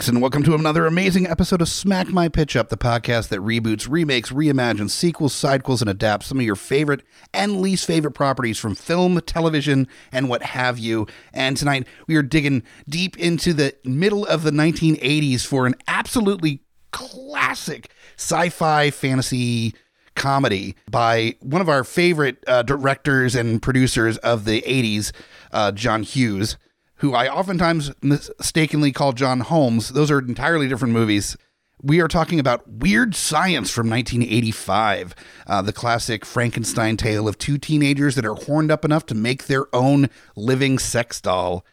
Geeks, 0.00 0.08
and 0.08 0.22
welcome 0.22 0.42
to 0.42 0.54
another 0.54 0.86
amazing 0.86 1.26
episode 1.26 1.60
of 1.60 1.68
Smack 1.68 2.08
My 2.08 2.26
Pitch 2.26 2.56
Up, 2.56 2.70
the 2.70 2.76
podcast 2.78 3.28
that 3.28 3.40
reboots, 3.40 3.86
remakes, 3.86 4.30
reimagines, 4.30 4.92
sequels, 4.92 5.34
sidequels, 5.34 5.82
and 5.82 5.90
adapts 5.90 6.28
some 6.28 6.38
of 6.38 6.46
your 6.46 6.56
favorite 6.56 7.02
and 7.34 7.60
least 7.60 7.86
favorite 7.86 8.12
properties 8.12 8.58
from 8.58 8.74
film, 8.74 9.20
television, 9.26 9.86
and 10.10 10.30
what 10.30 10.42
have 10.42 10.78
you. 10.78 11.06
And 11.34 11.54
tonight 11.54 11.86
we 12.06 12.16
are 12.16 12.22
digging 12.22 12.62
deep 12.88 13.18
into 13.18 13.52
the 13.52 13.74
middle 13.84 14.24
of 14.24 14.42
the 14.42 14.50
1980s 14.50 15.44
for 15.44 15.66
an 15.66 15.74
absolutely 15.86 16.62
classic 16.92 17.90
sci 18.16 18.48
fi 18.48 18.90
fantasy 18.90 19.74
comedy 20.16 20.76
by 20.90 21.34
one 21.40 21.60
of 21.60 21.68
our 21.68 21.84
favorite 21.84 22.42
uh, 22.46 22.62
directors 22.62 23.34
and 23.34 23.60
producers 23.60 24.16
of 24.18 24.46
the 24.46 24.62
80s, 24.62 25.12
uh, 25.52 25.72
John 25.72 26.04
Hughes 26.04 26.56
who 27.00 27.14
I 27.14 27.28
oftentimes 27.28 27.90
mistakenly 28.02 28.92
call 28.92 29.12
John 29.12 29.40
Holmes. 29.40 29.90
Those 29.90 30.10
are 30.10 30.18
entirely 30.18 30.68
different 30.68 30.92
movies. 30.92 31.36
We 31.82 32.00
are 32.00 32.08
talking 32.08 32.38
about 32.38 32.68
Weird 32.68 33.14
Science 33.14 33.70
from 33.70 33.88
1985, 33.88 35.14
uh, 35.46 35.62
the 35.62 35.72
classic 35.72 36.26
Frankenstein 36.26 36.98
tale 36.98 37.26
of 37.26 37.38
two 37.38 37.56
teenagers 37.56 38.16
that 38.16 38.26
are 38.26 38.34
horned 38.34 38.70
up 38.70 38.84
enough 38.84 39.06
to 39.06 39.14
make 39.14 39.46
their 39.46 39.74
own 39.74 40.10
living 40.36 40.78
sex 40.78 41.22
doll. 41.22 41.64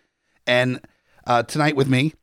And 0.46 0.80
uh, 1.26 1.44
tonight 1.44 1.76
with 1.76 1.90
me, 1.90 2.14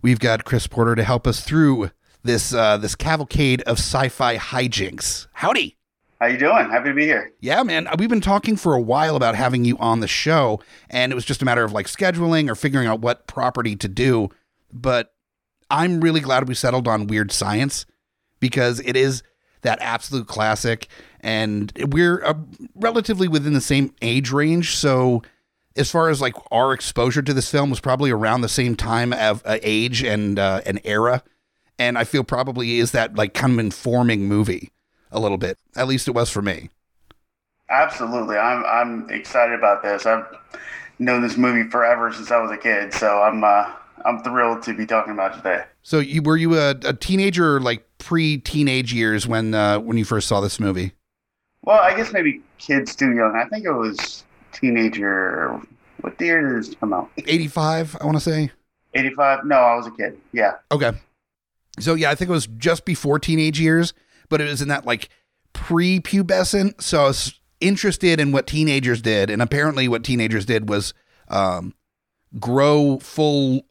we've 0.00 0.18
got 0.18 0.46
Chris 0.46 0.66
Porter 0.66 0.94
to 0.94 1.04
help 1.04 1.26
us 1.26 1.42
through 1.42 1.90
this 2.22 2.54
uh, 2.54 2.78
this 2.78 2.94
cavalcade 2.94 3.60
of 3.62 3.78
sci-fi 3.78 4.38
hijinks. 4.38 5.26
Howdy. 5.34 5.76
How 6.24 6.30
you 6.30 6.38
doing? 6.38 6.70
Happy 6.70 6.88
to 6.88 6.94
be 6.94 7.04
here. 7.04 7.34
Yeah, 7.40 7.62
man. 7.64 7.86
We've 7.98 8.08
been 8.08 8.22
talking 8.22 8.56
for 8.56 8.72
a 8.72 8.80
while 8.80 9.14
about 9.14 9.34
having 9.34 9.66
you 9.66 9.76
on 9.76 10.00
the 10.00 10.08
show, 10.08 10.58
and 10.88 11.12
it 11.12 11.14
was 11.14 11.26
just 11.26 11.42
a 11.42 11.44
matter 11.44 11.64
of 11.64 11.72
like 11.72 11.84
scheduling 11.84 12.48
or 12.48 12.54
figuring 12.54 12.88
out 12.88 13.00
what 13.00 13.26
property 13.26 13.76
to 13.76 13.88
do. 13.88 14.30
But 14.72 15.12
I'm 15.68 16.00
really 16.00 16.20
glad 16.20 16.48
we 16.48 16.54
settled 16.54 16.88
on 16.88 17.08
Weird 17.08 17.30
Science 17.30 17.84
because 18.40 18.80
it 18.86 18.96
is 18.96 19.22
that 19.60 19.78
absolute 19.82 20.26
classic, 20.26 20.86
and 21.20 21.70
we're 21.92 22.24
uh, 22.24 22.32
relatively 22.74 23.28
within 23.28 23.52
the 23.52 23.60
same 23.60 23.94
age 24.00 24.30
range. 24.30 24.76
So, 24.76 25.20
as 25.76 25.90
far 25.90 26.08
as 26.08 26.22
like 26.22 26.36
our 26.50 26.72
exposure 26.72 27.20
to 27.20 27.34
this 27.34 27.50
film 27.50 27.68
was 27.68 27.80
probably 27.80 28.10
around 28.10 28.40
the 28.40 28.48
same 28.48 28.76
time 28.76 29.12
of 29.12 29.42
uh, 29.44 29.58
age 29.62 30.02
and 30.02 30.38
uh, 30.38 30.62
an 30.64 30.80
era, 30.84 31.22
and 31.78 31.98
I 31.98 32.04
feel 32.04 32.24
probably 32.24 32.78
is 32.78 32.92
that 32.92 33.14
like 33.14 33.34
kind 33.34 33.52
of 33.52 33.58
informing 33.58 34.26
movie 34.26 34.70
a 35.14 35.20
little 35.20 35.38
bit. 35.38 35.58
At 35.76 35.88
least 35.88 36.08
it 36.08 36.12
was 36.12 36.30
for 36.30 36.42
me. 36.42 36.70
Absolutely. 37.70 38.36
I'm 38.36 38.64
I'm 38.64 39.10
excited 39.10 39.58
about 39.58 39.82
this. 39.82 40.04
I've 40.04 40.26
known 40.98 41.22
this 41.22 41.36
movie 41.36 41.68
forever 41.70 42.12
since 42.12 42.30
I 42.30 42.38
was 42.38 42.50
a 42.50 42.58
kid, 42.58 42.92
so 42.92 43.22
I'm 43.22 43.42
uh, 43.42 43.72
I'm 44.04 44.22
thrilled 44.22 44.62
to 44.64 44.74
be 44.74 44.84
talking 44.84 45.12
about 45.12 45.32
it 45.32 45.36
today. 45.38 45.64
So, 45.82 45.98
you 45.98 46.22
were 46.22 46.36
you 46.36 46.58
a, 46.58 46.70
a 46.84 46.92
teenager, 46.92 47.56
or 47.56 47.60
like 47.60 47.86
pre-teenage 47.98 48.92
years 48.92 49.26
when 49.26 49.54
uh, 49.54 49.78
when 49.78 49.96
you 49.96 50.04
first 50.04 50.28
saw 50.28 50.40
this 50.40 50.60
movie? 50.60 50.92
Well, 51.62 51.80
I 51.80 51.96
guess 51.96 52.12
maybe 52.12 52.42
kids 52.58 52.94
too 52.94 53.14
young. 53.14 53.34
I 53.34 53.48
think 53.48 53.64
it 53.64 53.72
was 53.72 54.24
teenager. 54.52 55.60
What 56.02 56.20
year 56.20 56.46
did 56.46 56.64
this 56.64 56.74
come 56.74 56.92
out? 56.92 57.10
Eighty-five, 57.26 57.96
I 58.00 58.04
want 58.04 58.18
to 58.18 58.20
say. 58.20 58.50
85? 58.94 59.44
No, 59.44 59.56
I 59.56 59.74
was 59.74 59.86
a 59.86 59.90
kid. 59.90 60.18
Yeah. 60.32 60.52
Okay. 60.70 60.92
So 61.80 61.94
yeah, 61.94 62.10
I 62.10 62.14
think 62.14 62.28
it 62.28 62.32
was 62.32 62.46
just 62.46 62.84
before 62.84 63.18
teenage 63.18 63.58
years, 63.60 63.92
but 64.28 64.40
it 64.40 64.44
was 64.44 64.62
in 64.62 64.68
that 64.68 64.86
like 64.86 65.08
pre-pubescent. 65.52 66.80
So 66.82 67.04
I 67.04 67.06
was 67.08 67.40
interested 67.60 68.20
in 68.20 68.32
what 68.32 68.46
teenagers 68.46 69.00
did, 69.02 69.30
and 69.30 69.40
apparently 69.42 69.88
what 69.88 70.04
teenagers 70.04 70.46
did 70.46 70.68
was 70.68 70.94
um, 71.28 71.74
grow 72.38 72.98
full 73.00 73.66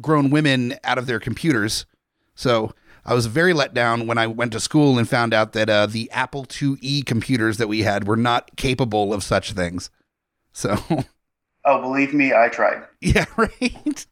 grown 0.00 0.30
women 0.30 0.74
out 0.84 0.98
of 0.98 1.06
their 1.06 1.18
computers. 1.20 1.86
So 2.34 2.74
I 3.04 3.14
was 3.14 3.26
very 3.26 3.52
let 3.52 3.72
down 3.72 4.06
when 4.06 4.18
I 4.18 4.26
went 4.26 4.52
to 4.52 4.60
school 4.60 4.98
and 4.98 5.08
found 5.08 5.32
out 5.32 5.52
that 5.54 5.70
uh, 5.70 5.86
the 5.86 6.10
Apple 6.10 6.44
IIe 6.44 7.06
computers 7.06 7.56
that 7.56 7.68
we 7.68 7.82
had 7.82 8.06
were 8.06 8.16
not 8.16 8.56
capable 8.56 9.14
of 9.14 9.22
such 9.22 9.52
things. 9.52 9.90
So 10.52 10.76
Oh, 11.64 11.80
believe 11.80 12.14
me, 12.14 12.32
I 12.32 12.48
tried. 12.48 12.84
yeah, 13.00 13.24
right. 13.36 14.06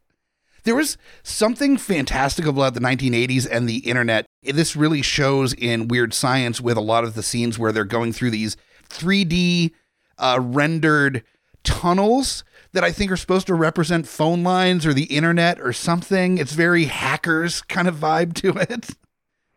There 0.64 0.75
was 0.75 0.97
something 1.22 1.76
fantastic 1.76 2.47
about 2.47 2.72
the 2.72 2.80
1980s 2.80 3.47
and 3.50 3.69
the 3.69 3.78
internet. 3.78 4.25
This 4.42 4.75
really 4.75 5.02
shows 5.02 5.52
in 5.52 5.88
Weird 5.88 6.14
Science 6.14 6.58
with 6.58 6.78
a 6.78 6.82
lot 6.82 7.04
of 7.04 7.14
the 7.14 7.22
scenes 7.22 7.58
where 7.58 7.70
they're 7.70 7.84
going 7.84 8.14
through 8.14 8.30
these 8.30 8.56
3D 8.88 9.72
uh, 10.16 10.38
rendered 10.42 11.22
tunnels 11.64 12.44
that 12.72 12.82
I 12.82 12.92
think 12.92 13.12
are 13.12 13.16
supposed 13.16 13.47
to 13.48 13.54
represent 13.54 14.08
phone 14.08 14.42
lines 14.42 14.86
or 14.86 14.94
the 14.94 15.04
internet 15.04 15.60
or 15.60 15.75
something. 15.75 16.38
It's 16.38 16.52
very 16.52 16.84
hackers 16.84 17.60
kind 17.62 17.86
of 17.86 17.96
vibe 17.96 18.34
to 18.34 18.56
it. 18.58 18.91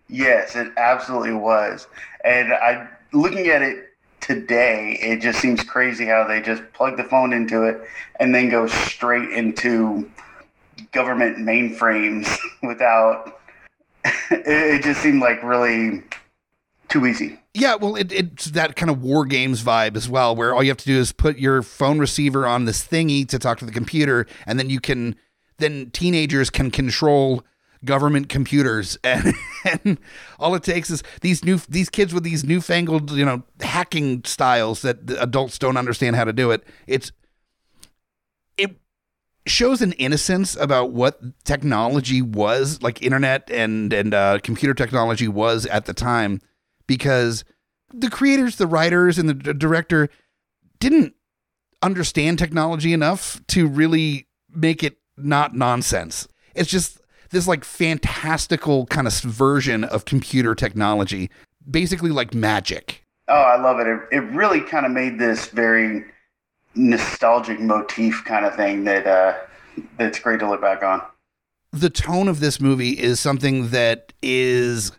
Yes, 0.10 0.56
it 0.56 0.72
absolutely 0.78 1.34
was. 1.34 1.86
And 2.24 2.54
I 2.54 2.88
looking 3.12 3.48
at 3.48 3.62
it 3.62 3.90
today, 4.22 4.98
it 5.02 5.20
just 5.20 5.42
seems 5.42 5.66
crazy 5.66 6.06
how 6.06 6.26
they 6.26 6.40
just 6.40 6.64
plug 6.72 6.96
the 6.96 7.04
phone 7.04 7.34
into 7.34 7.64
it 7.64 7.82
and 8.18 8.34
then 8.34 8.48
go 8.48 8.68
straight 8.68 9.30
into 9.32 10.10
government 10.98 11.38
mainframes 11.38 12.28
without 12.64 13.40
it, 14.32 14.84
just 14.84 15.02
seemed 15.02 15.22
like 15.22 15.44
really 15.44 16.02
too 16.90 17.06
easy. 17.06 17.40
Yeah, 17.54 17.76
well, 17.76 17.96
it, 17.96 18.12
it's 18.12 18.46
that 18.46 18.76
kind 18.76 18.90
of 18.90 19.04
war 19.04 19.26
games 19.26 19.62
vibe 19.62 19.96
as 19.96 20.10
well, 20.10 20.36
where 20.36 20.56
all 20.56 20.64
you 20.64 20.70
have 20.70 20.78
to 20.78 20.86
do 20.86 20.98
is 20.98 21.12
put 21.12 21.38
your 21.38 21.62
phone 21.62 22.00
receiver 22.00 22.48
on 22.48 22.66
this 22.66 22.86
thingy 22.86 23.28
to 23.28 23.38
talk 23.38 23.60
to 23.60 23.66
the 23.66 23.72
computer, 23.72 24.26
and 24.48 24.58
then 24.58 24.72
you 24.72 24.80
can, 24.80 25.16
then 25.58 25.92
teenagers 25.92 26.50
can 26.50 26.72
control 26.72 27.44
government 27.86 28.28
computers, 28.28 28.98
and, 29.04 29.36
and 29.64 30.00
all 30.40 30.56
it 30.56 30.64
takes 30.64 30.90
is 30.90 31.04
these 31.22 31.46
new 31.46 31.60
these 31.70 31.90
kids 31.90 32.12
with 32.12 32.24
these 32.24 32.44
newfangled 32.44 33.12
you 33.12 33.26
know 33.26 33.44
hacking 33.60 34.24
styles 34.24 34.82
that 34.82 34.98
adults 35.20 35.60
don't 35.60 35.78
understand 35.78 36.16
how 36.16 36.24
to 36.24 36.34
do 36.34 36.50
it. 36.50 36.64
It's 36.88 37.10
it 37.10 37.14
shows 39.50 39.82
an 39.82 39.94
innocence 39.94 40.56
about 40.56 40.92
what 40.92 41.20
technology 41.44 42.22
was 42.22 42.82
like 42.82 43.02
internet 43.02 43.50
and 43.52 43.94
and 43.94 44.14
uh, 44.14 44.40
computer 44.44 44.74
technology 44.74 45.28
was 45.28 45.66
at 45.68 45.86
the 45.86 45.94
time 45.94 46.42
because 46.88 47.44
the 47.94 48.10
creators 48.10 48.58
the 48.58 48.68
writers 48.68 49.18
and 49.18 49.30
the 49.30 49.34
d- 49.34 49.54
director 49.54 50.10
didn't 50.80 51.14
understand 51.82 52.40
technology 52.40 52.94
enough 52.94 53.40
to 53.48 53.68
really 53.68 54.28
make 54.50 54.84
it 54.84 54.98
not 55.18 55.56
nonsense 55.56 56.28
it's 56.56 56.70
just 56.70 57.00
this 57.30 57.48
like 57.48 57.64
fantastical 57.64 58.86
kind 58.88 59.08
of 59.08 59.14
version 59.14 59.84
of 59.84 60.06
computer 60.06 60.56
technology 60.56 61.30
basically 61.70 62.10
like 62.10 62.34
magic 62.34 63.04
Oh, 63.30 63.34
I 63.34 63.60
love 63.60 63.80
it. 63.80 63.88
It, 63.88 64.00
it 64.12 64.20
really 64.32 64.62
kind 64.62 64.86
of 64.86 64.92
made 64.92 65.20
this 65.20 65.48
very 65.48 66.06
nostalgic 66.78 67.60
motif 67.60 68.24
kind 68.26 68.46
of 68.46 68.56
thing 68.56 68.84
that 68.86 69.06
uh, 69.08 69.36
that's 69.98 70.20
great 70.20 70.40
to 70.40 70.50
look 70.50 70.62
back 70.62 70.84
on. 70.84 71.02
the 71.74 71.90
tone 71.90 72.28
of 72.28 72.40
this 72.40 72.62
movie 72.62 72.92
is 72.92 73.20
something 73.20 73.70
that 73.70 74.14
is 74.22 74.92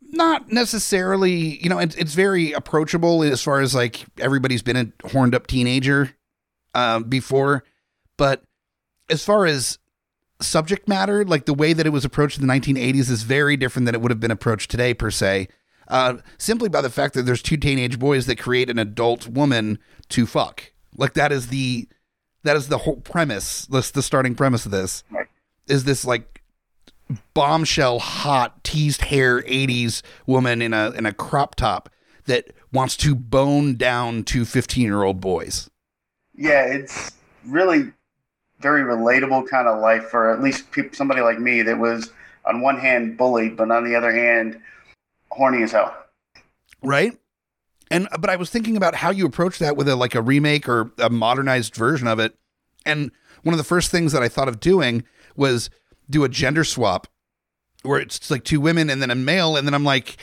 not 0.00 0.50
necessarily, 0.50 1.62
you 1.62 1.68
know, 1.68 1.78
it's, 1.78 1.94
it's 1.96 2.14
very 2.14 2.52
approachable 2.52 3.22
as 3.22 3.42
far 3.42 3.60
as 3.60 3.74
like 3.74 4.04
everybody's 4.18 4.62
been 4.62 4.76
a 4.76 5.08
horned 5.08 5.34
up 5.34 5.46
teenager 5.46 6.16
uh, 6.74 7.00
before, 7.00 7.64
But 8.16 8.42
as 9.08 9.24
far 9.24 9.46
as 9.46 9.78
subject 10.40 10.88
matter, 10.88 11.24
like 11.24 11.46
the 11.46 11.54
way 11.54 11.72
that 11.72 11.86
it 11.86 11.90
was 11.90 12.04
approached 12.04 12.38
in 12.38 12.46
the 12.46 12.52
1980s 12.52 13.10
is 13.10 13.22
very 13.22 13.56
different 13.56 13.86
than 13.86 13.94
it 13.94 14.00
would 14.00 14.10
have 14.10 14.20
been 14.20 14.30
approached 14.30 14.70
today, 14.70 14.94
per 14.94 15.10
se. 15.10 15.48
Uh, 15.88 16.16
simply 16.36 16.68
by 16.68 16.80
the 16.80 16.90
fact 16.90 17.14
that 17.14 17.22
there's 17.22 17.42
two 17.42 17.56
teenage 17.56 17.98
boys 17.98 18.26
that 18.26 18.36
create 18.36 18.68
an 18.68 18.78
adult 18.78 19.28
woman 19.28 19.78
to 20.08 20.26
fuck. 20.26 20.72
Like 20.96 21.14
that 21.14 21.32
is 21.32 21.48
the 21.48 21.88
that 22.42 22.56
is 22.56 22.68
the 22.68 22.78
whole 22.78 22.96
premise. 22.96 23.66
That's 23.66 23.90
the 23.90 24.02
starting 24.02 24.34
premise 24.34 24.64
of 24.66 24.72
this. 24.72 25.04
Is 25.68 25.84
this 25.84 26.04
like 26.04 26.42
bombshell 27.34 27.98
hot 27.98 28.64
teased 28.64 29.02
hair 29.02 29.42
80s 29.42 30.02
woman 30.26 30.60
in 30.60 30.72
a 30.72 30.90
in 30.90 31.06
a 31.06 31.12
crop 31.12 31.54
top 31.54 31.88
that 32.26 32.52
wants 32.72 32.96
to 32.98 33.14
bone 33.14 33.76
down 33.76 34.24
to 34.24 34.44
15 34.44 34.84
year 34.84 35.02
old 35.02 35.20
boys. 35.20 35.70
Yeah, 36.34 36.64
it's 36.64 37.12
really 37.46 37.92
very 38.60 38.82
relatable 38.82 39.48
kind 39.48 39.68
of 39.68 39.80
life 39.80 40.04
for 40.04 40.32
at 40.32 40.42
least 40.42 40.70
peop 40.70 40.94
somebody 40.94 41.20
like 41.20 41.38
me 41.38 41.62
that 41.62 41.78
was 41.78 42.10
on 42.44 42.60
one 42.60 42.78
hand 42.78 43.16
bullied, 43.16 43.56
but 43.56 43.70
on 43.70 43.84
the 43.84 43.94
other 43.94 44.12
hand 44.12 44.60
horny 45.30 45.62
as 45.62 45.72
hell. 45.72 45.96
Right? 46.82 47.16
And 47.90 48.08
uh, 48.12 48.18
but 48.18 48.30
I 48.30 48.36
was 48.36 48.50
thinking 48.50 48.76
about 48.76 48.96
how 48.96 49.10
you 49.10 49.26
approach 49.26 49.58
that 49.58 49.76
with 49.76 49.88
a 49.88 49.96
like 49.96 50.14
a 50.14 50.22
remake 50.22 50.68
or 50.68 50.92
a 50.98 51.10
modernized 51.10 51.74
version 51.74 52.08
of 52.08 52.18
it. 52.18 52.36
And 52.84 53.10
one 53.42 53.52
of 53.52 53.58
the 53.58 53.64
first 53.64 53.90
things 53.90 54.12
that 54.12 54.22
I 54.22 54.28
thought 54.28 54.48
of 54.48 54.60
doing 54.60 55.04
was 55.36 55.70
do 56.08 56.24
a 56.24 56.28
gender 56.28 56.64
swap 56.64 57.06
where 57.82 58.00
it's 58.00 58.30
like 58.30 58.44
two 58.44 58.60
women 58.60 58.90
and 58.90 59.00
then 59.00 59.10
a 59.10 59.14
male 59.14 59.56
and 59.56 59.66
then 59.66 59.74
I'm 59.74 59.84
like 59.84 60.16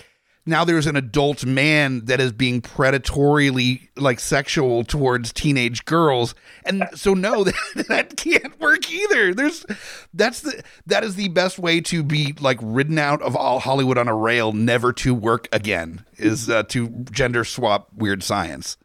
now 0.45 0.63
there's 0.65 0.87
an 0.87 0.95
adult 0.95 1.45
man 1.45 2.05
that 2.05 2.19
is 2.19 2.31
being 2.31 2.61
predatorily 2.61 3.87
like 3.95 4.19
sexual 4.19 4.83
towards 4.83 5.31
teenage 5.31 5.85
girls 5.85 6.35
and 6.65 6.87
so 6.93 7.13
no 7.13 7.43
that, 7.75 7.85
that 7.87 8.17
can't 8.17 8.59
work 8.59 8.91
either 8.91 9.33
there's 9.33 9.65
that's 10.13 10.41
the 10.41 10.63
that 10.85 11.03
is 11.03 11.15
the 11.15 11.29
best 11.29 11.59
way 11.59 11.79
to 11.81 12.03
be 12.03 12.33
like 12.39 12.59
ridden 12.61 12.97
out 12.97 13.21
of 13.21 13.35
all 13.35 13.59
hollywood 13.59 13.97
on 13.97 14.07
a 14.07 14.15
rail 14.15 14.51
never 14.51 14.91
to 14.93 15.13
work 15.13 15.47
again 15.51 16.05
is 16.17 16.49
uh, 16.49 16.63
to 16.63 16.89
gender 17.11 17.43
swap 17.43 17.89
weird 17.95 18.23
science 18.23 18.77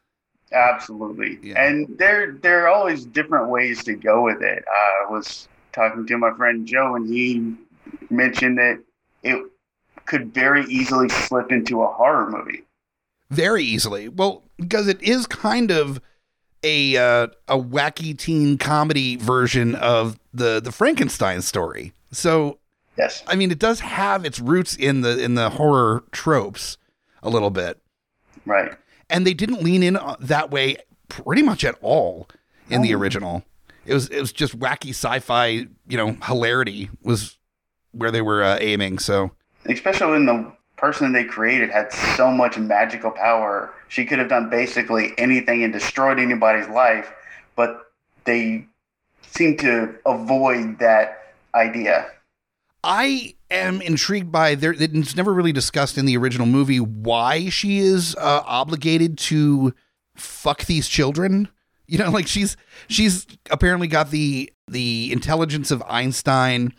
Absolutely. 0.52 1.38
Yeah. 1.43 1.62
And 1.62 1.99
there 1.99 2.32
there 2.32 2.64
are 2.64 2.69
always 2.69 3.04
different 3.04 3.50
ways 3.50 3.84
to 3.84 3.94
go 3.94 4.25
with 4.25 4.43
it. 4.43 4.64
I 4.66 5.11
was 5.11 5.49
talking 5.72 6.06
to 6.06 6.19
my 6.19 6.32
friend 6.37 6.66
Joe 6.66 6.94
and 6.94 7.06
he 7.06 7.54
mentioned 8.11 8.58
that 8.58 8.82
it 9.22 9.44
could 10.08 10.32
very 10.34 10.64
easily 10.64 11.08
slip 11.08 11.52
into 11.52 11.82
a 11.82 11.87
horror 11.88 12.28
movie. 12.31 12.62
very 13.31 13.62
easily 13.62 14.08
well 14.08 14.43
because 14.58 14.88
it 14.88 15.00
is 15.02 15.26
kind 15.26 15.70
of 15.70 16.00
a 16.64 16.96
uh, 16.96 17.26
a 17.46 17.56
wacky 17.58 18.16
teen 18.19 18.58
comedy 18.58 19.16
version 19.16 19.75
of 19.76 20.19
the 20.34 20.60
the 20.60 20.72
frankenstein 20.72 21.40
story 21.43 21.93
so 22.10 22.58
Yes. 22.96 23.22
I 23.28 23.37
mean, 23.37 23.52
it 23.52 23.60
does 23.60 23.78
have 23.78 24.25
its 24.25 24.40
roots 24.40 24.75
in 24.75 25.02
the 25.02 25.22
in 25.22 25.37
the 25.37 25.50
horror 25.50 26.02
tropes 26.11 26.76
a 27.22 27.31
little 27.31 27.50
bit, 27.50 27.81
Right. 28.44 28.72
and 29.08 29.25
they 29.25 29.34
didn't 29.34 29.62
lean 29.62 29.84
in 29.84 29.94
uh, 29.96 30.16
that 30.19 30.50
way 30.50 30.78
pretty 31.08 31.43
much 31.43 31.62
at 31.62 31.76
all 31.81 32.26
in 32.69 32.82
the 32.82 32.93
Oh. 32.93 32.99
original. 32.99 33.44
It 33.87 33.94
was 33.94 34.08
it 34.08 34.19
was 34.19 34.32
just 34.32 34.58
wacky 34.58 34.90
sci-fi, 34.90 35.46
you 35.87 35.96
know, 35.96 36.16
hilarity 36.25 36.90
was 37.04 37.38
where 37.93 38.11
they 38.11 38.20
were 38.20 38.43
uh, 38.43 38.58
aiming. 38.61 38.99
So 38.99 39.31
Especially 39.68 40.10
when 40.12 40.26
the 40.26 40.52
person 40.76 41.12
they 41.12 41.24
created 41.24 41.70
had 41.70 41.92
so 41.92 42.30
much 42.30 42.56
magical 42.56 43.10
power. 43.10 43.72
She 43.88 44.04
could 44.04 44.18
have 44.18 44.28
done 44.28 44.48
basically 44.48 45.12
anything 45.18 45.62
and 45.62 45.72
destroyed 45.72 46.18
anybody's 46.18 46.68
life, 46.68 47.12
but 47.56 47.92
they 48.24 48.66
seem 49.22 49.56
to 49.58 49.94
avoid 50.06 50.78
that 50.78 51.34
idea. 51.54 52.10
I 52.84 53.34
am 53.50 53.82
intrigued 53.82 54.30
by 54.30 54.54
there. 54.54 54.74
It's 54.78 55.16
never 55.16 55.32
really 55.32 55.52
discussed 55.52 55.98
in 55.98 56.06
the 56.06 56.16
original 56.16 56.46
movie 56.46 56.80
why 56.80 57.48
she 57.48 57.78
is 57.78 58.14
uh, 58.16 58.42
obligated 58.46 59.18
to 59.18 59.74
fuck 60.14 60.64
these 60.66 60.88
children. 60.88 61.48
You 61.86 61.98
know, 61.98 62.10
like 62.10 62.26
she's 62.26 62.56
she's 62.88 63.26
apparently 63.50 63.88
got 63.88 64.10
the 64.10 64.52
the 64.68 65.10
intelligence 65.10 65.70
of 65.70 65.82
Einstein, 65.88 66.72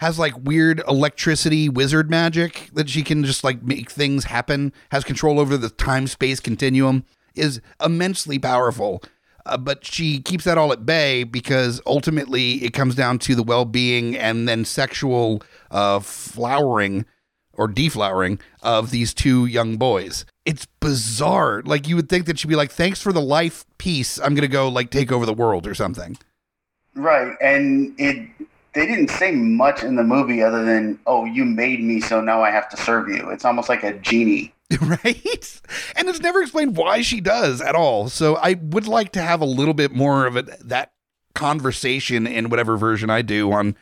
has 0.00 0.18
like 0.18 0.32
weird 0.42 0.82
electricity 0.88 1.68
wizard 1.68 2.08
magic 2.08 2.70
that 2.72 2.88
she 2.88 3.02
can 3.02 3.22
just 3.22 3.44
like 3.44 3.62
make 3.62 3.90
things 3.90 4.24
happen, 4.24 4.72
has 4.90 5.04
control 5.04 5.38
over 5.38 5.58
the 5.58 5.68
time 5.68 6.06
space 6.06 6.40
continuum, 6.40 7.04
is 7.34 7.60
immensely 7.84 8.38
powerful. 8.38 9.02
Uh, 9.44 9.58
but 9.58 9.84
she 9.84 10.18
keeps 10.18 10.44
that 10.44 10.56
all 10.56 10.72
at 10.72 10.86
bay 10.86 11.22
because 11.22 11.82
ultimately 11.84 12.64
it 12.64 12.72
comes 12.72 12.94
down 12.94 13.18
to 13.18 13.34
the 13.34 13.42
well 13.42 13.66
being 13.66 14.16
and 14.16 14.48
then 14.48 14.64
sexual 14.64 15.42
uh, 15.70 16.00
flowering 16.00 17.04
or 17.52 17.68
deflowering 17.68 18.40
of 18.62 18.90
these 18.90 19.12
two 19.12 19.44
young 19.44 19.76
boys. 19.76 20.24
It's 20.46 20.66
bizarre. 20.80 21.60
Like 21.66 21.86
you 21.86 21.94
would 21.96 22.08
think 22.08 22.24
that 22.24 22.38
she'd 22.38 22.48
be 22.48 22.56
like, 22.56 22.70
"Thanks 22.70 23.02
for 23.02 23.12
the 23.12 23.20
life, 23.20 23.66
peace. 23.76 24.18
I'm 24.18 24.34
gonna 24.34 24.48
go 24.48 24.66
like 24.70 24.90
take 24.90 25.12
over 25.12 25.26
the 25.26 25.34
world 25.34 25.66
or 25.66 25.74
something." 25.74 26.16
Right, 26.94 27.36
and 27.42 27.94
it 27.98 28.30
they 28.74 28.86
didn't 28.86 29.08
say 29.08 29.32
much 29.32 29.82
in 29.82 29.96
the 29.96 30.04
movie 30.04 30.42
other 30.42 30.64
than, 30.64 30.98
"Oh, 31.06 31.24
you 31.24 31.44
made 31.44 31.82
me, 31.82 32.00
so 32.00 32.20
now 32.20 32.42
I 32.42 32.50
have 32.50 32.68
to 32.70 32.76
serve 32.76 33.08
you." 33.08 33.30
It's 33.30 33.44
almost 33.44 33.68
like 33.68 33.82
a 33.82 33.94
genie. 33.98 34.54
right? 34.80 35.60
And 35.96 36.08
it's 36.08 36.20
never 36.20 36.42
explained 36.42 36.76
why 36.76 37.02
she 37.02 37.20
does 37.20 37.60
at 37.60 37.74
all. 37.74 38.08
So 38.08 38.36
I 38.36 38.54
would 38.54 38.86
like 38.86 39.12
to 39.12 39.20
have 39.20 39.40
a 39.40 39.46
little 39.46 39.74
bit 39.74 39.92
more 39.92 40.26
of 40.26 40.36
it, 40.36 40.46
that 40.68 40.92
conversation 41.34 42.26
in 42.26 42.50
whatever 42.50 42.76
version 42.76 43.10
I 43.10 43.22
do 43.22 43.50
on 43.52 43.76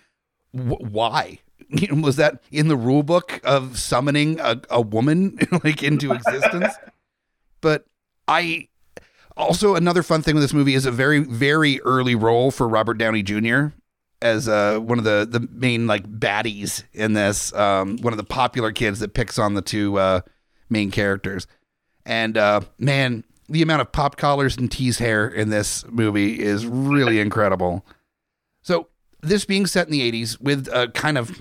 wh- 0.53 0.81
why. 0.81 1.41
You 1.71 1.89
know, 1.89 2.01
was 2.01 2.17
that 2.17 2.43
in 2.51 2.69
the 2.69 2.79
rule 2.79 3.03
book 3.03 3.43
of 3.45 3.79
summoning 3.79 4.41
a, 4.41 4.59
a 4.71 4.81
woman 4.81 5.39
like 5.65 5.83
into 5.83 6.15
existence? 6.15 6.73
but 7.61 7.85
I 8.27 8.69
also 9.37 9.75
another 9.75 10.03
fun 10.03 10.23
thing 10.23 10.35
with 10.35 10.43
this 10.43 10.55
movie 10.55 10.73
is 10.73 10.87
a 10.87 10.91
very 10.91 11.19
very 11.19 11.79
early 11.83 12.15
role 12.15 12.51
for 12.51 12.67
Robert 12.67 12.95
Downey 12.95 13.23
Jr. 13.23 13.67
as 14.21 14.49
uh, 14.49 14.79
one 14.79 14.99
of 14.99 15.05
the 15.05 15.27
the 15.29 15.47
main 15.53 15.87
like 15.87 16.05
baddies 16.05 16.85
in 16.93 17.13
this. 17.13 17.53
Um, 17.55 17.99
one 17.99 18.13
of 18.13 18.17
the 18.17 18.25
popular 18.25 18.73
kids 18.73 19.01
that 19.01 19.15
picks 19.15 19.39
on 19.39 19.55
the 19.55 19.63
two 19.63 19.99
uh, 19.99 20.21
main 20.69 20.91
characters. 20.91 21.47
And 22.05 22.37
uh, 22.37 22.63
man, 22.79 23.25
the 23.49 23.63
amount 23.63 23.83
of 23.83 23.93
pop 23.93 24.17
collars 24.17 24.57
and 24.57 24.71
teased 24.71 25.01
hair 25.01 25.29
in 25.29 25.51
this 25.51 25.85
movie 25.89 26.41
is 26.41 26.67
really 26.67 27.21
incredible. 27.21 27.85
So 28.63 28.89
this 29.21 29.45
being 29.45 29.67
set 29.67 29.87
in 29.87 29.93
the 29.93 30.11
80s 30.11 30.41
with 30.41 30.69
a 30.69 30.89
kind 30.89 31.19
of 31.19 31.41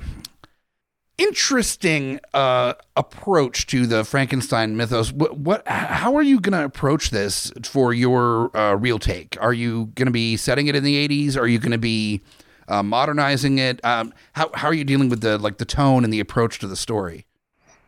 interesting 1.17 2.19
uh, 2.33 2.73
approach 2.95 3.65
to 3.67 3.87
the 3.87 4.03
Frankenstein 4.03 4.77
mythos. 4.77 5.11
What, 5.11 5.37
what 5.37 5.67
how 5.67 6.15
are 6.15 6.21
you 6.21 6.39
going 6.39 6.57
to 6.57 6.63
approach 6.63 7.09
this 7.09 7.51
for 7.63 7.93
your 7.93 8.55
uh, 8.55 8.75
real 8.75 8.99
take? 8.99 9.37
Are 9.41 9.53
you 9.53 9.87
going 9.95 10.05
to 10.05 10.11
be 10.11 10.37
setting 10.37 10.67
it 10.67 10.75
in 10.75 10.83
the 10.83 11.07
80s? 11.07 11.37
Are 11.37 11.47
you 11.47 11.59
going 11.59 11.71
to 11.71 11.77
be 11.77 12.21
uh, 12.67 12.83
modernizing 12.83 13.59
it? 13.59 13.83
Um, 13.83 14.13
how 14.33 14.49
how 14.53 14.67
are 14.67 14.73
you 14.73 14.83
dealing 14.83 15.09
with 15.09 15.21
the 15.21 15.37
like 15.37 15.57
the 15.57 15.65
tone 15.65 16.03
and 16.03 16.11
the 16.13 16.19
approach 16.19 16.59
to 16.59 16.67
the 16.67 16.75
story? 16.75 17.25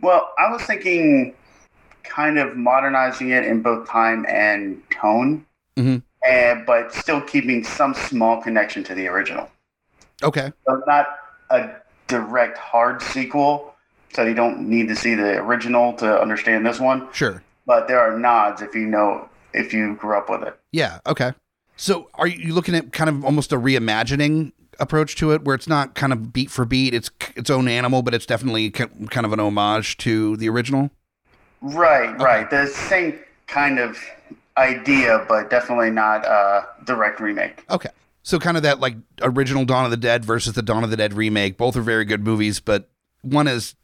Well, 0.01 0.29
I 0.39 0.49
was 0.51 0.61
thinking 0.63 1.33
kind 2.03 2.39
of 2.39 2.55
modernizing 2.55 3.29
it 3.29 3.45
in 3.45 3.61
both 3.61 3.87
time 3.87 4.25
and 4.27 4.81
tone, 4.91 5.45
Mhm. 5.77 6.01
and 6.27 6.65
but 6.65 6.93
still 6.93 7.21
keeping 7.21 7.63
some 7.63 7.93
small 7.93 8.41
connection 8.41 8.83
to 8.85 8.95
the 8.95 9.07
original. 9.07 9.49
Okay. 10.23 10.51
So 10.67 10.81
not 10.87 11.07
a 11.49 11.69
direct 12.07 12.57
hard 12.57 13.01
sequel, 13.01 13.75
so 14.13 14.23
you 14.23 14.33
don't 14.33 14.61
need 14.61 14.87
to 14.87 14.95
see 14.95 15.13
the 15.15 15.37
original 15.37 15.93
to 15.93 16.19
understand 16.21 16.65
this 16.65 16.79
one. 16.79 17.07
Sure. 17.13 17.43
But 17.65 17.87
there 17.87 17.99
are 17.99 18.17
nods 18.17 18.61
if 18.61 18.73
you 18.73 18.85
know 18.87 19.29
if 19.53 19.73
you 19.73 19.95
grew 19.95 20.17
up 20.17 20.29
with 20.29 20.43
it. 20.43 20.59
Yeah. 20.71 20.99
Okay. 21.05 21.33
So 21.75 22.09
are 22.15 22.27
you 22.27 22.53
looking 22.53 22.75
at 22.75 22.91
kind 22.91 23.09
of 23.09 23.23
almost 23.23 23.53
a 23.53 23.57
reimagining 23.57 24.51
approach 24.79 25.15
to 25.17 25.31
it, 25.31 25.43
where 25.43 25.55
it's 25.55 25.67
not 25.67 25.95
kind 25.95 26.13
of 26.13 26.31
beat 26.33 26.49
for 26.49 26.65
beat, 26.65 26.93
it's 26.93 27.09
its 27.35 27.49
own 27.49 27.67
animal, 27.67 28.01
but 28.01 28.13
it's 28.13 28.25
definitely 28.25 28.69
kind 28.71 29.25
of 29.25 29.33
an 29.33 29.39
homage 29.39 29.97
to 29.97 30.37
the 30.37 30.49
original? 30.49 30.91
Right, 31.61 32.17
right. 32.19 32.49
The 32.49 32.67
same 32.67 33.19
kind 33.47 33.79
of 33.79 33.97
idea, 34.57 35.25
but 35.27 35.49
definitely 35.49 35.89
not 35.91 36.25
a 36.25 36.65
direct 36.85 37.19
remake. 37.19 37.63
Okay. 37.69 37.89
So 38.23 38.37
kind 38.39 38.57
of 38.57 38.63
that 38.63 38.79
like 38.79 38.95
original 39.21 39.65
Dawn 39.65 39.85
of 39.85 39.91
the 39.91 39.97
Dead 39.97 40.23
versus 40.23 40.53
the 40.53 40.61
Dawn 40.61 40.83
of 40.83 40.89
the 40.91 40.97
Dead 40.97 41.13
remake. 41.13 41.57
Both 41.57 41.75
are 41.75 41.81
very 41.81 42.05
good 42.05 42.23
movies, 42.23 42.59
but 42.59 42.89
one 43.21 43.47
is 43.47 43.75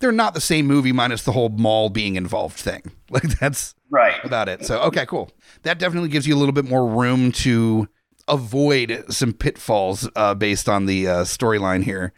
they're 0.00 0.12
not 0.12 0.34
the 0.34 0.40
same 0.40 0.66
movie 0.66 0.92
minus 0.92 1.22
the 1.22 1.32
whole 1.32 1.48
mall 1.48 1.88
being 1.88 2.16
involved 2.16 2.56
thing. 2.58 2.82
Like 3.10 3.38
that's 3.38 3.74
Right. 3.90 4.22
about 4.22 4.50
it. 4.50 4.66
So 4.66 4.80
okay, 4.80 5.06
cool. 5.06 5.30
That 5.62 5.78
definitely 5.78 6.10
gives 6.10 6.26
you 6.26 6.34
a 6.34 6.38
little 6.38 6.52
bit 6.52 6.66
more 6.66 6.86
room 6.86 7.32
to 7.32 7.88
avoid 8.28 9.04
some 9.08 9.32
pitfalls 9.32 10.08
uh, 10.14 10.34
based 10.34 10.68
on 10.68 10.86
the 10.86 11.08
uh, 11.08 11.14
storyline 11.24 11.84
here. 11.84 12.12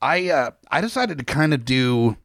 I 0.00 0.28
uh, 0.28 0.50
I 0.70 0.80
decided 0.80 1.18
to 1.18 1.24
kind 1.24 1.54
of 1.54 1.64
do 1.64 2.16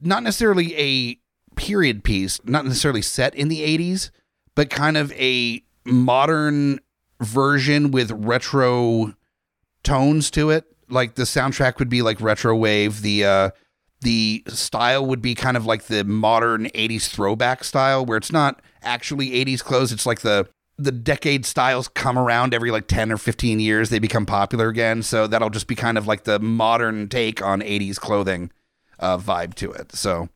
not 0.00 0.22
necessarily 0.22 0.76
a 0.76 1.18
period 1.56 2.04
piece, 2.04 2.40
not 2.44 2.64
necessarily 2.64 3.02
set 3.02 3.34
in 3.34 3.48
the 3.48 3.60
'80s, 3.60 4.10
but 4.54 4.70
kind 4.70 4.96
of 4.96 5.12
a 5.12 5.62
modern 5.84 6.80
version 7.20 7.90
with 7.90 8.10
retro 8.10 9.14
tones 9.82 10.30
to 10.32 10.50
it. 10.50 10.64
Like 10.88 11.14
the 11.14 11.24
soundtrack 11.24 11.78
would 11.78 11.88
be 11.88 12.02
like 12.02 12.20
retro 12.20 12.56
wave. 12.56 13.02
The 13.02 13.24
uh, 13.24 13.50
the 14.00 14.42
style 14.48 15.06
would 15.06 15.22
be 15.22 15.34
kind 15.34 15.56
of 15.56 15.66
like 15.66 15.84
the 15.84 16.04
modern 16.04 16.66
80s 16.66 17.08
throwback 17.08 17.64
style 17.64 18.04
where 18.04 18.18
it's 18.18 18.32
not 18.32 18.60
actually 18.82 19.30
80s 19.30 19.64
clothes 19.64 19.90
it's 19.90 20.06
like 20.06 20.20
the 20.20 20.48
the 20.78 20.92
decade 20.92 21.46
styles 21.46 21.88
come 21.88 22.18
around 22.18 22.52
every 22.52 22.70
like 22.70 22.86
10 22.86 23.10
or 23.10 23.16
15 23.16 23.60
years 23.60 23.88
they 23.88 23.98
become 23.98 24.26
popular 24.26 24.68
again. 24.68 25.02
So 25.02 25.26
that'll 25.26 25.50
just 25.50 25.66
be 25.66 25.74
kind 25.74 25.96
of 25.96 26.06
like 26.06 26.24
the 26.24 26.38
modern 26.38 27.08
take 27.08 27.42
on 27.42 27.60
80s 27.60 27.98
clothing 27.98 28.50
uh, 28.98 29.18
vibe 29.18 29.54
to 29.54 29.72
it. 29.72 29.92
So 29.92 30.28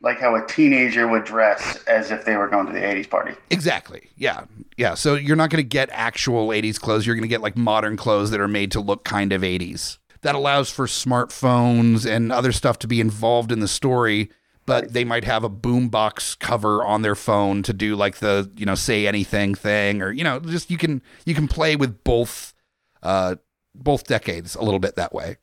like 0.00 0.18
how 0.18 0.34
a 0.34 0.46
teenager 0.46 1.06
would 1.06 1.24
dress 1.24 1.82
as 1.86 2.10
if 2.10 2.24
they 2.24 2.36
were 2.36 2.48
going 2.48 2.66
to 2.66 2.72
the 2.72 2.80
80s 2.80 3.08
party. 3.08 3.34
Exactly. 3.50 4.08
Yeah. 4.16 4.44
Yeah. 4.76 4.94
So 4.94 5.14
you're 5.14 5.36
not 5.36 5.50
going 5.50 5.62
to 5.62 5.68
get 5.68 5.88
actual 5.92 6.48
80s 6.48 6.80
clothes. 6.80 7.06
You're 7.06 7.14
going 7.14 7.22
to 7.22 7.28
get 7.28 7.42
like 7.42 7.56
modern 7.56 7.96
clothes 7.96 8.30
that 8.30 8.40
are 8.40 8.48
made 8.48 8.72
to 8.72 8.80
look 8.80 9.04
kind 9.04 9.32
of 9.32 9.42
80s 9.42 9.98
that 10.22 10.34
allows 10.34 10.70
for 10.70 10.86
smartphones 10.86 12.08
and 12.08 12.32
other 12.32 12.52
stuff 12.52 12.78
to 12.80 12.86
be 12.86 13.00
involved 13.00 13.52
in 13.52 13.60
the 13.60 13.68
story 13.68 14.30
but 14.66 14.92
they 14.92 15.04
might 15.04 15.24
have 15.24 15.44
a 15.44 15.50
boombox 15.50 16.38
cover 16.38 16.84
on 16.84 17.02
their 17.02 17.14
phone 17.14 17.62
to 17.62 17.72
do 17.72 17.96
like 17.96 18.16
the 18.16 18.50
you 18.56 18.66
know 18.66 18.74
say 18.74 19.06
anything 19.06 19.54
thing 19.54 20.02
or 20.02 20.12
you 20.12 20.24
know 20.24 20.40
just 20.40 20.70
you 20.70 20.78
can 20.78 21.02
you 21.24 21.34
can 21.34 21.48
play 21.48 21.76
with 21.76 22.02
both 22.04 22.54
uh 23.02 23.36
both 23.74 24.04
decades 24.04 24.54
a 24.54 24.62
little 24.62 24.80
bit 24.80 24.96
that 24.96 25.14
way. 25.14 25.36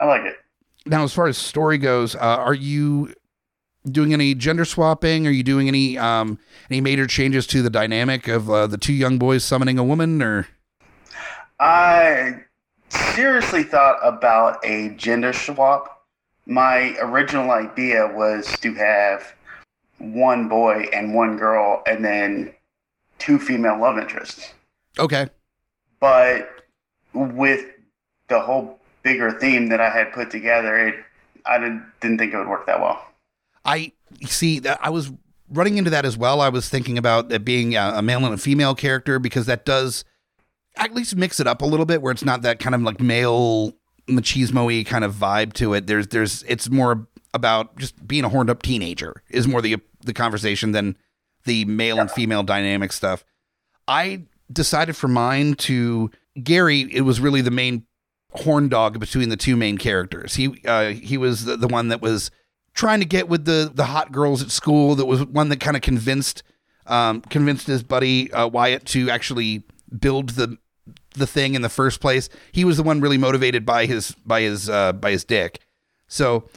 I 0.00 0.06
like 0.06 0.24
it. 0.24 0.36
Now 0.86 1.04
as 1.04 1.12
far 1.12 1.26
as 1.26 1.38
story 1.38 1.78
goes 1.78 2.14
uh, 2.14 2.18
are 2.18 2.54
you 2.54 3.14
doing 3.90 4.12
any 4.12 4.34
gender 4.34 4.64
swapping? 4.64 5.26
Are 5.26 5.30
you 5.30 5.42
doing 5.42 5.68
any 5.68 5.96
um 5.98 6.38
any 6.70 6.80
major 6.80 7.06
changes 7.06 7.46
to 7.48 7.62
the 7.62 7.70
dynamic 7.70 8.28
of 8.28 8.50
uh, 8.50 8.66
the 8.66 8.78
two 8.78 8.92
young 8.92 9.18
boys 9.18 9.44
summoning 9.44 9.78
a 9.78 9.84
woman 9.84 10.22
or? 10.22 10.48
I 11.60 12.44
seriously 12.88 13.64
thought 13.64 13.98
about 14.02 14.64
a 14.64 14.90
gender 14.90 15.32
swap. 15.32 15.97
My 16.48 16.96
original 17.00 17.50
idea 17.52 18.08
was 18.08 18.58
to 18.60 18.74
have 18.74 19.34
one 19.98 20.48
boy 20.48 20.88
and 20.92 21.14
one 21.14 21.36
girl, 21.36 21.82
and 21.86 22.04
then 22.04 22.52
two 23.18 23.38
female 23.38 23.78
love 23.78 23.98
interests. 23.98 24.52
Okay. 24.98 25.28
But 26.00 26.48
with 27.12 27.66
the 28.28 28.40
whole 28.40 28.80
bigger 29.02 29.30
theme 29.30 29.68
that 29.68 29.80
I 29.80 29.90
had 29.90 30.12
put 30.12 30.30
together, 30.30 30.88
it 30.88 30.94
I 31.46 31.58
didn't 31.58 31.84
didn't 32.00 32.18
think 32.18 32.32
it 32.32 32.38
would 32.38 32.48
work 32.48 32.66
that 32.66 32.80
well. 32.80 33.04
I 33.64 33.92
see 34.26 34.58
that 34.60 34.78
I 34.82 34.90
was 34.90 35.12
running 35.50 35.76
into 35.76 35.90
that 35.90 36.04
as 36.04 36.16
well. 36.16 36.40
I 36.40 36.48
was 36.48 36.68
thinking 36.68 36.98
about 36.98 37.30
it 37.30 37.44
being 37.44 37.76
a 37.76 38.02
male 38.02 38.24
and 38.24 38.34
a 38.34 38.38
female 38.38 38.74
character 38.74 39.18
because 39.18 39.46
that 39.46 39.64
does 39.64 40.04
at 40.76 40.94
least 40.94 41.16
mix 41.16 41.40
it 41.40 41.46
up 41.46 41.62
a 41.62 41.66
little 41.66 41.86
bit 41.86 42.02
where 42.02 42.12
it's 42.12 42.24
not 42.24 42.42
that 42.42 42.58
kind 42.58 42.74
of 42.74 42.82
like 42.82 43.00
male 43.00 43.74
machismo 44.08 44.84
kind 44.86 45.04
of 45.04 45.14
vibe 45.14 45.52
to 45.54 45.74
it. 45.74 45.86
There's 45.86 46.08
there's 46.08 46.42
it's 46.44 46.68
more 46.70 47.06
about 47.34 47.76
just 47.76 48.06
being 48.06 48.24
a 48.24 48.28
horned 48.28 48.50
up 48.50 48.62
teenager 48.62 49.22
is 49.28 49.46
more 49.46 49.62
the 49.62 49.76
the 50.04 50.14
conversation 50.14 50.72
than 50.72 50.96
the 51.44 51.64
male 51.64 52.00
and 52.00 52.10
female 52.10 52.42
dynamic 52.42 52.92
stuff. 52.92 53.24
I 53.86 54.24
decided 54.52 54.96
for 54.96 55.08
mine 55.08 55.54
to 55.54 56.10
Gary. 56.42 56.88
It 56.92 57.02
was 57.02 57.20
really 57.20 57.40
the 57.40 57.50
main 57.50 57.86
horn 58.32 58.68
dog 58.68 58.98
between 59.00 59.28
the 59.28 59.36
two 59.36 59.56
main 59.56 59.78
characters. 59.78 60.34
He 60.34 60.60
uh, 60.64 60.90
he 60.90 61.16
was 61.16 61.44
the, 61.44 61.56
the 61.56 61.68
one 61.68 61.88
that 61.88 62.00
was 62.00 62.30
trying 62.74 63.00
to 63.00 63.06
get 63.06 63.28
with 63.28 63.44
the 63.44 63.70
the 63.72 63.86
hot 63.86 64.12
girls 64.12 64.42
at 64.42 64.50
school. 64.50 64.94
That 64.94 65.06
was 65.06 65.24
one 65.24 65.48
that 65.48 65.60
kind 65.60 65.76
of 65.76 65.82
convinced 65.82 66.42
um, 66.86 67.20
convinced 67.22 67.66
his 67.66 67.82
buddy 67.82 68.32
uh, 68.32 68.46
Wyatt 68.46 68.84
to 68.86 69.10
actually 69.10 69.64
build 69.98 70.30
the 70.30 70.58
the 71.18 71.26
thing 71.26 71.54
in 71.54 71.62
the 71.62 71.68
first 71.68 72.00
place. 72.00 72.28
He 72.52 72.64
was 72.64 72.76
the 72.76 72.82
one 72.82 73.00
really 73.00 73.18
motivated 73.18 73.66
by 73.66 73.86
his 73.86 74.12
by 74.24 74.42
his 74.42 74.68
uh, 74.68 74.92
by 74.92 75.10
his 75.10 75.24
dick. 75.24 75.60
So 76.06 76.48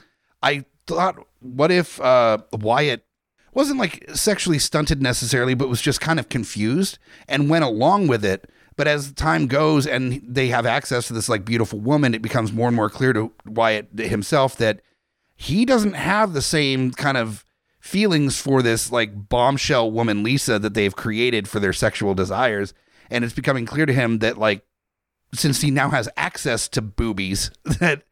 I 0.41 0.65
thought, 0.87 1.25
what 1.39 1.71
if 1.71 1.99
uh, 2.01 2.39
Wyatt 2.53 3.05
wasn't 3.53 3.79
like 3.79 4.09
sexually 4.13 4.59
stunted 4.59 5.01
necessarily, 5.01 5.53
but 5.53 5.69
was 5.69 5.81
just 5.81 6.01
kind 6.01 6.19
of 6.19 6.29
confused 6.29 6.97
and 7.27 7.49
went 7.49 7.65
along 7.65 8.07
with 8.07 8.23
it. 8.23 8.49
But 8.77 8.87
as 8.87 9.11
time 9.11 9.47
goes 9.47 9.85
and 9.85 10.21
they 10.25 10.47
have 10.47 10.65
access 10.65 11.07
to 11.07 11.13
this 11.13 11.27
like 11.27 11.45
beautiful 11.45 11.79
woman, 11.79 12.15
it 12.15 12.21
becomes 12.21 12.53
more 12.53 12.67
and 12.67 12.75
more 12.75 12.89
clear 12.89 13.13
to 13.13 13.31
Wyatt 13.45 13.89
himself 13.99 14.55
that 14.57 14.81
he 15.35 15.65
doesn't 15.65 15.93
have 15.93 16.33
the 16.33 16.41
same 16.41 16.91
kind 16.91 17.17
of 17.17 17.45
feelings 17.79 18.39
for 18.39 18.61
this 18.61 18.91
like 18.91 19.27
bombshell 19.27 19.91
woman 19.91 20.23
Lisa 20.23 20.59
that 20.59 20.73
they've 20.73 20.95
created 20.95 21.47
for 21.47 21.59
their 21.59 21.73
sexual 21.73 22.13
desires 22.13 22.73
and 23.11 23.23
it's 23.23 23.33
becoming 23.33 23.65
clear 23.65 23.85
to 23.85 23.93
him 23.93 24.19
that 24.19 24.37
like 24.37 24.65
since 25.33 25.61
he 25.61 25.69
now 25.69 25.89
has 25.89 26.09
access 26.17 26.67
to 26.69 26.81
boobies 26.81 27.51
that 27.79 28.03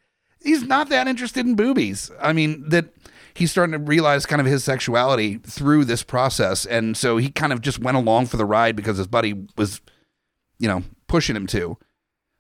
he's 0.41 0.63
not 0.63 0.89
that 0.89 1.08
interested 1.08 1.46
in 1.46 1.56
boobies. 1.56 2.12
I 2.22 2.34
mean 2.34 2.70
that 2.70 2.94
he's 3.34 3.51
starting 3.51 3.74
to 3.74 3.79
realize 3.79 4.25
kind 4.25 4.41
of 4.41 4.46
his 4.46 4.63
sexuality 4.63 5.38
through 5.38 5.86
this 5.86 6.03
process. 6.03 6.65
And 6.65 6.96
so 6.96 7.18
he 7.18 7.29
kind 7.32 7.53
of 7.53 7.62
just 7.62 7.79
went 7.79 7.98
along 7.98 8.27
for 8.27 8.38
the 8.38 8.46
ride 8.46 8.75
because 8.75 8.98
his 8.98 9.08
buddy 9.08 9.48
was 9.58 9.82
you 10.60 10.68
know 10.68 10.84
pushing 11.08 11.36
him 11.36 11.48
to. 11.48 11.77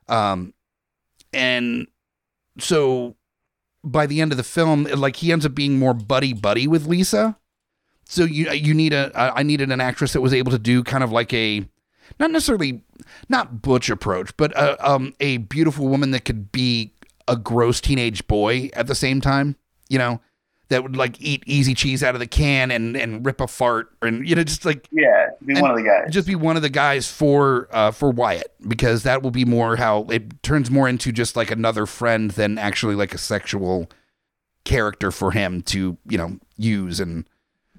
Um 0.07 0.53
and 1.31 1.87
so 2.59 3.15
by 3.83 4.05
the 4.05 4.19
end 4.19 4.31
of 4.33 4.37
the 4.37 4.43
film 4.43 4.83
like 4.83 5.17
he 5.17 5.31
ends 5.31 5.45
up 5.45 5.55
being 5.55 5.79
more 5.79 5.93
buddy 5.93 6.33
buddy 6.33 6.67
with 6.67 6.85
Lisa. 6.85 7.37
So 8.05 8.23
you 8.23 8.51
you 8.51 8.73
need 8.73 8.91
a 8.91 9.11
I 9.15 9.43
needed 9.43 9.71
an 9.71 9.81
actress 9.81 10.13
that 10.13 10.21
was 10.21 10.33
able 10.33 10.51
to 10.51 10.59
do 10.59 10.83
kind 10.83 11.03
of 11.03 11.11
like 11.11 11.31
a 11.33 11.65
not 12.19 12.31
necessarily 12.31 12.81
not 13.27 13.61
butch 13.61 13.89
approach, 13.89 14.35
but 14.37 14.51
a, 14.53 14.81
uh, 14.81 14.95
um, 14.95 15.13
a 15.19 15.37
beautiful 15.37 15.87
woman 15.87 16.11
that 16.11 16.25
could 16.25 16.51
be 16.51 16.93
a 17.27 17.35
gross 17.35 17.81
teenage 17.81 18.27
boy 18.27 18.69
at 18.73 18.87
the 18.87 18.95
same 18.95 19.21
time. 19.21 19.55
You 19.89 19.97
know, 19.97 20.21
that 20.69 20.83
would 20.83 20.95
like 20.95 21.19
eat 21.19 21.43
easy 21.45 21.73
cheese 21.73 22.03
out 22.03 22.15
of 22.15 22.19
the 22.19 22.27
can 22.27 22.71
and 22.71 22.95
and 22.95 23.25
rip 23.25 23.41
a 23.41 23.47
fart 23.47 23.89
and 24.01 24.27
you 24.27 24.35
know 24.35 24.43
just 24.43 24.65
like 24.65 24.87
yeah, 24.91 25.29
be 25.45 25.59
one 25.59 25.71
of 25.71 25.77
the 25.77 25.83
guys. 25.83 26.11
Just 26.11 26.27
be 26.27 26.35
one 26.35 26.55
of 26.55 26.61
the 26.61 26.69
guys 26.69 27.11
for 27.11 27.67
uh, 27.71 27.91
for 27.91 28.11
Wyatt 28.11 28.53
because 28.67 29.03
that 29.03 29.21
will 29.21 29.31
be 29.31 29.45
more 29.45 29.75
how 29.75 30.03
it 30.09 30.41
turns 30.43 30.69
more 30.69 30.87
into 30.87 31.11
just 31.11 31.35
like 31.35 31.51
another 31.51 31.85
friend 31.85 32.31
than 32.31 32.57
actually 32.57 32.95
like 32.95 33.13
a 33.13 33.17
sexual 33.17 33.89
character 34.63 35.11
for 35.11 35.31
him 35.31 35.61
to 35.63 35.97
you 36.07 36.17
know 36.17 36.37
use 36.57 36.99
and 36.99 37.27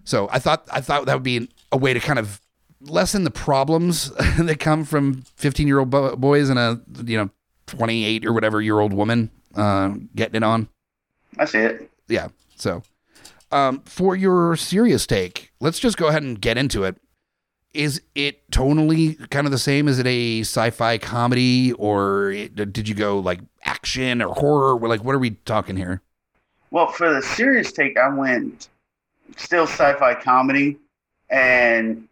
so 0.04 0.28
I 0.32 0.38
thought 0.40 0.66
I 0.72 0.80
thought 0.80 1.06
that 1.06 1.14
would 1.14 1.22
be 1.22 1.48
a 1.70 1.76
way 1.76 1.94
to 1.94 2.00
kind 2.00 2.18
of 2.18 2.40
lessen 2.80 3.24
the 3.24 3.30
problems 3.30 4.10
that 4.38 4.58
come 4.60 4.84
from 4.84 5.22
15 5.36 5.66
year 5.66 5.78
old 5.78 5.90
bo- 5.90 6.16
boys 6.16 6.48
and 6.48 6.58
a 6.58 6.80
you 7.04 7.16
know 7.16 7.30
28 7.66 8.26
or 8.26 8.32
whatever 8.32 8.60
year 8.60 8.80
old 8.80 8.92
woman 8.92 9.30
uh, 9.54 9.94
getting 10.14 10.36
it 10.36 10.42
on. 10.42 10.68
I 11.38 11.44
see 11.44 11.58
it. 11.58 11.90
Yeah. 12.08 12.28
So, 12.56 12.82
um, 13.52 13.80
for 13.82 14.16
your 14.16 14.56
serious 14.56 15.06
take, 15.06 15.52
let's 15.60 15.78
just 15.78 15.96
go 15.96 16.08
ahead 16.08 16.22
and 16.22 16.40
get 16.40 16.58
into 16.58 16.84
it. 16.84 16.96
Is 17.72 18.02
it 18.16 18.50
tonally 18.50 19.30
kind 19.30 19.46
of 19.46 19.52
the 19.52 19.58
same? 19.58 19.86
Is 19.86 20.00
it 20.00 20.06
a 20.06 20.40
sci-fi 20.40 20.98
comedy, 20.98 21.72
or 21.74 22.32
did 22.32 22.88
you 22.88 22.96
go 22.96 23.20
like 23.20 23.40
action 23.64 24.20
or 24.20 24.34
horror? 24.34 24.76
Like, 24.76 25.04
what 25.04 25.14
are 25.14 25.20
we 25.20 25.30
talking 25.30 25.76
here? 25.76 26.02
Well, 26.72 26.88
for 26.88 27.12
the 27.12 27.22
serious 27.22 27.70
take, 27.70 27.96
I 27.96 28.08
went 28.08 28.68
still 29.36 29.68
sci-fi 29.68 30.14
comedy, 30.14 30.78
and 31.30 32.08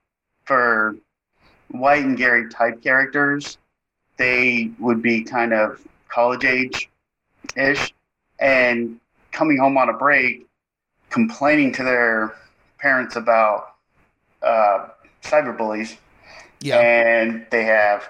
for 0.49 0.97
Wyatt 1.71 2.07
and 2.07 2.17
Gary 2.17 2.49
type 2.49 2.83
characters, 2.83 3.59
they 4.17 4.71
would 4.81 5.03
be 5.03 5.23
kind 5.23 5.53
of 5.53 5.87
college 6.09 6.45
age 6.45 6.89
ish 7.55 7.93
and 8.41 8.99
coming 9.31 9.59
home 9.59 9.77
on 9.77 9.91
a 9.91 9.93
break, 9.93 10.47
complaining 11.11 11.73
to 11.75 11.85
their 11.85 12.35
parents 12.79 13.15
about 13.15 13.75
uh, 14.43 14.89
cyber 15.23 15.57
bullies. 15.57 15.99
Yeah. 16.61 16.81
And 16.81 17.47
they 17.51 17.65
have 17.65 18.09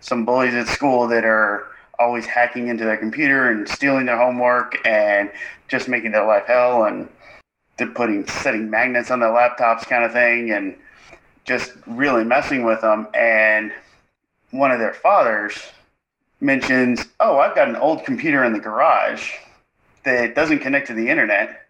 some 0.00 0.26
bullies 0.26 0.54
at 0.54 0.68
school 0.68 1.08
that 1.08 1.24
are 1.24 1.68
always 1.98 2.26
hacking 2.26 2.68
into 2.68 2.84
their 2.84 2.98
computer 2.98 3.50
and 3.50 3.66
stealing 3.66 4.06
their 4.06 4.18
homework 4.18 4.76
and 4.86 5.32
just 5.68 5.88
making 5.88 6.12
their 6.12 6.26
life 6.26 6.44
hell 6.46 6.84
and 6.84 7.08
they're 7.76 7.88
putting 7.88 8.26
setting 8.26 8.68
magnets 8.68 9.10
on 9.10 9.20
their 9.20 9.30
laptops 9.30 9.88
kind 9.88 10.04
of 10.04 10.12
thing 10.12 10.50
and 10.52 10.76
just 11.48 11.72
really 11.86 12.22
messing 12.22 12.62
with 12.64 12.82
them. 12.82 13.08
And 13.14 13.72
one 14.50 14.70
of 14.70 14.78
their 14.78 14.92
fathers 14.92 15.54
mentions, 16.40 17.06
Oh, 17.18 17.38
I've 17.38 17.56
got 17.56 17.68
an 17.68 17.76
old 17.76 18.04
computer 18.04 18.44
in 18.44 18.52
the 18.52 18.60
garage 18.60 19.32
that 20.04 20.34
doesn't 20.34 20.60
connect 20.60 20.86
to 20.88 20.94
the 20.94 21.08
internet. 21.08 21.66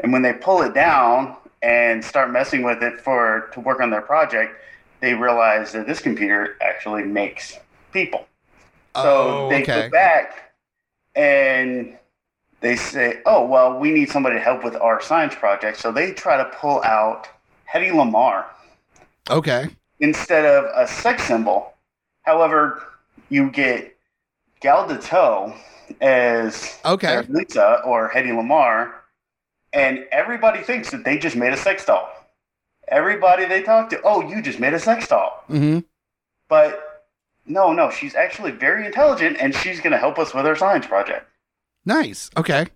And 0.00 0.12
when 0.12 0.22
they 0.22 0.34
pull 0.34 0.62
it 0.62 0.74
down 0.74 1.36
and 1.62 2.04
start 2.04 2.30
messing 2.30 2.62
with 2.62 2.82
it 2.82 3.00
for 3.00 3.48
to 3.54 3.60
work 3.60 3.80
on 3.80 3.90
their 3.90 4.02
project, 4.02 4.60
they 5.00 5.14
realize 5.14 5.72
that 5.72 5.86
this 5.86 6.00
computer 6.00 6.56
actually 6.60 7.02
makes 7.02 7.58
people. 7.92 8.26
So 8.94 9.02
oh, 9.04 9.48
they 9.48 9.62
okay. 9.62 9.82
go 9.82 9.90
back 9.90 10.54
and 11.14 11.96
they 12.60 12.76
say, 12.76 13.20
"Oh, 13.26 13.44
well, 13.44 13.78
we 13.78 13.90
need 13.90 14.10
somebody 14.10 14.36
to 14.36 14.40
help 14.40 14.64
with 14.64 14.74
our 14.76 15.02
science 15.02 15.34
project." 15.34 15.78
So 15.78 15.92
they 15.92 16.12
try 16.12 16.38
to 16.38 16.44
pull 16.46 16.82
out 16.82 17.28
Hedy 17.70 17.90
Lamarr 17.90 18.46
Okay. 19.30 19.68
instead 20.00 20.44
of 20.44 20.64
a 20.74 20.86
sex 20.86 21.24
symbol. 21.24 21.72
However, 22.22 22.82
you 23.28 23.50
get 23.50 23.96
Gal 24.60 24.86
Gadot 24.88 25.56
as 26.00 26.78
Okay. 26.84 27.22
Lisa 27.28 27.80
or 27.84 28.10
Hedy 28.10 28.28
Lamarr, 28.30 28.92
and 29.72 30.04
everybody 30.12 30.62
thinks 30.62 30.90
that 30.90 31.04
they 31.04 31.18
just 31.18 31.36
made 31.36 31.52
a 31.52 31.56
sex 31.56 31.84
doll. 31.84 32.08
Everybody 32.88 33.44
they 33.46 33.62
talk 33.62 33.90
to, 33.90 34.00
oh, 34.04 34.28
you 34.28 34.40
just 34.42 34.60
made 34.60 34.74
a 34.74 34.78
sex 34.78 35.08
doll. 35.08 35.42
hmm 35.48 35.80
But 36.48 37.04
no, 37.46 37.72
no, 37.72 37.90
she's 37.90 38.14
actually 38.14 38.50
very 38.52 38.86
intelligent, 38.86 39.36
and 39.40 39.54
she's 39.54 39.80
going 39.80 39.92
to 39.92 39.98
help 39.98 40.18
us 40.18 40.34
with 40.34 40.46
our 40.46 40.56
science 40.56 40.86
project. 40.86 41.28
Nice. 41.84 42.30
Okay. 42.36 42.66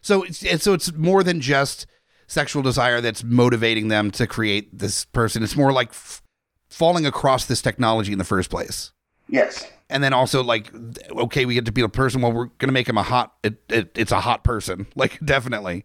So 0.00 0.22
it's 0.22 0.62
so 0.62 0.72
it's 0.72 0.92
more 0.94 1.22
than 1.22 1.40
just 1.40 1.86
sexual 2.28 2.62
desire 2.62 3.00
that's 3.00 3.24
motivating 3.24 3.88
them 3.88 4.12
to 4.12 4.26
create 4.28 4.78
this 4.78 5.04
person. 5.06 5.42
It's 5.42 5.56
more 5.56 5.72
like 5.72 5.88
f- 5.88 6.22
falling 6.68 7.04
across 7.06 7.44
this 7.46 7.60
technology 7.60 8.12
in 8.12 8.18
the 8.18 8.24
first 8.24 8.50
place. 8.50 8.92
Yes. 9.28 9.66
And 9.90 10.04
then 10.04 10.12
also 10.12 10.42
like 10.44 10.70
okay, 11.10 11.44
we 11.46 11.54
get 11.54 11.64
to 11.64 11.72
be 11.72 11.80
a 11.80 11.88
person 11.88 12.20
well 12.22 12.30
we're 12.32 12.44
going 12.46 12.68
to 12.68 12.72
make 12.72 12.88
him 12.88 12.96
a 12.98 13.02
hot 13.02 13.34
it, 13.42 13.56
it, 13.68 13.90
it's 13.96 14.12
a 14.12 14.20
hot 14.20 14.44
person. 14.44 14.86
Like 14.94 15.18
definitely. 15.24 15.84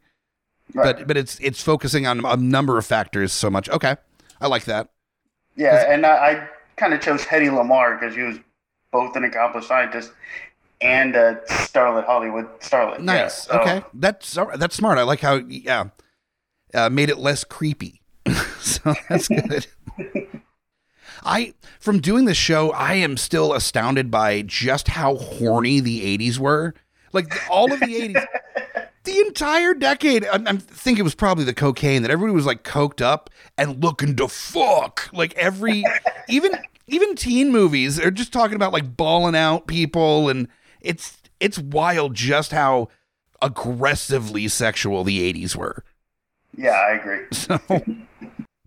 Right. 0.73 0.97
But 0.97 1.07
but 1.07 1.17
it's 1.17 1.39
it's 1.39 1.63
focusing 1.63 2.05
on 2.05 2.23
a 2.25 2.35
number 2.37 2.77
of 2.77 2.85
factors 2.85 3.31
so 3.33 3.49
much. 3.49 3.69
Okay. 3.69 3.95
I 4.41 4.47
like 4.47 4.65
that. 4.65 4.89
yeah, 5.55 5.85
and 5.91 6.05
I, 6.05 6.09
I 6.11 6.47
kind 6.75 6.93
of 6.93 6.99
chose 7.01 7.21
Hedy 7.23 7.49
Lamarr 7.49 7.97
because 7.99 8.13
she 8.15 8.21
was 8.23 8.37
both 8.91 9.15
an 9.15 9.23
accomplished 9.23 9.67
scientist 9.69 10.11
and 10.81 11.15
a 11.15 11.39
starlet 11.47 12.05
Hollywood 12.05 12.47
starlet. 12.59 12.97
Yeah, 12.99 13.03
Nice. 13.05 13.43
so- 13.45 13.59
okay. 13.61 13.83
That's 13.93 14.37
that's 14.57 14.75
smart. 14.75 14.97
I 14.97 15.03
like 15.03 15.21
how 15.21 15.35
yeah. 15.35 15.85
Uh, 16.73 16.89
made 16.89 17.09
it 17.09 17.17
less 17.17 17.43
creepy. 17.43 18.01
so 18.59 18.93
that's 19.09 19.27
good. 19.27 19.67
I 21.25 21.53
from 21.79 21.99
doing 21.99 22.25
this 22.25 22.37
show, 22.37 22.71
I 22.71 22.95
am 22.95 23.17
still 23.17 23.53
astounded 23.53 24.09
by 24.11 24.41
just 24.41 24.89
how 24.89 25.15
horny 25.15 25.79
the 25.79 26.17
80s 26.17 26.37
were. 26.37 26.73
Like 27.11 27.31
all 27.49 27.71
of 27.71 27.79
the 27.79 27.85
80s. 27.85 28.25
the 29.03 29.19
entire 29.19 29.73
decade. 29.73 30.25
I, 30.25 30.41
I 30.45 30.57
think 30.57 30.99
it 30.99 31.03
was 31.03 31.15
probably 31.15 31.43
the 31.43 31.53
cocaine 31.53 32.01
that 32.01 32.11
everybody 32.11 32.33
was 32.33 32.45
like 32.45 32.63
coked 32.63 33.01
up 33.01 33.29
and 33.57 33.83
looking 33.83 34.15
to 34.17 34.27
fuck. 34.27 35.09
Like 35.13 35.33
every 35.35 35.83
even 36.27 36.51
even 36.87 37.15
teen 37.15 37.51
movies 37.51 37.99
are 37.99 38.11
just 38.11 38.33
talking 38.33 38.55
about 38.55 38.73
like 38.73 38.97
balling 38.97 39.35
out 39.35 39.67
people 39.67 40.29
and 40.29 40.47
it's 40.81 41.17
it's 41.39 41.57
wild 41.57 42.13
just 42.13 42.51
how 42.51 42.87
aggressively 43.41 44.47
sexual 44.47 45.03
the 45.03 45.33
80s 45.33 45.55
were. 45.55 45.83
Yeah, 46.57 46.71
I 46.71 46.91
agree. 46.93 47.25
So 47.31 47.59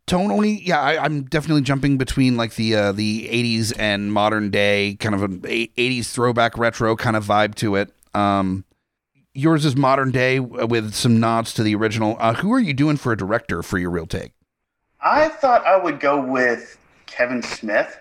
tonally, 0.06 0.60
yeah, 0.64 0.80
I, 0.80 1.04
I'm 1.04 1.24
definitely 1.24 1.62
jumping 1.62 1.98
between 1.98 2.36
like 2.36 2.54
the 2.54 2.74
uh, 2.76 2.92
the 2.92 3.28
80s 3.28 3.72
and 3.78 4.12
modern 4.12 4.50
day, 4.50 4.96
kind 5.00 5.14
of 5.14 5.22
an 5.22 5.42
a- 5.46 5.68
80s 5.68 6.12
throwback 6.12 6.56
retro 6.58 6.94
kind 6.96 7.16
of 7.16 7.24
vibe 7.26 7.54
to 7.56 7.74
it. 7.76 7.92
Um, 8.14 8.64
yours 9.34 9.64
is 9.64 9.76
modern 9.76 10.10
day 10.12 10.38
with 10.40 10.94
some 10.94 11.18
nods 11.20 11.52
to 11.54 11.62
the 11.62 11.74
original. 11.74 12.16
Uh, 12.20 12.34
who 12.34 12.52
are 12.52 12.60
you 12.60 12.72
doing 12.74 12.96
for 12.96 13.12
a 13.12 13.16
director 13.16 13.62
for 13.62 13.78
your 13.78 13.90
real 13.90 14.06
take? 14.06 14.32
I 15.00 15.28
thought 15.28 15.64
I 15.66 15.76
would 15.76 16.00
go 16.00 16.20
with 16.20 16.78
Kevin 17.06 17.42
Smith 17.42 17.98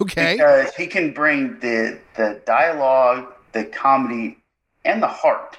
Okay, 0.00 0.36
because 0.36 0.74
he 0.74 0.86
can 0.86 1.12
bring 1.12 1.58
the 1.60 1.98
the 2.16 2.40
dialogue, 2.46 3.32
the 3.52 3.64
comedy, 3.64 4.38
and 4.84 5.02
the 5.02 5.08
heart. 5.08 5.58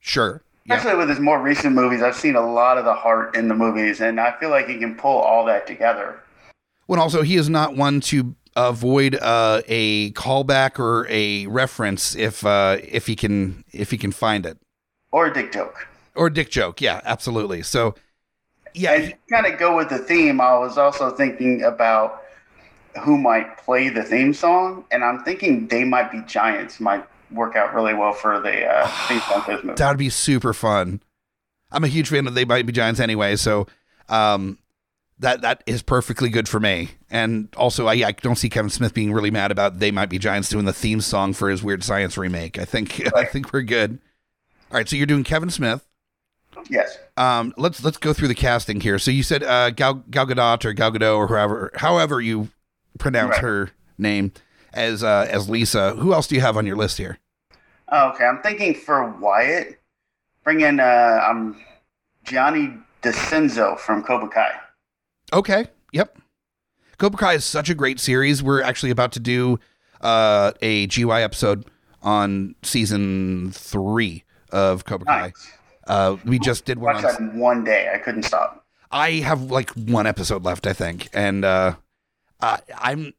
sure. 0.00 0.42
Yeah. 0.66 0.76
Especially 0.76 0.98
with 0.98 1.10
his 1.10 1.20
more 1.20 1.40
recent 1.42 1.74
movies, 1.74 2.00
I've 2.02 2.16
seen 2.16 2.36
a 2.36 2.40
lot 2.52 2.78
of 2.78 2.84
the 2.86 2.94
heart 2.94 3.36
in 3.36 3.48
the 3.48 3.54
movies, 3.54 4.00
and 4.00 4.18
I 4.18 4.32
feel 4.38 4.48
like 4.50 4.66
he 4.66 4.78
can 4.78 4.94
pull 4.94 5.18
all 5.18 5.44
that 5.44 5.66
together. 5.66 6.20
Well, 6.88 7.00
also 7.00 7.22
he 7.22 7.36
is 7.36 7.50
not 7.50 7.76
one 7.76 8.00
to 8.02 8.34
avoid 8.56 9.16
uh, 9.16 9.60
a 9.66 10.12
callback 10.12 10.78
or 10.78 11.06
a 11.10 11.46
reference 11.48 12.14
if 12.16 12.46
uh, 12.46 12.78
if 12.82 13.06
he 13.06 13.16
can 13.16 13.64
if 13.72 13.90
he 13.90 13.98
can 13.98 14.12
find 14.12 14.46
it 14.46 14.56
Or 15.12 15.26
a 15.26 15.34
dick 15.34 15.52
joke. 15.52 15.86
or 16.14 16.28
a 16.28 16.32
dick 16.32 16.50
joke. 16.50 16.80
Yeah, 16.80 17.00
absolutely. 17.04 17.62
So 17.62 17.94
yeah, 18.74 18.92
And 18.92 19.14
kind 19.30 19.46
of 19.46 19.58
go 19.58 19.76
with 19.76 19.88
the 19.90 19.98
theme, 19.98 20.40
I 20.40 20.56
was 20.58 20.78
also 20.78 21.10
thinking 21.10 21.62
about 21.62 22.22
who 23.02 23.18
might 23.18 23.58
play 23.58 23.88
the 23.88 24.02
theme 24.02 24.32
song, 24.32 24.84
and 24.90 25.04
I'm 25.04 25.24
thinking 25.24 25.66
they 25.68 25.84
might 25.84 26.10
be 26.10 26.22
giants 26.22 26.80
might 26.80 27.04
work 27.34 27.56
out 27.56 27.74
really 27.74 27.94
well 27.94 28.12
for 28.12 28.40
the 28.40 28.64
uh, 28.66 28.86
theme 29.08 29.20
song 29.20 29.42
for 29.42 29.54
this 29.56 29.64
movie. 29.64 29.76
That 29.76 29.88
would 29.88 29.98
be 29.98 30.10
super 30.10 30.52
fun. 30.52 31.00
I'm 31.70 31.84
a 31.84 31.88
huge 31.88 32.08
fan 32.08 32.26
of 32.26 32.34
They 32.34 32.44
Might 32.44 32.66
Be 32.66 32.72
Giants 32.72 33.00
anyway, 33.00 33.36
so 33.36 33.66
um, 34.08 34.58
that 35.18 35.40
that 35.42 35.62
is 35.66 35.82
perfectly 35.82 36.28
good 36.28 36.48
for 36.48 36.60
me. 36.60 36.90
And 37.10 37.48
also, 37.56 37.86
I, 37.86 37.94
I 37.94 38.12
don't 38.12 38.36
see 38.36 38.48
Kevin 38.48 38.70
Smith 38.70 38.94
being 38.94 39.12
really 39.12 39.30
mad 39.30 39.50
about 39.50 39.78
They 39.80 39.90
Might 39.90 40.08
Be 40.08 40.18
Giants 40.18 40.48
doing 40.48 40.64
the 40.66 40.72
theme 40.72 41.00
song 41.00 41.32
for 41.32 41.48
his 41.50 41.62
Weird 41.62 41.82
Science 41.82 42.16
remake. 42.16 42.58
I 42.58 42.64
think 42.64 43.02
I 43.16 43.24
think 43.24 43.52
we're 43.52 43.62
good. 43.62 43.98
All 44.70 44.76
right, 44.78 44.88
so 44.88 44.96
you're 44.96 45.06
doing 45.06 45.24
Kevin 45.24 45.50
Smith. 45.50 45.84
Yes. 46.70 46.96
Um, 47.16 47.52
let's 47.56 47.82
let's 47.84 47.96
go 47.98 48.12
through 48.12 48.28
the 48.28 48.34
casting 48.34 48.80
here. 48.80 48.98
So 48.98 49.10
you 49.10 49.22
said 49.24 49.42
uh, 49.42 49.70
Gal 49.70 49.94
Gal 50.10 50.26
Gadot 50.26 50.64
or 50.64 50.72
Gal 50.72 50.92
Gadot 50.92 51.16
or 51.16 51.26
however 51.28 51.70
however 51.74 52.20
you 52.20 52.48
pronounce 52.98 53.32
Right. 53.32 53.40
her 53.40 53.70
name 53.98 54.32
as 54.72 55.02
uh, 55.02 55.26
as 55.28 55.48
Lisa. 55.48 55.94
Who 55.96 56.12
else 56.12 56.26
do 56.28 56.36
you 56.36 56.40
have 56.40 56.56
on 56.56 56.66
your 56.66 56.76
list 56.76 56.98
here? 56.98 57.18
Oh, 57.88 58.10
okay, 58.10 58.24
I'm 58.24 58.40
thinking 58.42 58.74
for 58.74 59.10
Wyatt, 59.10 59.78
bring 60.42 60.60
in 60.60 60.80
uh, 60.80 61.20
um, 61.28 61.60
Gianni 62.24 62.72
DeCenzo 63.02 63.78
from 63.78 64.02
Cobra 64.02 64.28
Kai. 64.28 64.52
Okay. 65.32 65.66
Yep. 65.92 66.18
Cobra 66.98 67.18
Kai 67.18 67.34
is 67.34 67.44
such 67.44 67.68
a 67.70 67.74
great 67.74 68.00
series. 68.00 68.42
We're 68.42 68.62
actually 68.62 68.90
about 68.90 69.12
to 69.12 69.20
do 69.20 69.58
uh, 70.00 70.52
a 70.62 70.86
GY 70.86 71.22
episode 71.22 71.66
on 72.02 72.54
season 72.62 73.50
three 73.52 74.24
of 74.50 74.84
Cobra 74.84 75.06
Kai. 75.06 75.20
Nice. 75.20 75.52
Uh, 75.86 76.16
we 76.24 76.38
just 76.38 76.64
did 76.64 76.78
one 76.78 76.94
Watch 76.94 77.04
on. 77.04 77.10
that 77.10 77.20
in 77.20 77.38
one 77.38 77.64
day. 77.64 77.90
I 77.92 77.98
couldn't 77.98 78.22
stop. 78.22 78.64
I 78.90 79.12
have 79.12 79.42
like 79.50 79.70
one 79.70 80.06
episode 80.06 80.44
left, 80.44 80.66
I 80.66 80.72
think, 80.72 81.08
and 81.12 81.44
uh, 81.44 81.74
I, 82.40 82.60
I'm. 82.78 83.12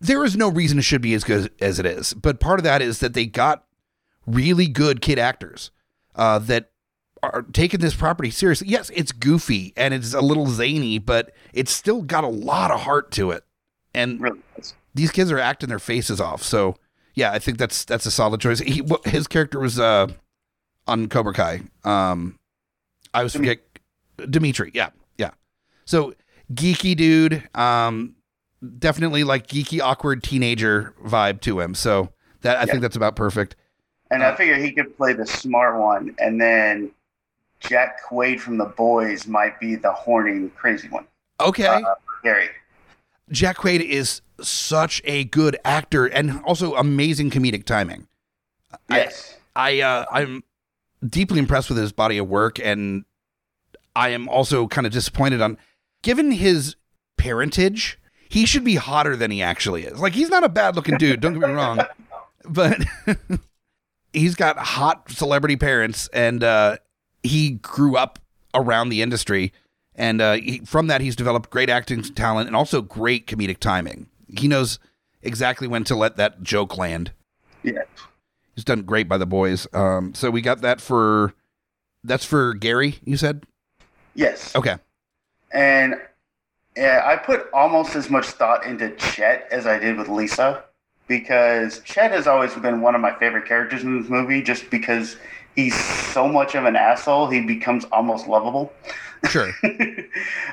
There 0.00 0.24
is 0.24 0.36
no 0.36 0.48
reason 0.48 0.78
it 0.78 0.82
should 0.82 1.02
be 1.02 1.12
as 1.14 1.22
good 1.22 1.50
as 1.60 1.78
it 1.78 1.86
is, 1.86 2.14
but 2.14 2.40
part 2.40 2.60
of 2.60 2.64
that 2.64 2.80
is 2.80 3.00
that 3.00 3.14
they 3.14 3.26
got 3.26 3.64
really 4.28 4.66
good 4.66 5.00
kid 5.00 5.18
actors 5.18 5.70
uh, 6.14 6.38
that 6.40 6.70
are 7.22 7.42
taking 7.52 7.80
this 7.80 7.94
property 7.94 8.30
seriously. 8.30 8.68
Yes, 8.68 8.90
it's 8.94 9.12
goofy 9.12 9.72
and 9.76 9.92
it's 9.94 10.14
a 10.14 10.20
little 10.20 10.46
zany, 10.46 10.98
but 10.98 11.32
it's 11.52 11.72
still 11.72 12.02
got 12.02 12.24
a 12.24 12.28
lot 12.28 12.70
of 12.70 12.80
heart 12.82 13.10
to 13.12 13.30
it, 13.32 13.44
and 13.94 14.20
Really. 14.20 14.40
these 14.94 15.10
kids 15.10 15.30
are 15.32 15.38
acting 15.38 15.68
their 15.68 15.78
faces 15.80 16.20
off. 16.20 16.42
So 16.42 16.76
yeah, 17.14 17.32
I 17.32 17.38
think 17.40 17.58
that's 17.58 17.84
that's 17.84 18.06
a 18.06 18.10
solid 18.10 18.40
choice. 18.40 18.60
He, 18.60 18.82
his 19.04 19.26
character 19.26 19.58
was 19.58 19.78
uh, 19.80 20.06
on 20.86 21.08
Cobra 21.08 21.32
Kai. 21.34 21.62
Um, 21.84 22.38
I 23.12 23.22
was 23.24 23.34
forget 23.34 23.58
Demetri. 24.30 24.70
Yeah, 24.74 24.90
yeah. 25.16 25.30
So 25.84 26.14
geeky 26.52 26.96
dude. 26.96 27.48
Um, 27.54 28.14
definitely 28.78 29.24
like 29.24 29.48
geeky, 29.48 29.80
awkward 29.80 30.22
teenager 30.22 30.94
vibe 31.04 31.40
to 31.42 31.58
him. 31.60 31.74
So 31.74 32.12
that 32.42 32.56
I 32.56 32.60
Yeah. 32.60 32.66
think 32.66 32.82
that's 32.82 32.96
about 32.96 33.16
perfect. 33.16 33.56
And 34.10 34.22
Uh, 34.22 34.28
I 34.28 34.36
figure 34.36 34.56
he 34.56 34.72
could 34.72 34.96
play 34.96 35.12
the 35.12 35.26
smart 35.26 35.78
one, 35.78 36.14
and 36.18 36.40
then 36.40 36.90
Jack 37.60 37.98
Quaid 38.08 38.40
from 38.40 38.56
The 38.58 38.64
Boys 38.66 39.26
might 39.26 39.58
be 39.60 39.74
the 39.74 39.92
horny, 39.92 40.48
crazy 40.56 40.88
one. 40.88 41.06
Okay, 41.40 41.66
Uh, 41.66 41.94
Gary. 42.22 42.48
Jack 43.30 43.58
Quaid 43.58 43.80
is 43.80 44.22
such 44.40 45.02
a 45.04 45.24
good 45.24 45.56
actor 45.64 46.06
and 46.06 46.40
also 46.44 46.74
amazing 46.76 47.30
comedic 47.30 47.64
timing. 47.64 48.08
I- 48.88 48.98
Yes. 48.98 49.36
I 49.56 49.80
uh, 49.80 50.04
I'm 50.12 50.44
deeply 51.06 51.38
impressed 51.40 51.68
with 51.68 51.78
his 51.78 51.90
body 51.92 52.16
of 52.18 52.28
work, 52.28 52.58
and 52.60 53.04
I 53.96 54.10
am 54.10 54.28
also 54.28 54.66
kind 54.68 54.86
of 54.86 54.92
disappointed 54.92 55.40
on, 55.42 55.58
given 56.02 56.30
his 56.30 56.76
parentage, 57.16 57.98
he 58.28 58.46
should 58.46 58.62
be 58.64 58.76
hotter 58.76 59.16
than 59.16 59.30
he 59.32 59.42
actually 59.42 59.82
is. 59.84 59.98
Like 59.98 60.12
he's 60.12 60.28
not 60.30 60.44
a 60.44 60.48
bad 60.48 60.76
looking 60.76 60.96
dude. 60.96 61.20
Don't 61.20 61.32
get 61.38 61.48
me 61.48 61.52
wrong, 61.54 61.80
but 62.48 62.78
he's 64.12 64.34
got 64.34 64.58
hot 64.58 65.10
celebrity 65.10 65.56
parents, 65.56 66.08
and 66.12 66.42
uh, 66.42 66.76
he 67.22 67.52
grew 67.52 67.96
up 67.96 68.18
around 68.54 68.88
the 68.88 69.02
industry, 69.02 69.52
and 69.94 70.20
uh, 70.20 70.34
he, 70.34 70.60
from 70.60 70.86
that 70.88 71.00
he's 71.00 71.16
developed 71.16 71.50
great 71.50 71.70
acting 71.70 72.02
talent 72.02 72.46
and 72.46 72.56
also 72.56 72.82
great 72.82 73.26
comedic 73.26 73.58
timing. 73.58 74.08
He 74.36 74.48
knows 74.48 74.78
exactly 75.22 75.66
when 75.66 75.84
to 75.84 75.96
let 75.96 76.16
that 76.16 76.42
joke 76.42 76.76
land. 76.76 77.12
Yeah. 77.62 77.82
He's 78.54 78.64
done 78.64 78.82
great 78.82 79.08
by 79.08 79.18
the 79.18 79.26
boys. 79.26 79.66
Um, 79.72 80.14
so 80.14 80.30
we 80.30 80.40
got 80.40 80.62
that 80.62 80.80
for 80.80 81.34
that's 82.04 82.24
for 82.24 82.54
Gary. 82.54 82.98
You 83.04 83.16
said 83.16 83.44
Yes. 84.14 84.54
okay. 84.56 84.76
And 85.52 85.94
yeah, 86.76 87.02
I 87.04 87.16
put 87.16 87.48
almost 87.52 87.94
as 87.96 88.10
much 88.10 88.26
thought 88.26 88.64
into 88.64 88.90
Chet 88.96 89.46
as 89.50 89.66
I 89.66 89.78
did 89.78 89.96
with 89.96 90.08
Lisa 90.08 90.64
because 91.08 91.80
Chet 91.80 92.12
has 92.12 92.26
always 92.26 92.54
been 92.54 92.80
one 92.80 92.94
of 92.94 93.00
my 93.00 93.14
favorite 93.18 93.46
characters 93.46 93.82
in 93.82 94.00
this 94.00 94.10
movie 94.10 94.42
just 94.42 94.70
because 94.70 95.16
he's 95.56 95.74
so 96.12 96.28
much 96.28 96.54
of 96.54 96.66
an 96.66 96.76
asshole, 96.76 97.28
he 97.28 97.40
becomes 97.40 97.84
almost 97.86 98.28
lovable. 98.28 98.72
Sure. 99.28 99.52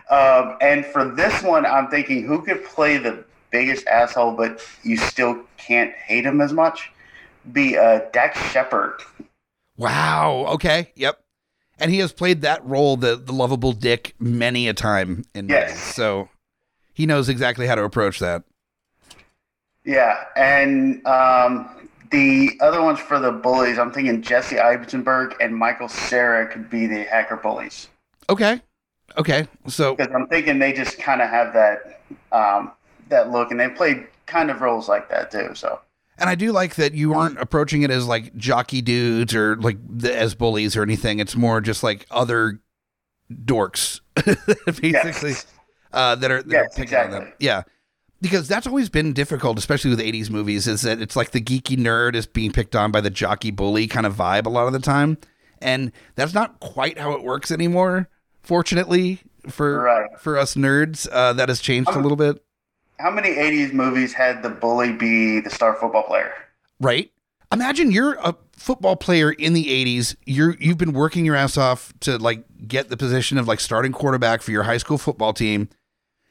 um, 0.09 0.57
and 0.61 0.85
for 0.85 1.13
this 1.13 1.43
one, 1.43 1.65
I'm 1.65 1.89
thinking 1.89 2.25
who 2.25 2.41
could 2.41 2.63
play 2.65 2.97
the 2.97 3.23
biggest 3.51 3.85
asshole, 3.87 4.31
but 4.31 4.61
you 4.83 4.97
still 4.97 5.39
can't 5.57 5.93
hate 5.93 6.25
him 6.25 6.41
as 6.41 6.53
much, 6.53 6.91
be 7.51 7.77
uh, 7.77 7.99
Dax 8.11 8.39
Shepard. 8.51 9.01
Wow. 9.77 10.45
Okay. 10.53 10.91
Yep. 10.95 11.19
And 11.77 11.91
he 11.91 11.99
has 11.99 12.13
played 12.13 12.41
that 12.41 12.65
role, 12.65 12.95
the 12.95 13.17
the 13.17 13.33
lovable 13.33 13.73
dick, 13.73 14.15
many 14.17 14.69
a 14.69 14.73
time 14.73 15.25
in 15.33 15.49
Yes. 15.49 15.77
So 15.93 16.29
he 16.93 17.05
knows 17.05 17.27
exactly 17.27 17.67
how 17.67 17.75
to 17.75 17.83
approach 17.83 18.19
that. 18.19 18.43
Yeah, 19.85 20.25
and 20.35 21.05
um, 21.05 21.89
the 22.11 22.51
other 22.61 22.81
ones 22.81 22.99
for 22.99 23.19
the 23.19 23.31
bullies, 23.31 23.77
I'm 23.77 23.91
thinking 23.91 24.21
Jesse 24.21 24.59
Eisenberg 24.59 25.35
and 25.39 25.55
Michael 25.55 25.87
Cera 25.89 26.47
could 26.47 26.69
be 26.69 26.87
the 26.87 27.03
hacker 27.03 27.35
bullies 27.37 27.87
Okay. 28.29 28.61
Okay. 29.17 29.47
So 29.67 29.95
because 29.95 30.13
I'm 30.13 30.27
thinking 30.27 30.57
they 30.59 30.73
just 30.73 30.97
kind 30.97 31.21
of 31.21 31.29
have 31.29 31.53
that 31.53 32.01
um, 32.31 32.71
that 33.09 33.29
look, 33.31 33.51
and 33.51 33.59
they 33.59 33.69
played 33.69 34.07
kind 34.25 34.49
of 34.49 34.61
roles 34.61 34.89
like 34.89 35.07
that 35.09 35.29
too. 35.31 35.51
So 35.53 35.79
And 36.17 36.27
I 36.29 36.33
do 36.35 36.51
like 36.51 36.75
that 36.75 36.93
you 36.95 37.13
aren't 37.13 37.39
approaching 37.39 37.83
it 37.83 37.91
as 37.91 38.07
like 38.07 38.35
jockey 38.35 38.81
dudes 38.81 39.35
or 39.35 39.55
like 39.57 39.77
the, 39.87 40.17
as 40.17 40.33
bullies 40.33 40.75
or 40.75 40.81
anything. 40.81 41.19
It's 41.19 41.35
more 41.35 41.61
just 41.61 41.83
like 41.83 42.07
other 42.09 42.59
dorks, 43.31 44.01
basically, 44.81 45.31
Yes. 45.31 45.45
uh, 45.93 46.15
that 46.15 46.31
are, 46.31 46.41
that 46.43 46.51
Yes, 46.51 46.65
are 46.77 46.81
picking 46.81 46.97
on 46.97 47.11
them. 47.11 47.21
exactly. 47.23 47.45
Yeah. 47.45 47.63
Because 48.25 48.47
that's 48.47 48.65
always 48.65 48.89
been 48.89 49.13
difficult, 49.13 49.59
especially 49.59 49.91
with 49.91 49.99
80s 49.99 50.31
movies, 50.31 50.67
is 50.67 50.81
that 50.81 50.99
it's 50.99 51.15
like 51.15 51.29
the 51.29 51.39
geeky 51.39 51.77
nerd 51.77 52.15
is 52.15 52.25
being 52.25 52.51
picked 52.51 52.75
on 52.75 52.91
by 52.91 52.99
the 52.99 53.11
jockey 53.11 53.51
bully 53.51 53.85
kind 53.85 54.07
of 54.07 54.15
vibe 54.15 54.47
a 54.47 54.49
lot 54.49 54.65
of 54.65 54.73
the 54.73 54.79
time. 54.79 55.19
And 55.61 55.91
that's 56.15 56.33
not 56.33 56.59
quite 56.59 56.97
how 56.97 57.11
it 57.11 57.21
works 57.23 57.51
anymore, 57.51 58.09
fortunately, 58.41 59.19
for 59.47 59.81
Right. 59.83 60.09
for 60.19 60.39
us 60.39 60.55
nerds. 60.55 61.07
Uh, 61.11 61.33
that 61.33 61.49
has 61.49 61.59
changed 61.59 61.89
a 61.89 61.93
I'm- 61.93 62.01
little 62.01 62.15
bit. 62.17 62.41
How 62.99 63.11
many 63.11 63.29
80s 63.37 63.73
movies 63.73 64.13
had 64.13 64.41
the 64.41 64.49
bully 64.49 64.91
be 64.93 65.39
the 65.41 65.49
star 65.51 65.75
football 65.75 66.03
player? 66.03 66.31
right? 66.79 67.11
Imagine 67.53 67.91
you're 67.91 68.15
a 68.23 68.35
football 68.57 68.95
player 68.95 69.31
in 69.31 69.53
the 69.53 69.69
80s. 69.69 70.15
You're 70.25 70.55
you've 70.59 70.79
been 70.79 70.93
working 70.93 71.25
your 71.25 71.35
ass 71.35 71.57
off 71.57 71.93
to 72.01 72.17
like 72.17 72.43
get 72.67 72.89
the 72.89 72.97
position 72.97 73.37
of 73.37 73.47
like 73.47 73.59
starting 73.59 73.91
quarterback 73.91 74.41
for 74.41 74.49
your 74.51 74.63
high 74.63 74.77
school 74.77 74.97
football 74.97 75.31
team. 75.31 75.69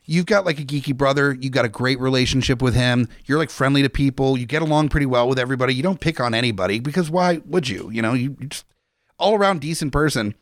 You've 0.07 0.27
got 0.27 0.45
like 0.45 0.61
a 0.61 0.65
geeky 0.65 0.95
brother, 0.95 1.33
you've 1.33 1.53
got 1.53 1.65
a 1.65 1.69
great 1.71 1.99
relationship 1.99 2.61
with 2.61 2.75
him. 2.75 3.09
You're 3.25 3.39
like 3.39 3.51
friendly 3.51 3.83
to 3.83 3.91
people, 3.91 4.37
you 4.37 4.47
get 4.47 4.63
along 4.63 4.91
pretty 4.91 5.07
well 5.07 5.29
with 5.29 5.39
everybody. 5.39 5.75
You 5.75 5.83
don't 5.83 6.01
pick 6.01 6.21
on 6.21 6.35
anybody 6.35 6.79
because 6.79 7.11
why 7.11 7.41
would 7.47 7.69
you? 7.69 7.91
You 7.91 8.03
know, 8.03 8.13
you 8.13 8.37
you're 8.39 8.51
just 8.51 8.67
all 9.19 9.35
around 9.35 9.61
decent 9.61 9.93
person. 9.93 10.35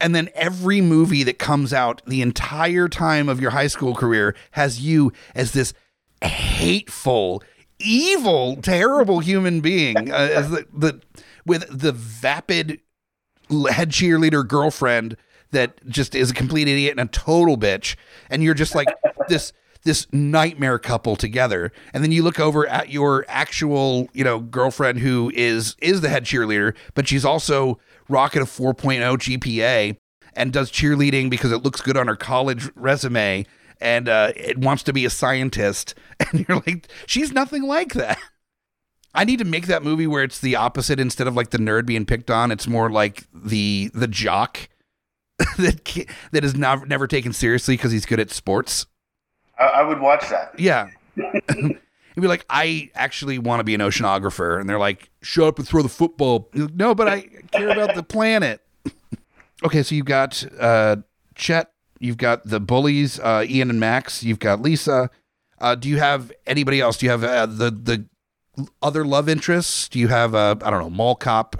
And 0.00 0.14
then 0.14 0.28
every 0.34 0.80
movie 0.80 1.24
that 1.24 1.38
comes 1.38 1.72
out 1.72 2.02
the 2.06 2.22
entire 2.22 2.88
time 2.88 3.28
of 3.28 3.40
your 3.40 3.50
high 3.50 3.66
school 3.66 3.94
career 3.94 4.34
has 4.52 4.80
you 4.80 5.12
as 5.34 5.52
this 5.52 5.74
hateful, 6.22 7.42
evil, 7.78 8.56
terrible 8.56 9.20
human 9.20 9.60
being, 9.60 10.10
uh, 10.10 10.14
as 10.14 10.50
the, 10.50 10.66
the 10.72 11.00
with 11.44 11.66
the 11.70 11.92
vapid 11.92 12.80
head 13.50 13.90
cheerleader 13.90 14.46
girlfriend 14.46 15.16
that 15.50 15.86
just 15.86 16.14
is 16.14 16.30
a 16.30 16.34
complete 16.34 16.68
idiot 16.68 16.98
and 16.98 17.08
a 17.08 17.12
total 17.12 17.56
bitch, 17.56 17.96
and 18.30 18.42
you're 18.42 18.54
just 18.54 18.74
like 18.74 18.88
this 19.28 19.52
this 19.84 20.06
nightmare 20.12 20.78
couple 20.78 21.16
together. 21.16 21.72
And 21.94 22.02
then 22.02 22.12
you 22.12 22.22
look 22.22 22.40
over 22.40 22.66
at 22.66 22.90
your 22.90 23.24
actual 23.28 24.08
you 24.12 24.24
know 24.24 24.40
girlfriend 24.40 24.98
who 25.00 25.30
is 25.34 25.76
is 25.80 26.00
the 26.00 26.08
head 26.08 26.24
cheerleader 26.24 26.74
but 26.94 27.08
she's 27.08 27.24
also 27.24 27.78
rocking 28.08 28.42
a 28.42 28.46
4.0 28.46 29.00
gpa 29.00 29.96
and 30.34 30.52
does 30.52 30.70
cheerleading 30.70 31.30
because 31.30 31.52
it 31.52 31.62
looks 31.62 31.80
good 31.80 31.96
on 31.96 32.06
her 32.06 32.16
college 32.16 32.70
resume 32.74 33.44
and 33.80 34.08
uh, 34.08 34.32
it 34.36 34.58
wants 34.58 34.82
to 34.84 34.92
be 34.92 35.04
a 35.04 35.10
scientist. 35.10 35.94
And 36.32 36.46
you're 36.48 36.60
like 36.66 36.88
she's 37.06 37.30
nothing 37.30 37.62
like 37.62 37.94
that. 37.94 38.18
I 39.14 39.24
need 39.24 39.38
to 39.38 39.44
make 39.44 39.68
that 39.68 39.84
movie 39.84 40.06
where 40.08 40.24
it's 40.24 40.40
the 40.40 40.56
opposite 40.56 40.98
instead 40.98 41.28
of 41.28 41.36
like 41.36 41.50
the 41.50 41.58
nerd 41.58 41.86
being 41.86 42.04
picked 42.04 42.28
on. 42.28 42.50
It's 42.50 42.66
more 42.66 42.90
like 42.90 43.22
the 43.32 43.92
the 43.94 44.08
jock 44.08 44.68
that 45.58 46.06
that 46.32 46.44
is 46.44 46.56
not, 46.56 46.88
never 46.88 47.06
taken 47.06 47.32
seriously 47.32 47.74
because 47.74 47.92
he's 47.92 48.06
good 48.06 48.20
at 48.20 48.30
sports 48.30 48.86
I, 49.58 49.64
I 49.64 49.82
would 49.82 50.00
watch 50.00 50.28
that. 50.30 50.58
yeah. 50.58 50.88
He'd 52.18 52.22
be 52.22 52.28
like, 52.28 52.44
I 52.50 52.90
actually 52.94 53.38
want 53.38 53.60
to 53.60 53.64
be 53.64 53.74
an 53.74 53.80
oceanographer. 53.80 54.58
And 54.60 54.68
they're 54.68 54.78
like, 54.78 55.10
shut 55.22 55.46
up 55.46 55.58
and 55.58 55.68
throw 55.68 55.82
the 55.82 55.88
football. 55.88 56.48
Like, 56.52 56.74
no, 56.74 56.94
but 56.94 57.06
I 57.06 57.28
care 57.52 57.68
about 57.68 57.94
the 57.94 58.02
planet. 58.02 58.60
okay, 59.64 59.82
so 59.84 59.94
you've 59.94 60.06
got 60.06 60.44
uh, 60.58 60.96
Chet, 61.36 61.70
you've 62.00 62.16
got 62.16 62.44
the 62.44 62.58
bullies, 62.58 63.20
uh, 63.20 63.44
Ian 63.48 63.70
and 63.70 63.78
Max, 63.78 64.24
you've 64.24 64.40
got 64.40 64.60
Lisa. 64.60 65.10
Uh, 65.60 65.74
do 65.74 65.88
you 65.88 65.98
have 65.98 66.32
anybody 66.46 66.80
else? 66.80 66.96
Do 66.98 67.06
you 67.06 67.10
have 67.10 67.22
uh, 67.22 67.46
the 67.46 67.70
the 67.70 68.06
other 68.82 69.04
love 69.04 69.28
interests? 69.28 69.88
Do 69.88 70.00
you 70.00 70.08
have, 70.08 70.34
uh, 70.34 70.56
I 70.62 70.70
don't 70.70 70.80
know, 70.80 70.90
Mall 70.90 71.14
Cop? 71.14 71.54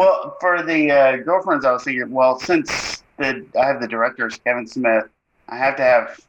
Do 0.00 0.06
you 0.06 0.12
have- 0.12 0.22
Well, 0.24 0.36
for 0.40 0.62
the 0.62 0.90
uh, 0.90 1.16
girlfriends, 1.18 1.64
I 1.64 1.72
was 1.72 1.84
thinking, 1.84 2.10
well, 2.10 2.38
since 2.38 3.02
the 3.18 3.46
I 3.60 3.66
have 3.66 3.80
the 3.80 3.88
directors 3.88 4.38
Kevin 4.44 4.66
Smith, 4.66 5.04
I 5.48 5.56
have 5.56 5.76
to 5.76 5.82
have 5.82 6.20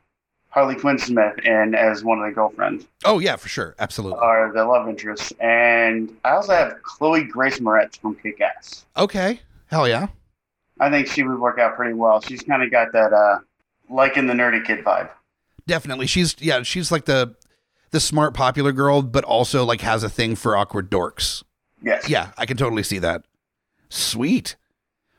Harley 0.50 0.76
Quinn 0.76 1.00
Smith 1.00 1.40
in 1.40 1.74
as 1.74 2.04
one 2.04 2.20
of 2.20 2.26
the 2.26 2.32
girlfriends 2.34 2.86
oh, 3.06 3.20
yeah, 3.20 3.38
for 3.38 3.48
sure. 3.48 3.74
Absolutely. 3.80 4.20
or 4.22 4.52
the 4.54 4.66
love 4.66 4.90
interests, 4.90 5.32
and 5.40 6.14
I 6.26 6.32
also 6.32 6.54
have 6.54 6.82
Chloe 6.84 7.24
Grace 7.24 7.60
Moretz 7.60 7.98
from 8.00 8.16
Kick 8.16 8.42
Ass. 8.42 8.86
Okay. 8.98 9.40
Hell 9.68 9.88
yeah. 9.88 10.08
I 10.80 10.90
think 10.90 11.08
she 11.08 11.24
would 11.24 11.40
work 11.40 11.58
out 11.58 11.76
pretty 11.76 11.94
well. 11.94 12.20
She's 12.22 12.42
kind 12.42 12.64
of 12.64 12.72
got 12.72 12.92
that 12.92 13.14
uh, 13.14 13.40
like 13.90 14.18
in 14.18 14.28
the 14.28 14.34
nerdy 14.34 14.66
kid 14.66 14.84
vibe. 14.84 15.10
Definitely. 15.68 16.08
She's, 16.08 16.36
yeah, 16.40 16.64
she's 16.64 16.92
like 16.92 17.06
the, 17.06 17.36
the 17.92 18.00
smart, 18.02 18.34
popular 18.34 18.72
girl, 18.74 19.02
but 19.02 19.24
also 19.24 19.64
like 19.64 19.82
has 19.82 20.04
a 20.04 20.10
thing 20.10 20.36
for 20.36 20.58
awkward 20.58 20.90
dorks. 20.92 21.44
Yes. 21.82 22.10
Yeah, 22.10 22.32
I 22.38 22.46
can 22.46 22.58
totally 22.58 22.84
see 22.84 23.00
that. 23.00 23.24
Sweet. 23.92 24.56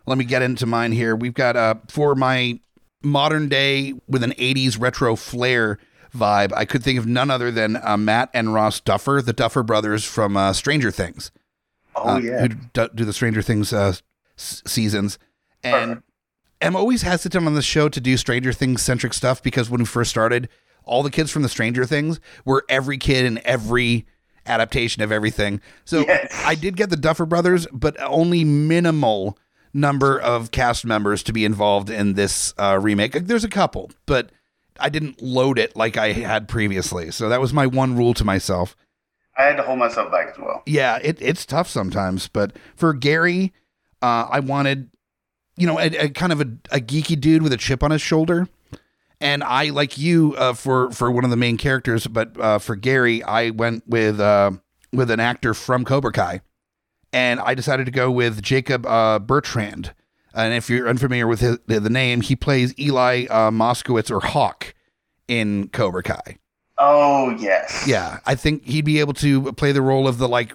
Let 0.06 0.18
me 0.18 0.24
get 0.24 0.42
into 0.42 0.66
mine 0.66 0.92
here. 0.92 1.14
We've 1.14 1.35
got 1.35 1.56
uh 1.56 1.76
for 1.88 2.14
my 2.14 2.61
modern 3.02 3.48
day 3.48 3.94
with 4.08 4.22
an 4.22 4.32
80s 4.32 4.80
retro 4.80 5.16
flair 5.16 5.78
vibe, 6.16 6.52
I 6.54 6.64
could 6.64 6.82
think 6.82 6.98
of 6.98 7.06
none 7.06 7.30
other 7.30 7.50
than 7.50 7.76
uh, 7.82 7.96
Matt 7.96 8.30
and 8.35 8.52
Ross 8.52 8.80
Duffer, 8.80 9.22
the 9.22 9.32
Duffer 9.32 9.62
brothers 9.62 10.04
from 10.04 10.37
uh, 10.37 10.52
Stranger 10.52 10.90
Things. 10.90 11.30
Oh 11.94 12.16
uh, 12.16 12.18
yeah. 12.18 12.40
Who 12.42 12.48
do, 12.48 12.88
do 12.94 13.04
the 13.04 13.12
Stranger 13.12 13.42
Things 13.42 13.72
uh, 13.72 13.94
s- 14.38 14.62
seasons. 14.66 15.18
And 15.62 15.90
Perfect. 15.90 16.06
I'm 16.61 16.76
always 16.76 17.02
hesitant 17.02 17.46
on 17.46 17.54
the 17.54 17.62
show 17.62 17.88
to 17.88 18.00
do 18.00 18.16
Stranger 18.16 18.52
Things 18.52 18.82
centric 18.82 19.14
stuff 19.14 19.42
because 19.42 19.70
when 19.70 19.80
we 19.80 19.87
first 19.87 20.11
started, 20.11 20.48
all 20.85 21.02
the 21.02 21.11
kids 21.11 21.30
from 21.30 21.42
the 21.42 21.48
Stranger 21.48 21.85
Things 21.85 22.20
were 22.44 22.64
every 22.68 22.98
kid 22.98 23.24
in 23.24 23.40
every 23.44 24.06
adaptation 24.46 25.02
of 25.02 25.12
everything. 25.12 25.61
So 25.85 26.00
Yes. 26.00 26.33
I 26.44 26.55
did 26.55 26.76
get 26.76 26.90
the 26.90 26.96
Duffer 26.96 27.26
Brothers, 27.26 27.66
but 27.72 27.96
only 28.00 28.44
minimal 28.44 29.38
number 29.74 30.20
of 30.20 30.50
cast 30.50 30.85
members 30.85 31.22
to 31.24 31.33
be 31.33 31.44
involved 31.44 31.88
in 31.90 32.14
this 32.14 32.52
uh, 32.59 32.78
remake. 32.81 33.12
There's 33.12 33.44
a 33.44 33.48
couple, 33.48 33.90
but 34.07 34.31
I 34.78 34.88
didn't 34.88 35.22
load 35.22 35.59
it 35.59 35.76
like 35.76 35.96
I 35.96 36.12
had 36.12 36.48
previously. 36.48 37.11
So 37.11 37.28
that 37.28 37.40
was 37.40 37.52
my 37.52 37.66
one 37.66 37.96
rule 37.96 38.14
to 38.14 38.24
myself. 38.24 38.76
I 39.37 39.44
had 39.44 39.57
to 39.57 39.62
hold 39.62 39.78
myself 39.78 40.11
back 40.12 40.28
as 40.33 40.38
well. 40.38 40.62
Yeah, 40.66 40.98
it, 41.02 41.16
it's 41.22 41.46
tough 41.46 41.68
sometimes, 41.68 42.28
but 42.28 42.55
for 42.76 42.92
Gary, 42.92 43.55
uh, 44.02 44.26
I 44.31 44.40
wanted, 44.40 44.90
you 45.57 45.66
know, 45.66 45.78
a, 45.78 45.87
a 46.05 46.09
kind 46.11 46.33
of 46.33 46.40
a, 46.42 46.48
a 46.70 46.81
geeky 46.81 47.18
dude 47.18 47.42
with 47.42 47.52
a 47.52 47.57
chip 47.57 47.83
on 47.83 47.92
his 47.92 48.02
shoulder. 48.02 48.48
And 49.22 49.44
I, 49.44 49.70
like 49.70 49.96
you, 49.98 50.35
uh, 50.37 50.52
for 50.52 50.90
for 50.90 51.08
one 51.08 51.22
of 51.22 51.30
the 51.30 51.37
main 51.37 51.56
characters, 51.56 52.08
but 52.08 52.38
uh, 52.40 52.58
for 52.58 52.74
Gary, 52.74 53.22
I 53.22 53.50
went 53.50 53.87
with 53.87 54.18
uh, 54.18 54.50
with 54.92 55.12
an 55.12 55.20
actor 55.20 55.54
from 55.54 55.85
Cobra 55.85 56.11
Kai, 56.11 56.40
and 57.12 57.38
I 57.38 57.54
decided 57.54 57.87
to 57.87 57.92
go 57.92 58.11
with 58.11 58.42
Jacob 58.42 58.85
uh, 58.85 59.20
Bertrand. 59.20 59.94
And 60.35 60.52
if 60.54 60.68
you're 60.68 60.88
unfamiliar 60.88 61.28
with 61.28 61.38
his, 61.38 61.58
the 61.66 61.88
name, 61.88 62.20
he 62.20 62.35
plays 62.35 62.76
Eli 62.80 63.26
uh, 63.26 63.52
Moskowitz 63.52 64.11
or 64.11 64.18
Hawk 64.18 64.74
in 65.28 65.68
Cobra 65.68 66.02
Kai. 66.02 66.38
Oh 66.78 67.30
yes. 67.38 67.85
Yeah, 67.87 68.18
I 68.26 68.35
think 68.35 68.64
he'd 68.64 68.85
be 68.85 68.98
able 68.98 69.14
to 69.14 69.52
play 69.52 69.70
the 69.70 69.82
role 69.82 70.08
of 70.08 70.18
the 70.18 70.28
like. 70.28 70.52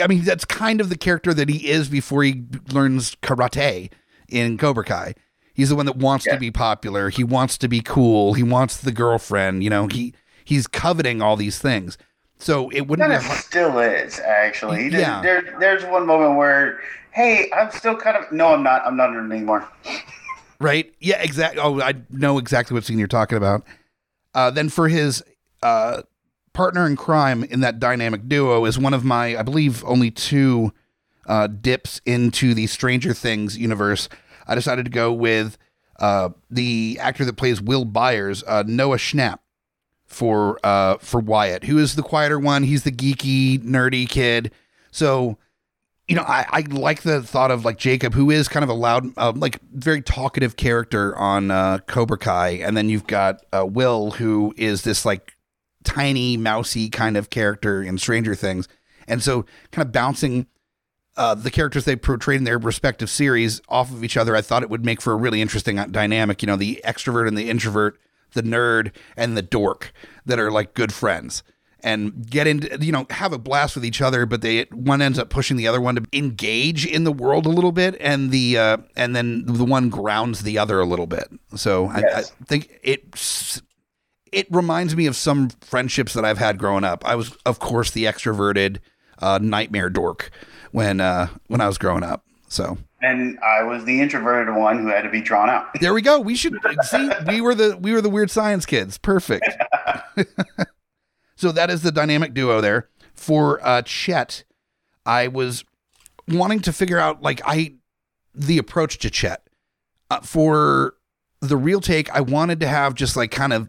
I 0.00 0.06
mean, 0.06 0.22
that's 0.22 0.44
kind 0.44 0.80
of 0.80 0.88
the 0.88 0.96
character 0.96 1.34
that 1.34 1.48
he 1.48 1.68
is 1.68 1.88
before 1.88 2.22
he 2.22 2.44
learns 2.72 3.16
karate 3.16 3.90
in 4.28 4.56
Cobra 4.56 4.84
Kai. 4.84 5.14
He's 5.54 5.68
the 5.68 5.76
one 5.76 5.86
that 5.86 5.96
wants 5.96 6.26
Yeah. 6.26 6.34
to 6.34 6.38
be 6.40 6.50
popular. 6.50 7.08
He 7.10 7.24
wants 7.24 7.58
to 7.58 7.68
be 7.68 7.80
cool. 7.80 8.34
He 8.34 8.42
wants 8.42 8.76
the 8.76 8.92
girlfriend. 8.92 9.62
You 9.64 9.70
know, 9.70 9.86
he 9.86 10.14
he's 10.44 10.66
coveting 10.66 11.20
all 11.22 11.36
these 11.36 11.58
things. 11.58 11.98
So 12.38 12.70
it 12.70 12.88
wouldn't 12.88 13.08
Kind 13.10 13.24
a 13.24 13.36
still 13.36 13.78
is 13.78 14.18
actually. 14.20 14.88
Yeah. 14.88 15.22
There, 15.22 15.56
there's 15.60 15.84
one 15.84 16.06
moment 16.06 16.36
where, 16.36 16.80
hey, 17.12 17.48
I'm 17.56 17.70
still 17.70 17.96
kind 17.96 18.16
of. 18.16 18.32
No, 18.32 18.48
I'm 18.54 18.62
not. 18.64 18.82
I'm 18.84 18.96
not 18.96 19.10
in 19.10 19.30
anymore. 19.30 19.68
right. 20.60 20.92
Yeah, 21.00 21.22
exactly. 21.22 21.60
Oh, 21.62 21.80
I 21.80 21.94
know 22.10 22.38
exactly 22.38 22.74
what 22.74 22.84
scene 22.84 22.98
you're 22.98 23.06
talking 23.08 23.38
about. 23.38 23.62
Uh, 24.34 24.50
then 24.50 24.68
for 24.70 24.88
his 24.88 25.22
uh, 25.62 26.02
partner 26.52 26.86
in 26.86 26.96
crime 26.96 27.44
in 27.44 27.60
that 27.60 27.78
dynamic 27.78 28.28
duo 28.28 28.64
is 28.64 28.78
one 28.78 28.94
of 28.94 29.04
my, 29.04 29.36
I 29.36 29.42
believe, 29.42 29.84
only 29.84 30.10
two 30.10 30.72
uh, 31.26 31.46
dips 31.46 32.00
into 32.06 32.54
the 32.54 32.66
Stranger 32.66 33.14
Things 33.14 33.56
universe. 33.58 34.08
I 34.46 34.54
decided 34.54 34.84
to 34.84 34.90
go 34.90 35.12
with 35.12 35.58
uh, 35.98 36.30
the 36.50 36.98
actor 37.00 37.24
that 37.24 37.34
plays 37.34 37.60
Will 37.60 37.84
Byers, 37.84 38.42
uh, 38.46 38.64
Noah 38.66 38.96
Schnapp, 38.96 39.38
for 40.06 40.60
uh, 40.62 40.98
for 40.98 41.20
Wyatt, 41.20 41.64
who 41.64 41.78
is 41.78 41.96
the 41.96 42.02
quieter 42.02 42.38
one. 42.38 42.64
He's 42.64 42.84
the 42.84 42.92
geeky, 42.92 43.58
nerdy 43.58 44.08
kid. 44.08 44.52
So, 44.90 45.38
you 46.06 46.14
know, 46.14 46.22
I, 46.22 46.44
I 46.50 46.60
like 46.68 47.02
the 47.02 47.22
thought 47.22 47.50
of 47.50 47.64
like 47.64 47.78
Jacob, 47.78 48.12
who 48.12 48.30
is 48.30 48.46
kind 48.46 48.62
of 48.62 48.68
a 48.68 48.74
loud, 48.74 49.06
uh, 49.16 49.32
like 49.34 49.58
very 49.72 50.02
talkative 50.02 50.56
character 50.56 51.16
on 51.16 51.50
uh, 51.50 51.78
Cobra 51.86 52.18
Kai, 52.18 52.50
and 52.50 52.76
then 52.76 52.90
you've 52.90 53.06
got 53.06 53.44
uh, 53.52 53.64
Will, 53.64 54.12
who 54.12 54.52
is 54.58 54.82
this 54.82 55.06
like 55.06 55.32
tiny, 55.84 56.36
mousy 56.36 56.90
kind 56.90 57.16
of 57.16 57.30
character 57.30 57.82
in 57.82 57.96
Stranger 57.96 58.34
Things, 58.34 58.68
and 59.08 59.22
so 59.22 59.46
kind 59.70 59.86
of 59.86 59.92
bouncing 59.92 60.46
uh, 61.16 61.34
the 61.34 61.50
characters 61.50 61.84
they 61.84 61.96
portrayed 61.96 62.38
in 62.38 62.44
their 62.44 62.58
respective 62.58 63.10
series 63.10 63.60
off 63.68 63.90
of 63.90 64.02
each 64.02 64.16
other, 64.16 64.34
I 64.34 64.40
thought 64.40 64.62
it 64.62 64.70
would 64.70 64.84
make 64.84 65.02
for 65.02 65.12
a 65.12 65.16
really 65.16 65.42
interesting 65.42 65.78
uh, 65.78 65.86
dynamic. 65.86 66.42
You 66.42 66.46
know, 66.46 66.56
the 66.56 66.80
extrovert 66.84 67.28
and 67.28 67.36
the 67.36 67.50
introvert, 67.50 67.98
the 68.32 68.42
nerd 68.42 68.92
and 69.16 69.36
the 69.36 69.42
dork 69.42 69.92
that 70.24 70.38
are 70.38 70.50
like 70.50 70.74
good 70.74 70.92
friends. 70.92 71.42
And 71.84 72.30
get 72.30 72.46
into 72.46 72.78
you 72.80 72.92
know 72.92 73.06
have 73.10 73.32
a 73.32 73.38
blast 73.38 73.74
with 73.74 73.84
each 73.84 74.00
other 74.00 74.24
but 74.24 74.40
they 74.40 74.66
one 74.70 75.02
ends 75.02 75.18
up 75.18 75.30
pushing 75.30 75.56
the 75.56 75.66
other 75.66 75.80
one 75.80 75.96
to 75.96 76.04
engage 76.12 76.86
in 76.86 77.02
the 77.02 77.10
world 77.10 77.44
a 77.44 77.48
little 77.48 77.72
bit 77.72 77.96
and 77.98 78.30
the 78.30 78.56
uh, 78.56 78.76
and 78.94 79.16
then 79.16 79.44
the 79.46 79.64
one 79.64 79.88
grounds 79.88 80.44
the 80.44 80.58
other 80.58 80.78
a 80.78 80.86
little 80.86 81.08
bit. 81.08 81.28
So 81.56 81.86
I, 81.86 82.02
I 82.18 82.22
think 82.46 82.78
it 82.84 83.02
it 84.30 84.46
reminds 84.52 84.94
me 84.94 85.06
of 85.06 85.16
some 85.16 85.48
friendships 85.60 86.14
that 86.14 86.24
I've 86.24 86.38
had 86.38 86.56
growing 86.56 86.84
up. 86.84 87.04
I 87.04 87.16
was 87.16 87.36
of 87.44 87.58
course 87.58 87.90
the 87.90 88.04
extroverted 88.04 88.78
uh, 89.18 89.40
nightmare 89.42 89.90
dork 89.90 90.30
when 90.72 91.00
uh, 91.00 91.28
when 91.46 91.60
I 91.60 91.68
was 91.68 91.78
growing 91.78 92.02
up 92.02 92.24
so 92.48 92.76
and 93.02 93.38
I 93.40 93.64
was 93.64 93.84
the 93.84 94.00
introverted 94.00 94.54
one 94.54 94.78
who 94.78 94.86
had 94.86 95.02
to 95.02 95.10
be 95.10 95.20
drawn 95.20 95.50
out. 95.50 95.68
There 95.80 95.92
we 95.92 96.02
go. 96.02 96.20
We 96.20 96.36
should 96.36 96.54
see. 96.84 97.10
We 97.26 97.40
were 97.40 97.54
the 97.54 97.76
we 97.76 97.92
were 97.92 98.00
the 98.00 98.08
weird 98.08 98.30
science 98.30 98.64
kids. 98.64 98.96
Perfect. 98.98 99.48
so 101.36 101.50
that 101.50 101.70
is 101.70 101.82
the 101.82 101.90
dynamic 101.90 102.34
duo 102.34 102.60
there 102.60 102.88
for 103.14 103.58
uh, 103.66 103.82
Chet. 103.82 104.44
I 105.04 105.26
was 105.26 105.64
wanting 106.28 106.60
to 106.60 106.72
figure 106.72 106.98
out 106.98 107.22
like 107.22 107.40
I 107.44 107.74
the 108.34 108.58
approach 108.58 108.98
to 108.98 109.10
Chet 109.10 109.48
uh, 110.10 110.20
for 110.20 110.94
the 111.40 111.56
real 111.56 111.80
take. 111.80 112.14
I 112.14 112.20
wanted 112.20 112.60
to 112.60 112.68
have 112.68 112.94
just 112.94 113.16
like 113.16 113.32
kind 113.32 113.52
of 113.52 113.68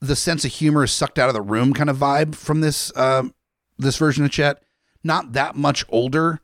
the 0.00 0.16
sense 0.16 0.44
of 0.44 0.50
humor 0.50 0.88
sucked 0.88 1.18
out 1.18 1.28
of 1.28 1.34
the 1.34 1.42
room 1.42 1.72
kind 1.72 1.88
of 1.88 1.96
vibe 1.96 2.34
from 2.34 2.60
this 2.60 2.90
uh, 2.96 3.22
this 3.78 3.96
version 3.96 4.24
of 4.24 4.32
Chet. 4.32 4.63
Not 5.04 5.34
that 5.34 5.54
much 5.54 5.84
older 5.88 6.40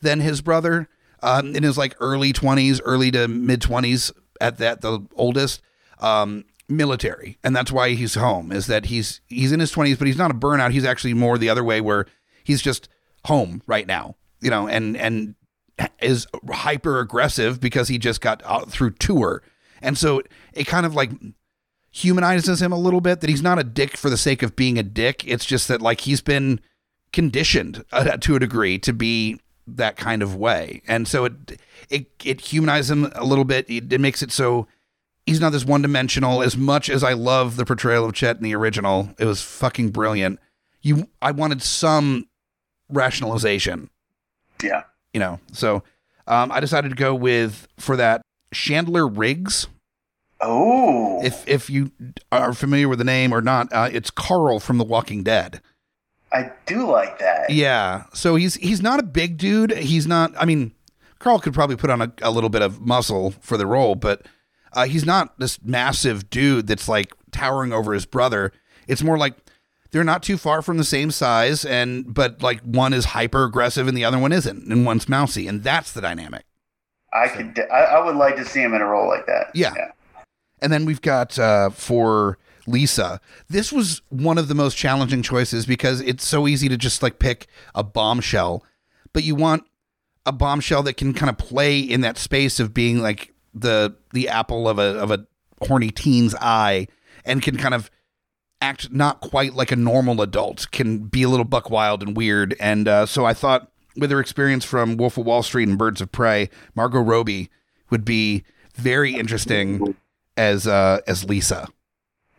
than 0.00 0.20
his 0.20 0.40
brother 0.40 0.88
um, 1.22 1.54
in 1.56 1.62
his 1.62 1.76
like 1.76 1.96
early 2.00 2.32
20s, 2.32 2.80
early 2.84 3.10
to 3.10 3.28
mid 3.28 3.60
20s 3.60 4.12
at 4.40 4.58
that, 4.58 4.80
the 4.80 5.00
oldest, 5.16 5.60
um, 5.98 6.44
military. 6.68 7.38
And 7.42 7.54
that's 7.54 7.72
why 7.72 7.90
he's 7.90 8.14
home 8.14 8.52
is 8.52 8.66
that 8.68 8.86
he's, 8.86 9.20
he's 9.26 9.52
in 9.52 9.60
his 9.60 9.72
20s, 9.74 9.98
but 9.98 10.06
he's 10.06 10.16
not 10.16 10.30
a 10.30 10.34
burnout. 10.34 10.70
He's 10.70 10.84
actually 10.84 11.14
more 11.14 11.36
the 11.36 11.48
other 11.48 11.64
way 11.64 11.80
where 11.80 12.06
he's 12.44 12.62
just 12.62 12.88
home 13.26 13.62
right 13.66 13.86
now, 13.86 14.16
you 14.40 14.50
know, 14.50 14.68
and, 14.68 14.96
and 14.96 15.34
is 16.00 16.26
hyper 16.50 17.00
aggressive 17.00 17.60
because 17.60 17.88
he 17.88 17.98
just 17.98 18.20
got 18.20 18.42
out 18.44 18.70
through 18.70 18.92
tour. 18.92 19.42
And 19.82 19.98
so 19.98 20.22
it 20.52 20.66
kind 20.66 20.86
of 20.86 20.94
like 20.94 21.10
humanizes 21.90 22.60
him 22.60 22.72
a 22.72 22.78
little 22.78 23.00
bit 23.00 23.20
that 23.20 23.30
he's 23.30 23.42
not 23.42 23.58
a 23.58 23.64
dick 23.64 23.96
for 23.96 24.10
the 24.10 24.16
sake 24.16 24.42
of 24.42 24.56
being 24.56 24.78
a 24.78 24.82
dick. 24.82 25.24
It's 25.26 25.44
just 25.44 25.68
that 25.68 25.80
like 25.80 26.02
he's 26.02 26.20
been 26.20 26.60
conditioned 27.14 27.84
uh, 27.92 28.16
to 28.18 28.34
a 28.34 28.40
degree 28.40 28.78
to 28.80 28.92
be 28.92 29.40
that 29.66 29.96
kind 29.96 30.22
of 30.22 30.34
way. 30.34 30.82
And 30.86 31.08
so 31.08 31.24
it 31.24 31.60
it 31.88 32.10
it 32.24 32.40
humanizes 32.40 32.90
him 32.90 33.10
a 33.14 33.24
little 33.24 33.44
bit. 33.44 33.70
It, 33.70 33.90
it 33.92 34.00
makes 34.00 34.22
it 34.22 34.32
so 34.32 34.66
he's 35.24 35.40
not 35.40 35.52
this 35.52 35.64
one 35.64 35.80
dimensional. 35.80 36.42
As 36.42 36.56
much 36.56 36.90
as 36.90 37.02
I 37.02 37.12
love 37.12 37.56
the 37.56 37.64
portrayal 37.64 38.04
of 38.04 38.12
Chet 38.12 38.36
in 38.36 38.42
the 38.42 38.54
original, 38.54 39.10
it 39.18 39.24
was 39.24 39.40
fucking 39.40 39.90
brilliant. 39.90 40.40
You, 40.82 41.08
I 41.22 41.30
wanted 41.30 41.62
some 41.62 42.28
rationalization. 42.90 43.88
Yeah, 44.62 44.82
you 45.14 45.20
know. 45.20 45.38
So 45.52 45.82
um, 46.26 46.52
I 46.52 46.60
decided 46.60 46.90
to 46.90 46.96
go 46.96 47.14
with 47.14 47.68
for 47.78 47.96
that 47.96 48.22
Chandler 48.52 49.06
Riggs. 49.06 49.68
Oh, 50.40 51.24
if 51.24 51.46
if 51.48 51.70
you 51.70 51.92
are 52.32 52.52
familiar 52.52 52.88
with 52.88 52.98
the 52.98 53.04
name 53.04 53.32
or 53.32 53.40
not, 53.40 53.72
uh, 53.72 53.88
it's 53.90 54.10
Carl 54.10 54.58
from 54.58 54.78
The 54.78 54.84
Walking 54.84 55.22
Dead. 55.22 55.62
I 56.34 56.50
do 56.66 56.90
like 56.90 57.20
that. 57.20 57.50
Yeah. 57.50 58.04
So 58.12 58.34
he's 58.34 58.56
he's 58.56 58.82
not 58.82 58.98
a 58.98 59.04
big 59.04 59.38
dude. 59.38 59.70
He's 59.70 60.06
not. 60.06 60.32
I 60.36 60.44
mean, 60.44 60.72
Carl 61.20 61.38
could 61.38 61.54
probably 61.54 61.76
put 61.76 61.90
on 61.90 62.02
a, 62.02 62.12
a 62.22 62.30
little 62.30 62.50
bit 62.50 62.60
of 62.60 62.80
muscle 62.80 63.30
for 63.40 63.56
the 63.56 63.66
role, 63.66 63.94
but 63.94 64.26
uh, 64.72 64.86
he's 64.86 65.06
not 65.06 65.38
this 65.38 65.62
massive 65.62 66.28
dude 66.30 66.66
that's 66.66 66.88
like 66.88 67.14
towering 67.30 67.72
over 67.72 67.92
his 67.92 68.04
brother. 68.04 68.52
It's 68.88 69.02
more 69.02 69.16
like 69.16 69.36
they're 69.92 70.02
not 70.02 70.24
too 70.24 70.36
far 70.36 70.60
from 70.60 70.76
the 70.76 70.84
same 70.84 71.12
size, 71.12 71.64
and 71.64 72.12
but 72.12 72.42
like 72.42 72.60
one 72.62 72.92
is 72.92 73.04
hyper 73.06 73.44
aggressive 73.44 73.86
and 73.86 73.96
the 73.96 74.04
other 74.04 74.18
one 74.18 74.32
isn't, 74.32 74.66
and 74.66 74.84
one's 74.84 75.08
mousy, 75.08 75.46
and 75.46 75.62
that's 75.62 75.92
the 75.92 76.00
dynamic. 76.00 76.44
I 77.12 77.28
so. 77.28 77.36
could. 77.36 77.60
I, 77.72 77.84
I, 77.84 78.04
would 78.04 78.16
like 78.16 78.34
to 78.36 78.44
see 78.44 78.60
him 78.60 78.74
in 78.74 78.82
a 78.82 78.86
role 78.86 79.08
like 79.08 79.26
that. 79.26 79.52
Yeah. 79.54 79.72
yeah. 79.76 79.92
And 80.60 80.72
then 80.72 80.84
we've 80.84 81.00
got 81.00 81.38
uh, 81.38 81.70
for 81.70 82.38
Lisa. 82.66 83.20
This 83.48 83.72
was 83.72 84.02
one 84.08 84.38
of 84.38 84.48
the 84.48 84.54
most 84.54 84.76
challenging 84.76 85.22
choices 85.22 85.66
because 85.66 86.00
it's 86.00 86.26
so 86.26 86.46
easy 86.48 86.68
to 86.68 86.76
just 86.76 87.02
like 87.02 87.18
pick 87.18 87.46
a 87.74 87.82
bombshell, 87.82 88.64
but 89.12 89.24
you 89.24 89.34
want 89.34 89.64
a 90.26 90.32
bombshell 90.32 90.82
that 90.84 90.96
can 90.96 91.12
kind 91.12 91.30
of 91.30 91.36
play 91.38 91.78
in 91.78 92.00
that 92.00 92.18
space 92.18 92.58
of 92.58 92.72
being 92.72 93.00
like 93.00 93.32
the 93.52 93.94
the 94.12 94.28
apple 94.28 94.68
of 94.68 94.78
a 94.78 94.98
of 94.98 95.10
a 95.10 95.26
horny 95.66 95.90
teen's 95.90 96.34
eye 96.40 96.86
and 97.24 97.42
can 97.42 97.56
kind 97.56 97.74
of 97.74 97.90
act 98.60 98.90
not 98.90 99.20
quite 99.20 99.54
like 99.54 99.70
a 99.70 99.76
normal 99.76 100.22
adult, 100.22 100.70
can 100.70 100.98
be 101.00 101.22
a 101.22 101.28
little 101.28 101.44
buck 101.44 101.70
wild 101.70 102.02
and 102.02 102.16
weird. 102.16 102.56
And 102.58 102.88
uh, 102.88 103.06
so 103.06 103.24
I 103.24 103.34
thought 103.34 103.70
with 103.96 104.10
her 104.10 104.20
experience 104.20 104.64
from 104.64 104.96
Wolf 104.96 105.18
of 105.18 105.26
Wall 105.26 105.42
Street 105.42 105.68
and 105.68 105.78
Birds 105.78 106.00
of 106.00 106.10
Prey, 106.10 106.48
Margot 106.74 107.00
Robbie 107.00 107.50
would 107.90 108.04
be 108.04 108.44
very 108.74 109.14
interesting 109.14 109.94
as 110.36 110.66
uh, 110.66 111.00
as 111.06 111.24
Lisa. 111.24 111.68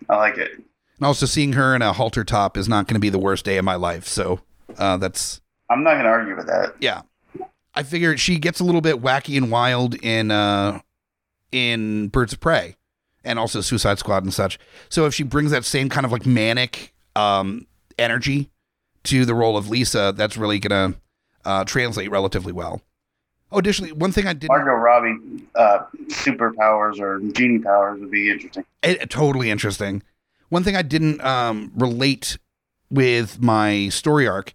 I 0.09 0.15
like 0.17 0.37
it. 0.37 0.51
And 0.53 1.05
also, 1.05 1.25
seeing 1.25 1.53
her 1.53 1.75
in 1.75 1.81
a 1.81 1.93
halter 1.93 2.23
top 2.23 2.57
is 2.57 2.69
not 2.69 2.87
going 2.87 2.95
to 2.95 3.01
be 3.01 3.09
the 3.09 3.19
worst 3.19 3.43
day 3.45 3.57
of 3.57 3.65
my 3.65 3.75
life. 3.75 4.07
So 4.07 4.39
uh, 4.77 4.97
that's. 4.97 5.41
I'm 5.69 5.83
not 5.83 5.93
going 5.93 6.05
to 6.05 6.09
argue 6.09 6.35
with 6.35 6.47
that. 6.47 6.75
Yeah, 6.79 7.01
I 7.73 7.83
figure 7.83 8.15
she 8.17 8.37
gets 8.37 8.59
a 8.59 8.63
little 8.63 8.81
bit 8.81 9.01
wacky 9.01 9.37
and 9.37 9.51
wild 9.51 9.95
in 9.95 10.31
uh, 10.31 10.79
in 11.51 12.07
Birds 12.09 12.33
of 12.33 12.39
Prey, 12.39 12.77
and 13.23 13.37
also 13.37 13.61
Suicide 13.61 13.99
Squad 13.99 14.23
and 14.23 14.33
such. 14.33 14.57
So 14.89 15.05
if 15.05 15.13
she 15.13 15.23
brings 15.23 15.51
that 15.51 15.65
same 15.65 15.89
kind 15.89 16.05
of 16.05 16.11
like 16.11 16.25
manic 16.25 16.93
um, 17.15 17.67
energy 17.97 18.51
to 19.03 19.25
the 19.25 19.35
role 19.35 19.57
of 19.57 19.69
Lisa, 19.69 20.13
that's 20.15 20.37
really 20.37 20.59
going 20.59 20.93
to 20.93 20.99
uh, 21.43 21.63
translate 21.65 22.09
relatively 22.09 22.51
well. 22.53 22.81
Oh, 23.55 23.59
additionally, 23.59 23.93
one 23.93 24.11
thing 24.11 24.27
I 24.27 24.33
did 24.33 24.49
Margot 24.49 24.73
Robbie 24.73 25.17
uh, 25.55 25.85
superpowers 26.07 26.99
or 26.99 27.21
genie 27.31 27.59
powers 27.59 28.01
would 28.01 28.11
be 28.11 28.29
interesting. 28.29 28.65
It, 28.83 29.01
it, 29.03 29.09
totally 29.09 29.49
interesting. 29.49 30.03
One 30.49 30.61
thing 30.61 30.75
I 30.75 30.81
didn't 30.81 31.23
um, 31.23 31.71
relate 31.73 32.37
with 32.91 33.41
my 33.41 33.87
story 33.87 34.27
arc 34.27 34.51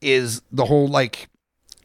is 0.00 0.42
the 0.50 0.64
whole 0.64 0.88
like, 0.88 1.28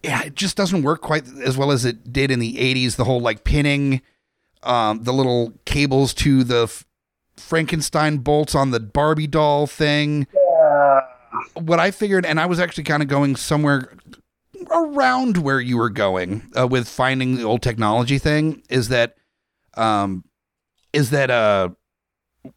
yeah, 0.01 0.23
it 0.23 0.33
just 0.33 0.57
doesn't 0.57 0.81
work 0.81 1.01
quite 1.01 1.27
as 1.43 1.55
well 1.55 1.71
as 1.71 1.85
it 1.85 2.11
did 2.11 2.31
in 2.31 2.39
the 2.39 2.55
'80s. 2.55 2.95
The 2.95 3.03
whole 3.03 3.21
like 3.21 3.43
pinning 3.43 4.01
um, 4.63 5.03
the 5.03 5.13
little 5.13 5.53
cables 5.65 6.15
to 6.15 6.43
the 6.43 6.63
F- 6.63 6.83
Frankenstein 7.37 8.17
bolts 8.17 8.55
on 8.55 8.71
the 8.71 8.79
Barbie 8.79 9.27
doll 9.27 9.67
thing. 9.67 10.25
Yeah. 10.33 11.01
What 11.53 11.79
I 11.79 11.91
figured, 11.91 12.25
and 12.25 12.39
I 12.39 12.47
was 12.47 12.59
actually 12.59 12.85
kind 12.85 13.03
of 13.03 13.07
going 13.07 13.35
somewhere 13.35 13.91
around 14.71 15.37
where 15.37 15.59
you 15.59 15.77
were 15.77 15.89
going 15.89 16.51
uh, 16.57 16.67
with 16.67 16.87
finding 16.87 17.35
the 17.35 17.43
old 17.43 17.61
technology 17.61 18.17
thing 18.17 18.63
is 18.69 18.89
that 18.89 19.15
um 19.75 20.23
is 20.93 21.09
that 21.09 21.29
uh 21.29 21.69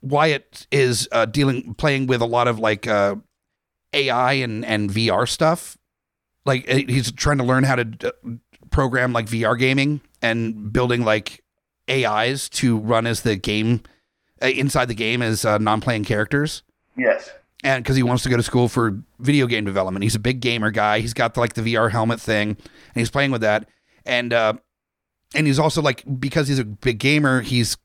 Wyatt 0.02 0.66
is 0.70 1.08
uh 1.12 1.26
dealing 1.26 1.74
playing 1.74 2.06
with 2.06 2.20
a 2.20 2.26
lot 2.26 2.48
of 2.48 2.58
like 2.58 2.86
uh 2.86 3.16
AI 3.92 4.34
and 4.34 4.64
and 4.64 4.90
VR 4.90 5.28
stuff 5.28 5.76
like 6.44 6.70
uh, 6.70 6.76
he's 6.76 7.10
trying 7.12 7.38
to 7.38 7.44
learn 7.44 7.64
how 7.64 7.76
to 7.76 7.88
uh, 8.04 8.30
program 8.70 9.12
like 9.12 9.26
VR 9.26 9.58
gaming 9.58 10.00
and 10.22 10.72
building 10.72 11.04
like 11.04 11.42
AIs 11.90 12.48
to 12.50 12.78
run 12.78 13.06
as 13.06 13.22
the 13.22 13.36
game 13.36 13.82
uh, 14.42 14.46
inside 14.46 14.86
the 14.86 14.94
game 14.94 15.22
as 15.22 15.44
uh, 15.44 15.58
non-playing 15.58 16.04
characters. 16.04 16.62
Yes 16.96 17.30
and 17.64 17.82
because 17.82 17.96
he 17.96 18.02
wants 18.02 18.22
to 18.22 18.28
go 18.28 18.36
to 18.36 18.42
school 18.42 18.68
for 18.68 19.02
video 19.18 19.46
game 19.46 19.64
development. 19.64 20.02
He's 20.02 20.14
a 20.14 20.20
big 20.20 20.40
gamer 20.40 20.70
guy. 20.70 21.00
He's 21.00 21.14
got 21.14 21.34
the, 21.34 21.40
like 21.40 21.54
the 21.54 21.62
VR 21.62 21.90
helmet 21.90 22.20
thing, 22.20 22.50
and 22.50 22.94
he's 22.94 23.10
playing 23.10 23.30
with 23.30 23.40
that. 23.40 23.68
And 24.06 24.32
uh, 24.32 24.54
and 25.34 25.46
he's 25.46 25.58
also 25.58 25.82
like 25.82 26.04
because 26.20 26.48
he's 26.48 26.58
a 26.58 26.64
big 26.64 26.98
gamer, 26.98 27.40
he's 27.40 27.76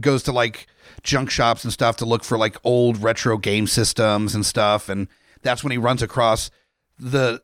goes 0.00 0.22
to 0.24 0.32
like 0.32 0.66
junk 1.02 1.30
shops 1.30 1.64
and 1.64 1.72
stuff 1.72 1.96
to 1.96 2.04
look 2.04 2.22
for 2.22 2.36
like 2.36 2.56
old 2.64 3.02
retro 3.02 3.38
game 3.38 3.66
systems 3.66 4.34
and 4.34 4.44
stuff. 4.44 4.88
And 4.88 5.08
that's 5.42 5.64
when 5.64 5.70
he 5.70 5.78
runs 5.78 6.02
across 6.02 6.50
the 6.98 7.42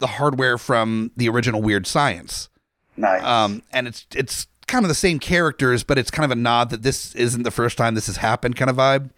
the 0.00 0.06
hardware 0.06 0.58
from 0.58 1.12
the 1.16 1.28
original 1.28 1.62
Weird 1.62 1.86
Science. 1.86 2.48
Nice. 2.96 3.22
Um, 3.22 3.62
and 3.72 3.86
it's 3.88 4.06
it's 4.14 4.46
kind 4.66 4.84
of 4.84 4.88
the 4.88 4.94
same 4.94 5.18
characters, 5.18 5.84
but 5.84 5.98
it's 5.98 6.10
kind 6.10 6.24
of 6.24 6.30
a 6.30 6.40
nod 6.40 6.70
that 6.70 6.82
this 6.82 7.14
isn't 7.14 7.42
the 7.42 7.50
first 7.50 7.78
time 7.78 7.94
this 7.94 8.06
has 8.06 8.16
happened 8.18 8.56
kind 8.56 8.70
of 8.70 8.76
vibe. 8.76 9.10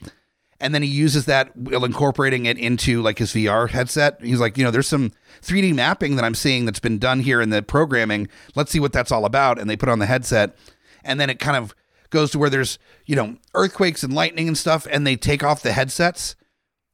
And 0.61 0.75
then 0.75 0.83
he 0.83 0.89
uses 0.89 1.27
that 1.27 1.55
while 1.57 1.85
incorporating 1.85 2.47
it 2.47 2.59
into 2.59 3.03
like 3.03 3.19
his 3.19 3.33
VR 3.33 3.69
headset. 3.69 4.19
He's 4.23 4.41
like, 4.41 4.57
you 4.57 4.65
know, 4.65 4.71
there's 4.71 4.89
some 4.89 5.13
3D 5.43 5.75
mapping 5.75 6.17
that 6.17 6.25
I'm 6.25 6.35
seeing 6.35 6.65
that's 6.65 6.81
been 6.81 6.99
done 6.99 7.21
here 7.21 7.41
in 7.43 7.51
the 7.51 7.63
programming. 7.63 8.29
Let's 8.55 8.71
see 8.71 8.81
what 8.81 8.93
that's 8.93 9.13
all 9.13 9.25
about. 9.27 9.59
And 9.59 9.69
they 9.69 9.77
put 9.77 9.89
on 9.89 9.99
the 9.99 10.07
headset, 10.07 10.57
and 11.05 11.21
then 11.21 11.29
it 11.29 11.39
kind 11.39 11.57
of 11.57 11.75
goes 12.11 12.31
to 12.31 12.39
where 12.39 12.51
there's 12.51 12.79
you 13.05 13.17
know 13.17 13.37
earthquakes 13.55 14.03
and 14.03 14.15
lightning 14.15 14.49
and 14.49 14.57
stuff, 14.57 14.87
and 14.91 15.07
they 15.07 15.17
take 15.17 15.45
off 15.45 15.63
the 15.63 15.73
headsets, 15.73 16.37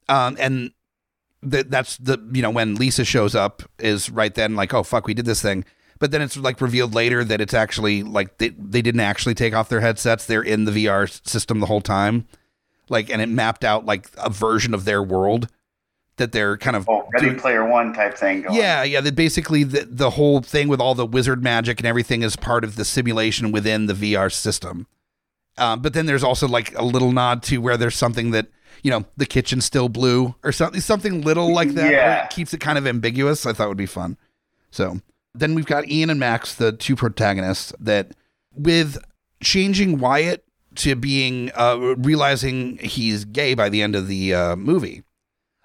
um, 0.09 0.37
and 0.41 0.73
th- 1.49 1.67
that's 1.69 1.97
the 1.99 2.19
you 2.33 2.43
know 2.43 2.51
when 2.51 2.75
Lisa 2.75 3.05
shows 3.05 3.35
up 3.35 3.63
is 3.79 4.11
right 4.11 4.35
then 4.35 4.57
like 4.57 4.75
oh 4.75 4.83
fuck 4.83 5.07
we 5.07 5.15
did 5.15 5.27
this 5.27 5.43
thing. 5.43 5.65
But 6.01 6.11
then 6.11 6.21
it's 6.21 6.37
like 6.37 6.61
revealed 6.61 6.95
later 6.95 7.23
that 7.23 7.41
it's 7.41 7.55
actually 7.55 8.03
like 8.03 8.39
they, 8.39 8.49
they 8.49 8.83
didn't 8.83 9.03
actually 9.03 9.35
take 9.35 9.55
off 9.55 9.69
their 9.69 9.81
headsets. 9.81 10.27
They're 10.27 10.43
in 10.43 10.65
the 10.65 10.73
VR 10.73 11.09
system 11.29 11.61
the 11.61 11.67
whole 11.67 11.81
time 11.81 12.27
like 12.89 13.11
and 13.11 13.23
it 13.23 13.29
mapped 13.29 13.65
out 13.65 13.87
like 13.87 14.09
a 14.19 14.31
version 14.31 14.75
of 14.75 14.85
their 14.85 15.03
world 15.03 15.49
that 16.17 16.33
they're 16.33 16.57
kind 16.57 16.77
of 16.77 16.89
oh, 16.89 17.09
Ready 17.13 17.27
doing. 17.27 17.39
Player 17.39 17.67
One 17.67 17.93
type 17.93 18.17
thing. 18.17 18.43
Going. 18.43 18.55
Yeah, 18.55 18.83
yeah. 18.83 19.01
That 19.01 19.15
basically 19.15 19.65
the 19.65 19.87
the 19.89 20.11
whole 20.11 20.41
thing 20.41 20.69
with 20.69 20.81
all 20.81 20.95
the 20.95 21.07
wizard 21.07 21.43
magic 21.43 21.81
and 21.81 21.87
everything 21.87 22.23
is 22.23 22.37
part 22.37 22.65
of 22.65 22.77
the 22.77 22.85
simulation 22.85 23.53
within 23.53 23.87
the 23.87 23.95
VR 23.95 24.33
system. 24.33 24.87
Um, 25.59 25.83
but 25.83 25.93
then 25.95 26.07
there's 26.07 26.25
also 26.25 26.49
like 26.49 26.77
a 26.79 26.85
little 26.85 27.13
nod 27.13 27.43
to 27.45 27.59
where 27.59 27.77
there's 27.77 27.97
something 27.97 28.31
that 28.31 28.47
you 28.83 28.91
know 28.91 29.05
the 29.17 29.27
kitchen's 29.27 29.65
still 29.65 29.89
blue 29.89 30.35
or 30.43 30.53
something 30.53 30.81
something 30.81 31.23
little 31.23 31.53
like 31.53 31.71
that. 31.75 31.91
Yeah. 31.93 32.25
It 32.25 32.31
keeps 32.31 32.55
it 32.55 32.61
kind 32.61 32.79
of 32.79 32.87
ambiguous. 32.87 33.47
I 33.47 33.53
thought 33.53 33.69
would 33.69 33.77
be 33.77 33.87
fun. 33.87 34.17
So 34.71 35.01
then 35.35 35.55
we've 35.55 35.67
got 35.67 35.89
Ian 35.89 36.11
and 36.11 36.21
Max, 36.21 36.55
the 36.55 36.73
two 36.73 36.97
protagonists, 36.97 37.73
that 37.81 38.13
with 38.55 39.03
changing 39.43 39.99
Wyatt 39.99 40.45
to 40.77 40.95
being 40.97 41.51
uh, 41.55 41.95
realizing 41.99 42.79
he's 42.79 43.25
gay 43.25 43.55
by 43.55 43.69
the 43.69 43.83
end 43.83 43.95
of 43.95 44.09
the 44.09 44.35
uh, 44.35 44.57
movie. 44.57 45.03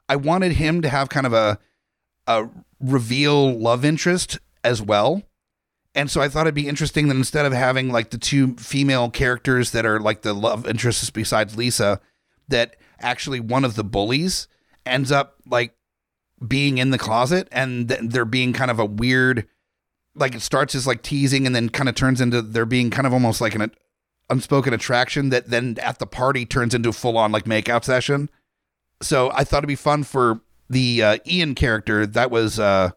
I 0.10 0.16
wanted 0.16 0.54
him 0.54 0.82
to 0.82 0.90
have 0.90 1.10
kind 1.10 1.26
of 1.26 1.34
a 1.34 1.60
a 2.28 2.50
reveal 2.80 3.58
love 3.58 3.86
interest 3.86 4.38
as 4.64 4.82
well. 4.82 5.24
And 5.96 6.12
so 6.12 6.22
I 6.22 6.30
thought 6.30 6.42
it'd 6.42 6.54
be 6.54 6.68
interesting 6.68 7.08
that 7.08 7.16
instead 7.16 7.46
of 7.46 7.54
having 7.54 7.92
like 7.92 8.12
the 8.12 8.18
two 8.18 8.56
female 8.58 9.10
characters 9.10 9.72
that 9.72 9.86
are 9.86 10.00
like 10.00 10.22
the 10.22 10.34
love 10.34 10.68
interests 10.68 11.10
besides 11.10 11.58
Lisa, 11.58 12.00
that 12.50 12.76
actually 13.00 13.40
one 13.40 13.66
of 13.66 13.76
the 13.76 13.84
bullies 13.84 14.48
ends 14.86 15.12
up 15.12 15.38
like 15.48 15.74
being 16.46 16.78
in 16.78 16.92
the 16.92 16.98
closet 16.98 17.48
and 17.52 17.90
th- 17.90 18.02
there 18.04 18.26
being 18.26 18.54
kind 18.54 18.70
of 18.70 18.78
a 18.78 18.86
weird 18.86 19.48
like 20.14 20.36
it 20.36 20.42
starts 20.42 20.76
as 20.76 20.86
like 20.86 21.02
teasing 21.02 21.46
and 21.46 21.56
then 21.56 21.70
kind 21.70 21.90
of 21.90 21.96
turns 21.96 22.22
into 22.22 22.42
there 22.42 22.66
being 22.66 22.90
kind 22.90 23.08
of 23.08 23.14
almost 23.14 23.42
like 23.42 23.56
an 23.56 23.72
unspoken 24.30 24.74
attraction 24.74 25.30
that 25.30 25.50
then 25.50 25.78
at 25.82 26.00
the 26.00 26.08
party 26.08 26.46
turns 26.46 26.74
into 26.74 26.90
a 26.90 26.94
full 26.94 27.18
on 27.18 27.32
like 27.32 27.46
makeout 27.46 27.84
session. 27.84 28.30
So 29.02 29.32
I 29.32 29.44
thought 29.44 29.60
it'd 29.60 29.68
be 29.68 29.76
fun 29.76 30.04
for 30.04 30.42
the 30.70 31.04
uh, 31.04 31.18
Ian 31.26 31.56
character 31.56 32.06
that 32.06 32.32
was 32.32 32.60
uh, 32.60 32.92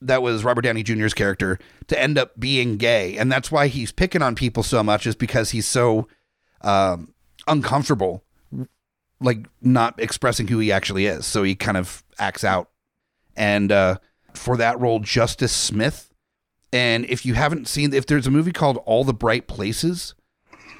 that 0.00 0.22
was 0.22 0.44
Robert 0.44 0.62
Downey 0.62 0.82
Jr.'s 0.82 1.14
character 1.14 1.58
to 1.88 2.00
end 2.00 2.18
up 2.18 2.38
being 2.38 2.76
gay, 2.76 3.16
and 3.16 3.30
that's 3.30 3.50
why 3.50 3.68
he's 3.68 3.92
picking 3.92 4.22
on 4.22 4.34
people 4.34 4.62
so 4.62 4.82
much 4.82 5.06
is 5.06 5.14
because 5.16 5.50
he's 5.50 5.66
so 5.66 6.08
um, 6.60 7.14
uncomfortable, 7.46 8.22
like 9.20 9.46
not 9.60 9.94
expressing 9.98 10.48
who 10.48 10.58
he 10.58 10.72
actually 10.72 11.06
is. 11.06 11.26
So 11.26 11.42
he 11.42 11.54
kind 11.54 11.76
of 11.76 12.04
acts 12.18 12.44
out, 12.44 12.70
and 13.36 13.70
uh, 13.72 13.96
for 14.34 14.56
that 14.56 14.80
role, 14.80 15.00
Justice 15.00 15.52
Smith. 15.52 16.10
And 16.72 17.04
if 17.04 17.24
you 17.24 17.34
haven't 17.34 17.68
seen, 17.68 17.94
if 17.94 18.06
there's 18.06 18.26
a 18.26 18.32
movie 18.32 18.50
called 18.50 18.78
All 18.84 19.04
the 19.04 19.14
Bright 19.14 19.46
Places, 19.46 20.14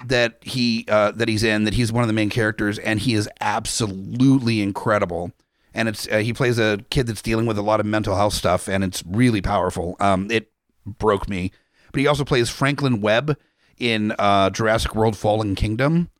that 0.06 0.38
he 0.42 0.84
uh, 0.88 1.12
that 1.12 1.28
he's 1.28 1.42
in 1.42 1.64
that 1.64 1.74
he's 1.74 1.92
one 1.92 2.02
of 2.02 2.08
the 2.08 2.14
main 2.14 2.30
characters 2.30 2.78
and 2.78 3.00
he 3.00 3.14
is 3.14 3.28
absolutely 3.40 4.60
incredible. 4.60 5.32
And 5.72 5.88
it's 5.88 6.08
uh, 6.08 6.18
he 6.18 6.32
plays 6.32 6.58
a 6.58 6.84
kid 6.90 7.06
that's 7.06 7.22
dealing 7.22 7.46
with 7.46 7.58
a 7.58 7.62
lot 7.62 7.80
of 7.80 7.86
mental 7.86 8.16
health 8.16 8.34
stuff 8.34 8.68
and 8.68 8.84
it's 8.84 9.02
really 9.06 9.42
powerful. 9.42 9.96
Um, 10.00 10.30
it 10.30 10.50
broke 10.86 11.28
me. 11.28 11.52
But 11.92 12.00
he 12.00 12.06
also 12.06 12.24
plays 12.24 12.50
franklin 12.50 13.00
webb 13.00 13.36
in 13.78 14.14
uh, 14.18 14.50
jurassic 14.50 14.94
world 14.94 15.16
fallen 15.16 15.54
kingdom. 15.54 16.10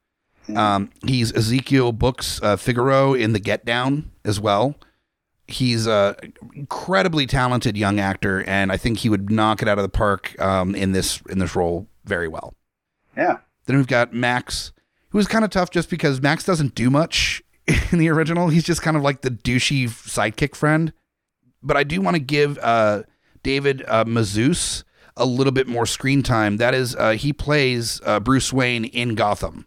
Um, 0.54 0.90
he's 1.06 1.32
ezekiel 1.32 1.92
books 1.92 2.40
uh, 2.42 2.56
figaro 2.56 3.14
in 3.14 3.32
the 3.32 3.40
get 3.40 3.64
down 3.64 4.10
as 4.24 4.38
well. 4.38 4.76
He's 5.46 5.86
a 5.86 6.16
incredibly 6.54 7.26
talented 7.26 7.76
young 7.76 8.00
actor 8.00 8.42
and 8.44 8.72
i 8.72 8.78
think 8.78 8.98
he 8.98 9.10
would 9.10 9.30
knock 9.30 9.60
it 9.60 9.68
out 9.68 9.78
of 9.78 9.82
the 9.82 9.90
park 9.90 10.40
um, 10.40 10.74
in 10.74 10.92
this 10.92 11.20
in 11.28 11.38
this 11.38 11.54
role 11.54 11.86
very 12.04 12.28
well. 12.28 12.54
Yeah 13.16 13.38
then 13.66 13.76
we've 13.76 13.86
got 13.86 14.12
Max, 14.12 14.72
who 15.10 15.18
is 15.18 15.26
kind 15.26 15.44
of 15.44 15.50
tough 15.50 15.70
just 15.70 15.90
because 15.90 16.20
Max 16.20 16.44
doesn't 16.44 16.74
do 16.74 16.90
much 16.90 17.42
in 17.92 17.98
the 17.98 18.08
original. 18.08 18.48
He's 18.48 18.64
just 18.64 18.82
kind 18.82 18.96
of 18.96 19.02
like 19.02 19.22
the 19.22 19.30
douchey 19.30 19.88
sidekick 19.88 20.54
friend. 20.54 20.92
But 21.62 21.76
I 21.76 21.84
do 21.84 22.00
want 22.00 22.16
to 22.16 22.22
give 22.22 22.58
uh, 22.58 23.04
David 23.42 23.84
uh, 23.88 24.04
Mazouz 24.04 24.84
a 25.16 25.24
little 25.24 25.52
bit 25.52 25.66
more 25.66 25.86
screen 25.86 26.22
time. 26.22 26.58
That 26.58 26.74
is, 26.74 26.94
uh, 26.96 27.12
he 27.12 27.32
plays 27.32 28.00
uh, 28.04 28.20
Bruce 28.20 28.52
Wayne 28.52 28.84
in 28.84 29.14
Gotham. 29.14 29.66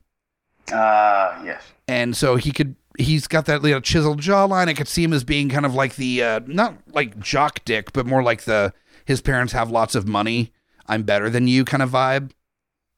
Ah, 0.72 1.40
uh, 1.40 1.44
yes. 1.46 1.64
And 1.88 2.16
so 2.16 2.36
he 2.36 2.52
could. 2.52 2.76
He's 3.00 3.28
got 3.28 3.46
that 3.46 3.62
little 3.62 3.80
chiseled 3.80 4.22
jawline. 4.22 4.68
I 4.68 4.74
could 4.74 4.88
see 4.88 5.04
him 5.04 5.14
as 5.14 5.24
being 5.24 5.50
kind 5.50 5.66
of 5.66 5.76
like 5.76 5.96
the 5.96 6.24
uh, 6.24 6.40
not 6.46 6.76
like 6.94 7.20
jock 7.20 7.64
dick, 7.64 7.94
but 7.94 8.06
more 8.06 8.24
like 8.24 8.42
the 8.42 8.74
his 9.06 9.22
parents 9.22 9.54
have 9.54 9.70
lots 9.72 9.96
of 9.96 10.08
money. 10.08 10.52
I'm 10.88 11.04
better 11.04 11.30
than 11.30 11.48
you 11.48 11.64
kind 11.64 11.84
of 11.84 11.92
vibe. 11.92 12.32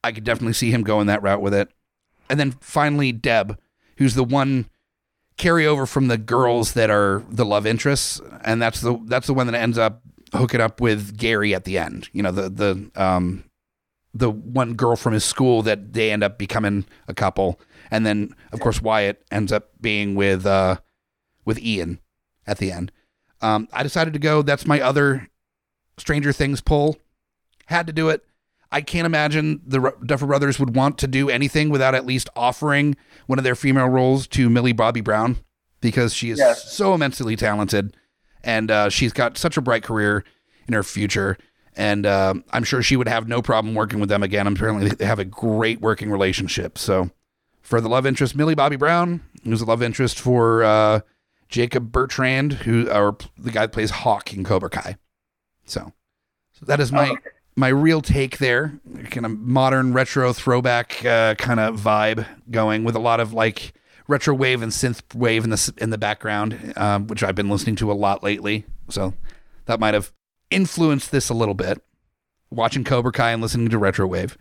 I 0.03 0.11
could 0.11 0.23
definitely 0.23 0.53
see 0.53 0.71
him 0.71 0.83
going 0.83 1.07
that 1.07 1.21
route 1.21 1.41
with 1.41 1.53
it. 1.53 1.69
And 2.29 2.39
then 2.39 2.51
finally, 2.61 3.11
Deb, 3.11 3.59
who's 3.97 4.15
the 4.15 4.23
one 4.23 4.69
carryover 5.37 5.87
from 5.87 6.07
the 6.07 6.17
girls 6.17 6.73
that 6.73 6.89
are 6.89 7.23
the 7.29 7.45
love 7.45 7.65
interests, 7.65 8.21
and 8.43 8.61
that's 8.61 8.81
the 8.81 8.99
that's 9.05 9.27
the 9.27 9.33
one 9.33 9.47
that 9.47 9.55
ends 9.55 9.77
up 9.77 10.01
hooking 10.33 10.61
up 10.61 10.79
with 10.79 11.17
Gary 11.17 11.55
at 11.55 11.63
the 11.63 11.77
end. 11.77 12.09
You 12.11 12.23
know, 12.23 12.31
the 12.31 12.49
the 12.49 13.01
um 13.01 13.45
the 14.13 14.29
one 14.29 14.73
girl 14.73 14.95
from 14.95 15.13
his 15.13 15.23
school 15.23 15.61
that 15.63 15.93
they 15.93 16.11
end 16.11 16.23
up 16.23 16.37
becoming 16.37 16.85
a 17.07 17.13
couple, 17.13 17.59
and 17.89 18.05
then 18.05 18.35
of 18.51 18.59
course 18.59 18.81
Wyatt 18.81 19.23
ends 19.31 19.51
up 19.51 19.69
being 19.81 20.15
with 20.15 20.45
uh 20.45 20.77
with 21.45 21.59
Ian 21.59 21.99
at 22.45 22.59
the 22.59 22.71
end. 22.71 22.91
Um, 23.41 23.67
I 23.71 23.83
decided 23.83 24.13
to 24.13 24.19
go. 24.19 24.41
That's 24.41 24.67
my 24.67 24.81
other 24.81 25.29
Stranger 25.97 26.33
Things 26.33 26.61
pull. 26.61 26.97
Had 27.67 27.87
to 27.87 27.93
do 27.93 28.09
it. 28.09 28.25
I 28.71 28.81
can't 28.81 29.05
imagine 29.05 29.61
the 29.65 29.93
Duffer 30.05 30.27
Brothers 30.27 30.59
would 30.59 30.75
want 30.75 30.97
to 30.99 31.07
do 31.07 31.29
anything 31.29 31.69
without 31.69 31.95
at 31.95 32.05
least 32.05 32.29
offering 32.35 32.95
one 33.25 33.39
of 33.39 33.43
their 33.43 33.55
female 33.55 33.89
roles 33.89 34.27
to 34.27 34.49
Millie 34.49 34.73
Bobby 34.73 35.01
Brown 35.01 35.37
because 35.81 36.13
she 36.13 36.29
is 36.29 36.37
yes. 36.37 36.71
so 36.71 36.93
immensely 36.93 37.35
talented 37.35 37.95
and 38.43 38.69
uh, 38.69 38.89
she's 38.89 39.11
got 39.11 39.37
such 39.37 39.57
a 39.57 39.61
bright 39.61 39.83
career 39.83 40.23
in 40.67 40.73
her 40.73 40.83
future. 40.83 41.37
And 41.75 42.05
uh, 42.05 42.35
I'm 42.51 42.63
sure 42.63 42.83
she 42.83 42.95
would 42.95 43.07
have 43.07 43.27
no 43.27 43.41
problem 43.41 43.73
working 43.73 43.99
with 43.99 44.09
them 44.09 44.21
again. 44.21 44.45
Apparently, 44.47 44.89
they 44.89 45.05
have 45.05 45.19
a 45.19 45.25
great 45.25 45.81
working 45.81 46.11
relationship. 46.11 46.77
So, 46.77 47.09
for 47.61 47.79
the 47.79 47.89
love 47.89 48.05
interest, 48.05 48.35
Millie 48.35 48.55
Bobby 48.55 48.75
Brown, 48.75 49.21
who's 49.43 49.61
a 49.61 49.65
love 49.65 49.81
interest 49.81 50.19
for 50.19 50.63
uh, 50.63 51.01
Jacob 51.47 51.91
Bertrand, 51.91 52.53
who 52.53 52.89
or 52.89 53.17
the 53.37 53.51
guy 53.51 53.61
that 53.61 53.71
plays 53.71 53.91
Hawk 53.91 54.33
in 54.33 54.43
Cobra 54.43 54.69
Kai. 54.69 54.97
So, 55.65 55.93
so 56.53 56.65
that 56.65 56.79
is 56.79 56.91
my. 56.91 57.09
Oh, 57.09 57.13
okay 57.13 57.29
my 57.59 57.67
real 57.67 58.01
take 58.01 58.37
there, 58.37 58.79
kind 59.11 59.25
of 59.25 59.37
modern 59.37 59.91
retro 59.91 60.31
throwback 60.31 61.03
uh, 61.05 61.35
kind 61.35 61.59
of 61.59 61.79
vibe 61.79 62.25
going 62.49 62.85
with 62.85 62.95
a 62.95 62.99
lot 62.99 63.19
of 63.19 63.33
like 63.33 63.73
retro 64.07 64.33
wave 64.33 64.61
and 64.61 64.71
synth 64.71 65.13
wave 65.13 65.43
in 65.43 65.49
the 65.49 65.73
in 65.77 65.89
the 65.89 65.97
background, 65.97 66.73
um, 66.77 67.07
which 67.07 67.21
I've 67.21 67.35
been 67.35 67.49
listening 67.49 67.75
to 67.77 67.91
a 67.91 67.93
lot 67.93 68.23
lately. 68.23 68.65
So 68.87 69.13
that 69.65 69.79
might 69.79 69.93
have 69.93 70.13
influenced 70.49 71.11
this 71.11 71.29
a 71.29 71.33
little 71.33 71.53
bit. 71.53 71.83
Watching 72.49 72.85
Cobra 72.85 73.11
Kai 73.11 73.31
and 73.31 73.41
listening 73.41 73.69
to 73.69 73.77
retro 73.77 74.07
wave. 74.07 74.37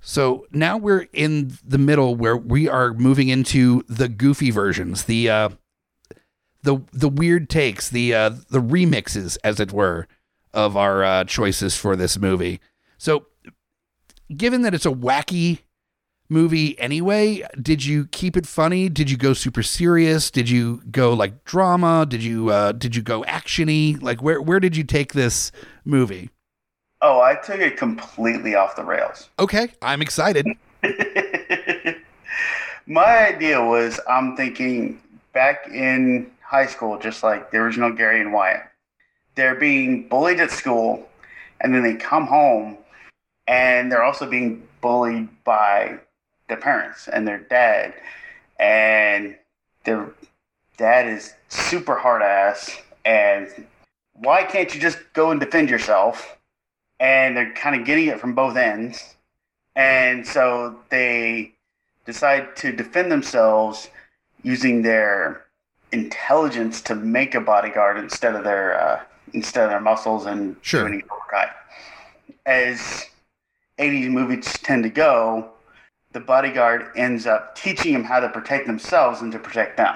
So 0.00 0.46
now 0.50 0.78
we're 0.78 1.06
in 1.12 1.52
the 1.62 1.78
middle 1.78 2.16
where 2.16 2.36
we 2.36 2.68
are 2.68 2.94
moving 2.94 3.28
into 3.28 3.84
the 3.86 4.08
goofy 4.08 4.50
versions, 4.50 5.04
the 5.04 5.28
uh, 5.28 5.48
the 6.62 6.78
the 6.90 7.10
weird 7.10 7.50
takes, 7.50 7.90
the 7.90 8.14
uh, 8.14 8.30
the 8.48 8.62
remixes, 8.62 9.36
as 9.44 9.60
it 9.60 9.72
were 9.72 10.08
of 10.54 10.76
our 10.76 11.04
uh, 11.04 11.24
choices 11.24 11.76
for 11.76 11.96
this 11.96 12.18
movie. 12.18 12.60
So, 12.96 13.26
given 14.34 14.62
that 14.62 14.72
it's 14.72 14.86
a 14.86 14.90
wacky 14.90 15.58
movie 16.28 16.78
anyway, 16.78 17.42
did 17.60 17.84
you 17.84 18.06
keep 18.06 18.36
it 18.36 18.46
funny? 18.46 18.88
Did 18.88 19.10
you 19.10 19.16
go 19.16 19.34
super 19.34 19.62
serious? 19.62 20.30
Did 20.30 20.48
you 20.48 20.80
go 20.90 21.12
like 21.12 21.44
drama? 21.44 22.06
Did 22.08 22.22
you 22.22 22.50
uh, 22.50 22.72
did 22.72 22.96
you 22.96 23.02
go 23.02 23.22
actiony? 23.24 24.00
Like 24.00 24.22
where 24.22 24.40
where 24.40 24.60
did 24.60 24.76
you 24.76 24.84
take 24.84 25.12
this 25.12 25.52
movie? 25.84 26.30
Oh, 27.02 27.20
I 27.20 27.34
took 27.34 27.60
it 27.60 27.76
completely 27.76 28.54
off 28.54 28.76
the 28.76 28.84
rails. 28.84 29.28
Okay, 29.38 29.68
I'm 29.82 30.00
excited. 30.00 30.46
My 32.86 33.28
idea 33.28 33.62
was 33.62 34.00
I'm 34.08 34.36
thinking 34.36 35.00
back 35.32 35.68
in 35.68 36.30
high 36.40 36.66
school, 36.66 36.98
just 36.98 37.22
like 37.22 37.50
the 37.50 37.58
original 37.58 37.90
Gary 37.92 38.20
and 38.20 38.32
Wyatt 38.32 38.62
they're 39.34 39.54
being 39.54 40.08
bullied 40.08 40.40
at 40.40 40.50
school, 40.50 41.08
and 41.60 41.74
then 41.74 41.82
they 41.82 41.94
come 41.94 42.26
home 42.26 42.78
and 43.46 43.90
they're 43.90 44.02
also 44.02 44.28
being 44.28 44.66
bullied 44.80 45.28
by 45.44 45.98
their 46.48 46.56
parents 46.56 47.08
and 47.08 47.26
their 47.26 47.38
dad, 47.38 47.94
and 48.58 49.36
their 49.84 50.10
dad 50.76 51.06
is 51.06 51.34
super 51.48 51.94
hard 51.94 52.22
ass. 52.22 52.70
And 53.04 53.48
why 54.14 54.44
can't 54.44 54.74
you 54.74 54.80
just 54.80 54.98
go 55.12 55.30
and 55.30 55.40
defend 55.40 55.70
yourself? 55.70 56.36
And 57.00 57.36
they're 57.36 57.52
kind 57.52 57.78
of 57.78 57.86
getting 57.86 58.06
it 58.06 58.20
from 58.20 58.34
both 58.34 58.56
ends, 58.56 59.16
and 59.76 60.26
so 60.26 60.78
they 60.90 61.52
decide 62.06 62.54
to 62.56 62.72
defend 62.72 63.10
themselves 63.10 63.90
using 64.42 64.82
their 64.82 65.44
intelligence 65.92 66.80
to 66.82 66.94
make 66.94 67.34
a 67.34 67.40
bodyguard 67.40 67.98
instead 67.98 68.34
of 68.34 68.44
their 68.44 68.78
uh, 68.80 69.02
instead 69.32 69.64
of 69.64 69.70
their 69.70 69.80
muscles 69.80 70.26
and 70.26 70.56
Sure. 70.62 70.86
doing 70.88 71.00
Cobra 71.02 71.24
Kai. 71.30 71.50
As 72.46 73.06
80s 73.78 74.10
movies 74.10 74.44
tend 74.62 74.82
to 74.84 74.90
go, 74.90 75.48
the 76.12 76.20
bodyguard 76.20 76.86
ends 76.96 77.26
up 77.26 77.56
teaching 77.56 77.92
them 77.92 78.04
how 78.04 78.20
to 78.20 78.28
protect 78.28 78.66
themselves 78.66 79.20
and 79.20 79.32
to 79.32 79.38
protect 79.38 79.76
them. 79.76 79.94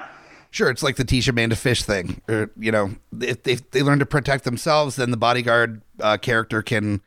Sure, 0.51 0.69
it's 0.69 0.81
like 0.81 0.95
the 0.95 1.05
teach 1.05 1.27
a 1.27 1.33
man 1.33 1.51
to 1.51 1.55
fish 1.55 1.83
thing. 1.83 2.21
Or, 2.27 2.49
you 2.57 2.71
know, 2.71 2.91
if 3.21 3.43
they, 3.43 3.55
they 3.55 3.83
learn 3.83 3.99
to 3.99 4.05
protect 4.05 4.43
themselves, 4.45 4.95
then 4.95 5.11
the 5.11 5.17
bodyguard 5.17 5.81
uh, 6.01 6.17
character 6.17 6.61
can 6.63 7.01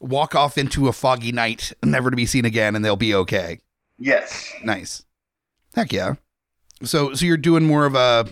walk 0.00 0.34
off 0.34 0.56
into 0.56 0.88
a 0.88 0.92
foggy 0.92 1.30
night, 1.30 1.72
never 1.84 2.10
to 2.10 2.16
be 2.16 2.24
seen 2.24 2.46
again, 2.46 2.74
and 2.74 2.82
they'll 2.82 2.96
be 2.96 3.14
okay. 3.14 3.58
Yes. 3.98 4.50
Nice. 4.64 5.04
Heck 5.74 5.92
yeah. 5.92 6.14
So, 6.82 7.12
so 7.12 7.26
you're 7.26 7.36
doing 7.36 7.66
more 7.66 7.84
of 7.84 7.94
a, 7.94 8.26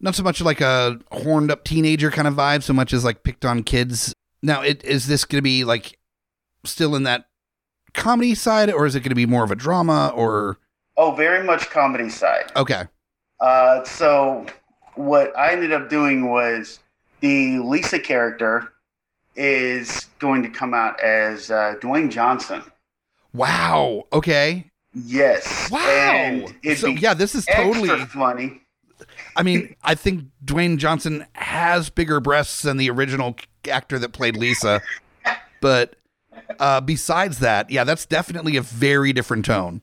not 0.00 0.14
so 0.14 0.22
much 0.22 0.40
like 0.40 0.60
a 0.60 0.98
horned 1.12 1.50
up 1.50 1.64
teenager 1.64 2.10
kind 2.10 2.28
of 2.28 2.34
vibe, 2.34 2.62
so 2.62 2.72
much 2.72 2.92
as 2.92 3.04
like 3.04 3.22
picked 3.22 3.44
on 3.44 3.62
kids. 3.62 4.12
Now, 4.42 4.62
it, 4.62 4.84
is 4.84 5.06
this 5.06 5.24
going 5.24 5.38
to 5.38 5.42
be 5.42 5.64
like 5.64 5.98
still 6.64 6.94
in 6.94 7.02
that 7.04 7.26
comedy 7.94 8.34
side, 8.34 8.70
or 8.72 8.86
is 8.86 8.94
it 8.94 9.00
going 9.00 9.10
to 9.10 9.14
be 9.16 9.26
more 9.26 9.44
of 9.44 9.50
a 9.50 9.56
drama? 9.56 10.12
Or 10.14 10.58
Oh, 10.96 11.12
very 11.12 11.44
much 11.44 11.70
comedy 11.70 12.08
side. 12.08 12.50
okay, 12.56 12.84
Uh, 13.40 13.84
so 13.84 14.46
what 14.94 15.36
I 15.36 15.52
ended 15.52 15.72
up 15.72 15.88
doing 15.88 16.28
was 16.30 16.80
the 17.20 17.58
Lisa 17.60 17.98
character 18.00 18.72
is 19.36 20.06
going 20.18 20.42
to 20.42 20.48
come 20.48 20.74
out 20.74 20.98
as 21.00 21.50
uh, 21.50 21.74
Dwayne 21.80 22.10
Johnson. 22.10 22.62
wow, 23.32 24.04
okay, 24.12 24.64
Yes. 24.94 25.70
wow. 25.70 25.80
And 25.80 26.52
so 26.76 26.92
be 26.92 27.00
yeah, 27.00 27.14
this 27.14 27.34
is 27.34 27.46
totally. 27.46 27.88
funny. 28.06 28.60
I 29.38 29.42
mean, 29.44 29.76
I 29.84 29.94
think 29.94 30.24
Dwayne 30.44 30.78
Johnson 30.78 31.24
has 31.34 31.90
bigger 31.90 32.18
breasts 32.18 32.62
than 32.62 32.76
the 32.76 32.90
original 32.90 33.36
actor 33.70 33.98
that 33.98 34.12
played 34.12 34.36
Lisa, 34.36 34.82
but 35.60 35.94
uh, 36.58 36.80
besides 36.80 37.38
that, 37.38 37.70
yeah, 37.70 37.84
that's 37.84 38.04
definitely 38.04 38.56
a 38.56 38.62
very 38.62 39.12
different 39.12 39.44
tone. 39.44 39.80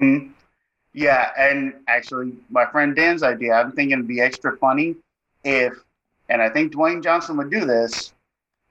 Mhm. 0.00 0.30
Yeah, 0.92 1.30
and 1.38 1.74
actually, 1.88 2.32
my 2.48 2.64
friend 2.66 2.94
Dan's 2.96 3.22
idea, 3.22 3.54
I'm 3.54 3.72
thinking 3.72 3.92
it'd 3.92 4.08
be 4.08 4.20
extra 4.20 4.56
funny 4.56 4.96
if, 5.44 5.74
and 6.28 6.40
I 6.40 6.48
think 6.48 6.72
Dwayne 6.72 7.02
Johnson 7.02 7.36
would 7.36 7.50
do 7.50 7.66
this, 7.66 8.14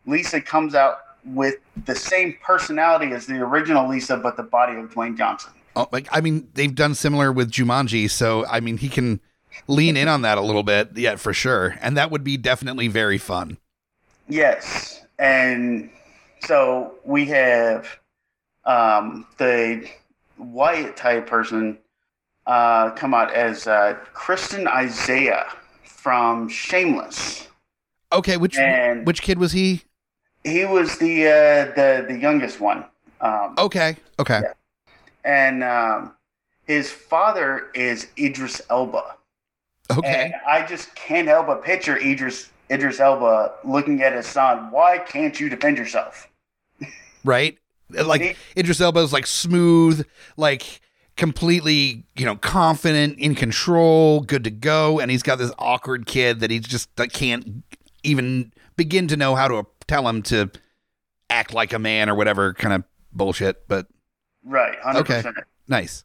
Lisa 0.06 0.42
comes 0.42 0.76
out 0.76 1.00
with 1.26 1.56
the 1.86 1.96
same 1.96 2.38
personality 2.42 3.12
as 3.12 3.26
the 3.26 3.40
original 3.42 3.88
Lisa, 3.88 4.18
but 4.18 4.38
the 4.38 4.44
body 4.44 4.78
of 4.78 4.92
Dwayne 4.92 5.18
Johnson. 5.18 5.52
Oh, 5.76 5.88
like 5.92 6.08
I 6.12 6.22
mean, 6.22 6.48
they've 6.54 6.74
done 6.74 6.96
similar 6.96 7.32
with 7.32 7.52
Jumanji, 7.52 8.10
so 8.10 8.46
I 8.48 8.60
mean, 8.60 8.78
he 8.78 8.88
can 8.88 9.20
lean 9.68 9.98
in 9.98 10.08
on 10.08 10.22
that 10.24 10.38
a 10.38 10.42
little 10.42 10.64
bit, 10.64 10.90
yeah, 10.96 11.16
for 11.16 11.34
sure, 11.34 11.78
and 11.82 11.98
that 11.98 12.12
would 12.12 12.24
be 12.24 12.38
definitely 12.38 12.88
very 12.88 13.18
fun. 13.18 13.58
Yes, 14.28 15.02
and 15.20 15.90
so 16.42 16.96
we 17.04 17.26
have 17.26 18.00
um, 18.66 19.26
the 19.38 19.88
Wyatt 20.38 20.98
type 20.98 21.28
person 21.28 21.78
uh, 22.48 22.92
come 22.92 23.14
out 23.14 23.34
as 23.34 23.68
uh, 23.68 23.96
Christian 24.14 24.68
Isaiah 24.68 25.46
from 25.84 26.48
Shameless. 26.50 27.48
Okay, 28.12 28.38
which 28.38 28.58
And- 28.58 29.06
which 29.06 29.22
kid 29.22 29.38
was 29.40 29.52
he? 29.52 29.82
He 30.44 30.64
was 30.64 31.00
the 31.00 31.26
uh, 31.28 31.66
the 31.76 32.06
the 32.08 32.18
youngest 32.20 32.60
one, 32.60 32.86
um, 33.20 33.56
Okay, 33.58 33.98
okay, 34.20 34.42
Yeah. 34.44 34.54
and 35.24 35.64
um, 35.64 36.14
his 36.68 36.92
father 36.92 37.72
is 37.74 38.08
Idris 38.16 38.62
Elba. 38.70 39.16
Okay. 39.92 40.26
And 40.26 40.34
I 40.48 40.66
just 40.66 40.94
can't 40.96 41.28
help 41.28 41.48
but 41.48 41.64
picture 41.64 41.98
Idris 41.98 42.50
Idris 42.72 43.00
Elba 43.00 43.54
looking 43.64 44.02
at 44.02 44.14
his 44.14 44.26
son. 44.26 44.72
Why 44.72 44.98
can't 44.98 45.40
you 45.40 45.50
defend 45.50 45.78
yourself? 45.78 46.28
right? 47.24 47.58
Like 47.90 48.38
Idris 48.58 48.82
Elba 48.82 49.00
is 49.02 49.14
like 49.14 49.28
smooth, 49.28 50.06
like 50.38 50.82
completely, 51.18 52.06
you 52.16 52.26
know, 52.26 52.36
confident, 52.36 53.20
in 53.20 53.36
control, 53.36 54.22
good 54.22 54.44
to 54.44 54.52
go, 54.52 55.00
and 55.00 55.12
he's 55.12 55.24
got 55.24 55.38
this 55.38 55.52
awkward 55.60 56.06
kid 56.06 56.40
that 56.40 56.50
he 56.50 56.60
just 56.60 56.94
that 56.96 57.14
can't 57.14 57.64
even 58.04 58.52
begin 58.76 59.08
to 59.08 59.18
know 59.18 59.36
how 59.36 59.48
to 59.48 59.66
tell 59.88 60.08
him 60.08 60.22
to 60.24 60.50
act 61.30 61.54
like 61.54 61.74
a 61.74 61.80
man 61.80 62.10
or 62.10 62.16
whatever 62.16 62.54
kind 62.54 62.74
of 62.74 62.84
bullshit. 63.12 63.68
But 63.68 63.88
Right, 64.44 64.78
hundred 64.80 65.00
Okay. 65.02 65.24
nice. 65.68 66.04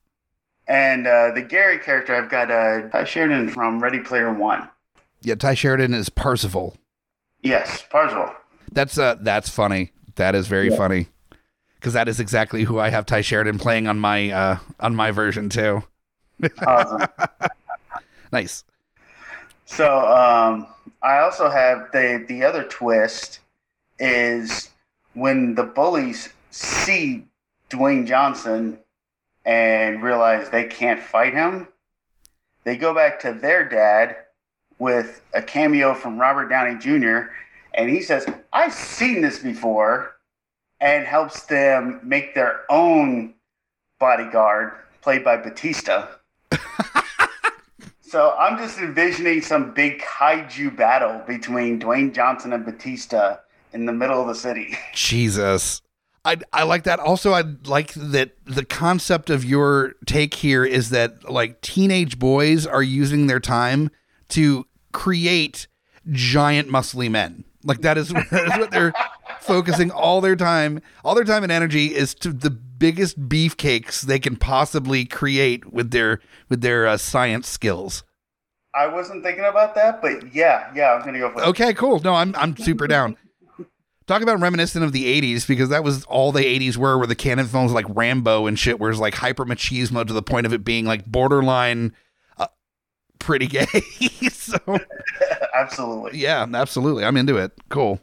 And 0.71 1.05
uh, 1.09 1.33
the 1.33 1.43
Gary 1.43 1.79
character, 1.79 2.14
I've 2.14 2.31
got 2.31 2.49
uh, 2.49 2.89
Tye 2.91 3.03
Sheridan 3.03 3.49
from 3.49 3.81
Ready 3.83 3.99
Player 3.99 4.33
One. 4.33 4.68
Yeah, 5.21 5.35
Tye 5.35 5.55
Sheridan 5.55 5.93
is 5.93 6.09
Parzival. 6.09 6.77
Yes, 7.43 7.83
Parzival. 7.91 8.33
That's 8.71 8.97
uh 8.97 9.16
that's 9.21 9.49
funny. 9.51 9.91
That 10.14 10.37
is 10.37 10.47
very 10.47 10.68
Yeah. 10.71 10.77
funny. 10.77 11.09
Cause 11.81 11.93
that 11.95 12.07
is 12.09 12.21
exactly 12.21 12.62
who 12.64 12.79
I 12.79 12.91
have 12.91 13.05
Tye 13.05 13.21
Sheridan 13.21 13.59
playing 13.59 13.89
on 13.89 13.99
my 13.99 14.31
uh 14.31 14.59
on 14.79 14.95
my 14.95 15.11
version 15.11 15.49
too. 15.49 15.83
Awesome. 16.64 17.03
Nice. 18.33 18.62
so 19.66 19.99
um, 20.09 20.68
I 21.03 21.18
also 21.18 21.51
have 21.51 21.89
the 21.93 22.25
the 22.29 22.45
other 22.45 22.62
twist 22.62 23.41
is 23.99 24.71
when 25.14 25.57
the 25.57 25.64
bullies 25.64 26.29
see 26.53 27.27
Dwayne 27.71 28.07
Johnson 28.07 28.79
and 29.45 30.03
realize 30.03 30.51
they 30.51 30.64
can't 30.64 31.03
fight 31.03 31.32
him, 31.34 31.68
they 32.64 32.76
go 32.76 32.95
back 32.95 33.20
to 33.20 33.32
their 33.32 33.68
dad 33.68 34.16
with 34.78 35.22
a 35.34 35.43
cameo 35.43 35.95
from 35.95 36.18
Robert 36.18 36.49
Downey 36.49 36.78
Jr. 36.78 37.32
and 37.74 37.88
he 37.88 38.03
says, 38.03 38.26
"I've 38.53 38.74
seen 38.74 39.20
this 39.20 39.38
before," 39.38 40.16
and 40.80 41.05
helps 41.05 41.43
them 41.45 42.01
make 42.03 42.34
their 42.34 42.62
own 42.70 43.34
bodyguard 43.99 44.72
played 45.03 45.24
by 45.24 45.36
Batista. 45.36 46.09
So 48.11 48.34
I'm 48.36 48.59
just 48.59 48.80
envisioning 48.80 49.41
some 49.41 49.72
big 49.72 50.01
kaiju 50.01 50.76
battle 50.76 51.22
between 51.28 51.78
Dwayne 51.78 52.12
Johnson 52.12 52.53
and 52.53 52.64
Batista 52.64 53.36
in 53.72 53.86
the 53.86 53.93
middle 53.93 54.20
of 54.20 54.26
the 54.26 54.34
city. 54.34 54.76
Jesus. 54.95 55.80
I 56.25 56.37
I 56.53 56.64
like 56.64 56.85
that. 56.85 57.01
Also, 57.01 57.33
I 57.33 57.45
like 57.64 57.95
that 57.95 58.33
the 58.45 58.64
concept 58.64 59.31
of 59.31 59.45
your 59.45 59.95
take 60.07 60.35
here 60.35 60.64
is 60.64 60.91
that 60.91 61.31
like 61.31 61.61
teenage 61.61 62.18
boys 62.18 62.66
are 62.66 62.83
using 62.83 63.27
their 63.27 63.41
time 63.41 63.91
to 64.31 64.66
create 64.93 65.66
giant 66.11 66.68
muscly 66.68 67.11
men. 67.11 67.45
Like 67.64 67.81
that 67.83 67.99
is, 67.99 68.09
that 68.31 68.53
is 68.53 68.59
what 68.59 68.71
they're 68.71 68.93
focusing 69.41 69.91
all 69.91 70.21
their 70.21 70.37
time. 70.37 70.81
All 71.05 71.14
their 71.14 71.25
time 71.25 71.43
and 71.43 71.53
energy 71.53 71.95
is 71.95 72.14
to 72.16 72.33
the 72.33 72.51
biggest 72.51 73.29
beefcakes 73.29 74.03
they 74.03 74.18
can 74.18 74.37
possibly 74.37 75.05
create 75.05 75.73
with 75.73 75.91
their 75.91 76.21
with 76.49 76.61
their 76.61 76.87
uh, 76.87 76.97
science 76.97 77.49
skills. 77.49 78.05
I 78.75 78.87
wasn't 78.87 79.25
thinking 79.25 79.45
about 79.45 79.75
that, 79.75 80.01
but 80.01 80.33
yeah, 80.35 80.71
yeah, 80.75 80.93
I'm 80.93 81.05
gonna 81.05 81.18
go 81.18 81.31
for 81.31 81.43
it. 81.43 81.47
Okay, 81.49 81.75
cool. 81.75 82.01
No, 82.01 82.14
I'm 82.14 82.35
I'm 82.37 82.57
super 82.57 82.87
down. 82.87 83.16
Talk 84.11 84.23
about 84.23 84.41
reminiscent 84.41 84.85
of 84.85 84.91
the 84.91 85.05
'80s 85.23 85.47
because 85.47 85.69
that 85.69 85.85
was 85.85 86.05
all 86.07 86.33
the 86.33 86.41
'80s 86.43 86.77
were, 86.77 86.99
where 86.99 87.07
the 87.07 87.15
canon 87.15 87.47
films 87.47 87.71
like 87.71 87.87
Rambo 87.89 88.49
and 88.49 88.59
shit, 88.59 88.81
where 88.81 88.91
it's 88.91 88.99
like 88.99 89.15
hyper 89.15 89.45
machismo 89.47 90.05
to 90.05 90.13
the 90.13 90.21
point 90.21 90.47
of 90.47 90.53
it 90.53 90.65
being 90.65 90.85
like 90.85 91.07
borderline 91.07 91.95
uh, 92.37 92.49
pretty 93.21 93.47
gay. 93.47 93.67
so 94.33 94.59
Absolutely. 95.55 96.19
yeah, 96.19 96.45
absolutely, 96.53 97.05
I'm 97.05 97.17
into 97.17 97.37
it. 97.37 97.53
Cool, 97.69 98.01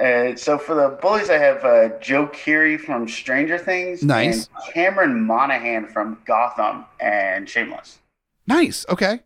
Uh, 0.00 0.34
so 0.36 0.56
for 0.56 0.74
the 0.74 0.96
bullies, 1.02 1.28
I 1.28 1.36
have 1.36 1.62
uh, 1.66 1.90
Joe 2.00 2.28
Keery 2.28 2.80
from 2.80 3.06
Stranger 3.06 3.58
Things, 3.58 4.02
Nice. 4.02 4.48
and 4.48 4.72
Cameron 4.72 5.20
Monaghan 5.26 5.86
from 5.86 6.16
Gotham 6.24 6.86
and 6.98 7.46
Shameless. 7.46 7.98
nice. 8.46 8.86
Okay, 8.88 9.20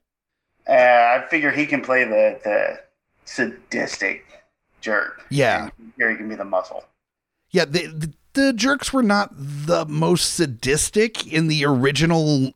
Uh, 0.68 0.72
I 0.72 1.24
figure 1.30 1.52
he 1.52 1.66
can 1.66 1.82
play 1.82 2.02
the 2.02 2.40
the 2.42 2.80
sadistic 3.26 4.24
jerk. 4.80 5.24
Yeah. 5.30 5.70
and 5.78 5.92
Gary 5.98 6.16
can 6.16 6.28
be 6.28 6.34
the 6.34 6.44
muscle. 6.44 6.84
yeah. 7.50 7.64
The, 7.64 7.86
the 7.86 8.12
the 8.32 8.52
jerks 8.52 8.92
were 8.92 9.02
not 9.02 9.30
the 9.36 9.84
most 9.86 10.34
sadistic 10.34 11.26
in 11.26 11.48
the 11.48 11.64
original 11.64 12.52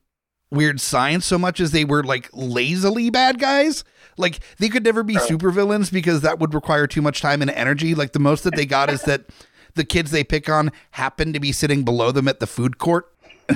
Weird 0.51 0.81
Science 0.81 1.27
so 1.27 1.37
much 1.37 1.59
as 1.59 1.72
they 1.72 1.85
were 1.85 2.05
like 2.05 2.31
lazily 2.33 3.11
bad 3.11 3.41
guys. 3.41 3.83
Like 4.16 4.39
they 4.59 4.68
could 4.68 4.85
never 4.85 5.03
be 5.03 5.16
supervillains 5.16 5.93
because 5.93 6.20
that 6.20 6.39
would 6.39 6.55
require 6.55 6.87
too 6.87 7.03
much 7.03 7.20
time 7.20 7.43
and 7.43 7.51
energy. 7.51 7.95
Like 7.95 8.12
the 8.12 8.20
most 8.20 8.45
that 8.45 8.55
they 8.55 8.66
got 8.66 8.89
is 8.89 9.03
that 9.03 9.25
the 9.75 9.85
kids 9.85 10.12
they 10.12 10.22
pick 10.22 10.49
on 10.49 10.70
happen 10.93 11.33
to 11.33 11.41
be 11.41 11.51
sitting 11.51 11.83
below 11.83 12.12
them 12.12 12.29
at 12.29 12.39
the 12.39 12.47
food 12.47 12.79
court. 12.79 13.12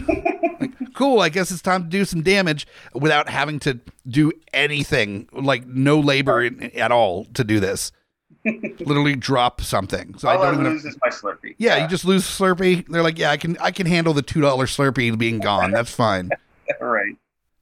like, 0.61 0.73
cool, 0.95 1.21
I 1.21 1.29
guess 1.29 1.53
it's 1.53 1.63
time 1.63 1.85
to 1.85 1.89
do 1.89 2.05
some 2.05 2.23
damage 2.23 2.67
without 2.93 3.29
having 3.29 3.61
to 3.61 3.79
do 4.09 4.33
anything, 4.53 5.29
like 5.33 5.67
no 5.67 6.01
labor 6.01 6.43
in, 6.43 6.65
at 6.77 6.91
all 6.91 7.27
to 7.35 7.45
do 7.45 7.61
this. 7.61 7.93
Literally 8.81 9.15
drop 9.17 9.61
something. 9.61 10.17
So 10.19 10.29
All 10.29 10.39
I, 10.43 10.49
I 10.49 10.51
don't 10.51 10.61
even. 10.61 10.73
lose 10.73 10.85
is 10.85 10.97
my 11.05 11.11
Slurpee. 11.11 11.55
yeah, 11.59 11.83
you 11.83 11.89
just 11.89 12.05
lose 12.05 12.25
Slurpee. 12.25 12.87
They're 12.89 13.03
like, 13.03 13.19
yeah, 13.19 13.31
I 13.31 13.37
can, 13.37 13.57
I 13.59 13.71
can 13.71 13.87
handle 13.87 14.15
the 14.15 14.23
two 14.23 14.41
dollar 14.41 14.67
Slurpee 14.67 15.17
being 15.19 15.39
gone. 15.39 15.71
That's 15.71 15.93
fine. 15.93 16.31
right. 16.81 17.17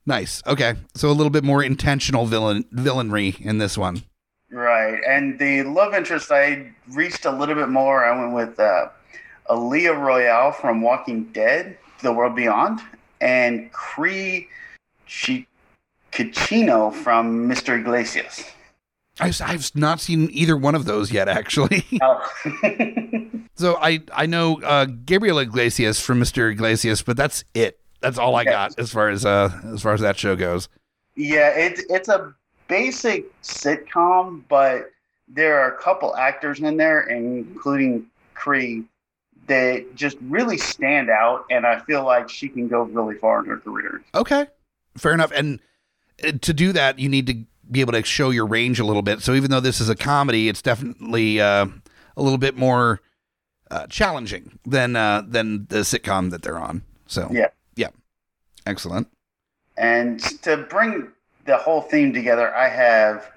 Nice. 0.06 0.42
Okay, 0.46 0.74
so 0.94 1.10
a 1.10 1.12
little 1.12 1.30
bit 1.30 1.42
more 1.44 1.62
intentional 1.62 2.26
villain 2.26 2.64
villainry 2.72 3.40
in 3.40 3.58
this 3.58 3.76
one. 3.76 4.02
Right. 4.50 5.00
And 5.06 5.38
the 5.38 5.64
love 5.64 5.94
interest, 5.94 6.30
I 6.30 6.72
reached 6.92 7.24
a 7.24 7.32
little 7.32 7.56
bit 7.56 7.68
more. 7.68 8.04
I 8.04 8.16
went 8.18 8.32
with 8.32 8.60
uh, 8.60 8.88
Aliyah 9.50 10.00
Royale 10.00 10.52
from 10.52 10.80
Walking 10.82 11.24
Dead, 11.32 11.76
The 12.02 12.12
World 12.12 12.36
Beyond, 12.36 12.80
and 13.20 13.72
Cree 13.72 14.48
Cicchino 16.12 16.92
from 16.94 17.48
Mr. 17.48 17.78
Iglesias. 17.78 18.44
I've, 19.18 19.40
I've 19.40 19.74
not 19.74 20.00
seen 20.00 20.28
either 20.32 20.56
one 20.56 20.74
of 20.74 20.84
those 20.84 21.10
yet, 21.12 21.28
actually. 21.28 21.84
Oh. 22.02 22.28
so 23.56 23.76
I 23.80 24.00
I 24.12 24.26
know 24.26 24.60
uh, 24.62 24.84
Gabriel 24.86 25.38
Iglesias 25.38 26.00
from 26.00 26.20
Mr. 26.20 26.50
Iglesias, 26.52 27.02
but 27.02 27.16
that's 27.16 27.44
it. 27.54 27.80
That's 28.00 28.18
all 28.18 28.36
I 28.36 28.44
got 28.44 28.78
as 28.78 28.92
far 28.92 29.08
as 29.08 29.24
uh 29.24 29.50
as 29.72 29.82
far 29.82 29.94
as 29.94 30.00
that 30.02 30.18
show 30.18 30.36
goes. 30.36 30.68
yeah, 31.16 31.48
it's 31.50 31.82
it's 31.88 32.08
a 32.08 32.34
basic 32.68 33.24
sitcom, 33.42 34.42
but 34.48 34.90
there 35.28 35.58
are 35.60 35.74
a 35.74 35.78
couple 35.78 36.14
actors 36.16 36.60
in 36.60 36.76
there, 36.76 37.00
including 37.08 38.06
Cree, 38.34 38.84
that 39.46 39.94
just 39.94 40.18
really 40.20 40.58
stand 40.58 41.08
out, 41.08 41.46
and 41.50 41.66
I 41.66 41.80
feel 41.80 42.04
like 42.04 42.28
she 42.28 42.48
can 42.48 42.68
go 42.68 42.82
really 42.82 43.16
far 43.16 43.40
in 43.40 43.46
her 43.46 43.56
career. 43.58 44.02
Okay, 44.14 44.46
fair 44.98 45.12
enough. 45.12 45.32
And 45.34 45.60
uh, 46.22 46.32
to 46.42 46.52
do 46.52 46.72
that, 46.72 46.98
you 46.98 47.08
need 47.08 47.26
to 47.28 47.44
be 47.70 47.80
able 47.80 47.92
to 47.92 48.04
show 48.04 48.30
your 48.30 48.46
range 48.46 48.78
a 48.80 48.84
little 48.84 49.02
bit. 49.02 49.20
So 49.20 49.34
even 49.34 49.50
though 49.50 49.60
this 49.60 49.80
is 49.80 49.88
a 49.88 49.96
comedy, 49.96 50.48
it's 50.48 50.62
definitely 50.62 51.40
uh, 51.40 51.66
a 52.16 52.22
little 52.22 52.38
bit 52.38 52.56
more 52.56 53.00
uh, 53.70 53.86
challenging 53.88 54.58
than 54.64 54.96
uh, 54.96 55.22
than 55.26 55.66
the 55.66 55.78
sitcom 55.78 56.30
that 56.30 56.42
they're 56.42 56.58
on. 56.58 56.82
So 57.06 57.28
Yeah. 57.32 57.48
yeah, 57.76 57.88
excellent. 58.66 59.08
And 59.76 60.20
to 60.42 60.56
bring 60.56 61.08
the 61.44 61.56
whole 61.56 61.82
theme 61.82 62.12
together, 62.12 62.54
I 62.54 62.68
have 62.68 63.30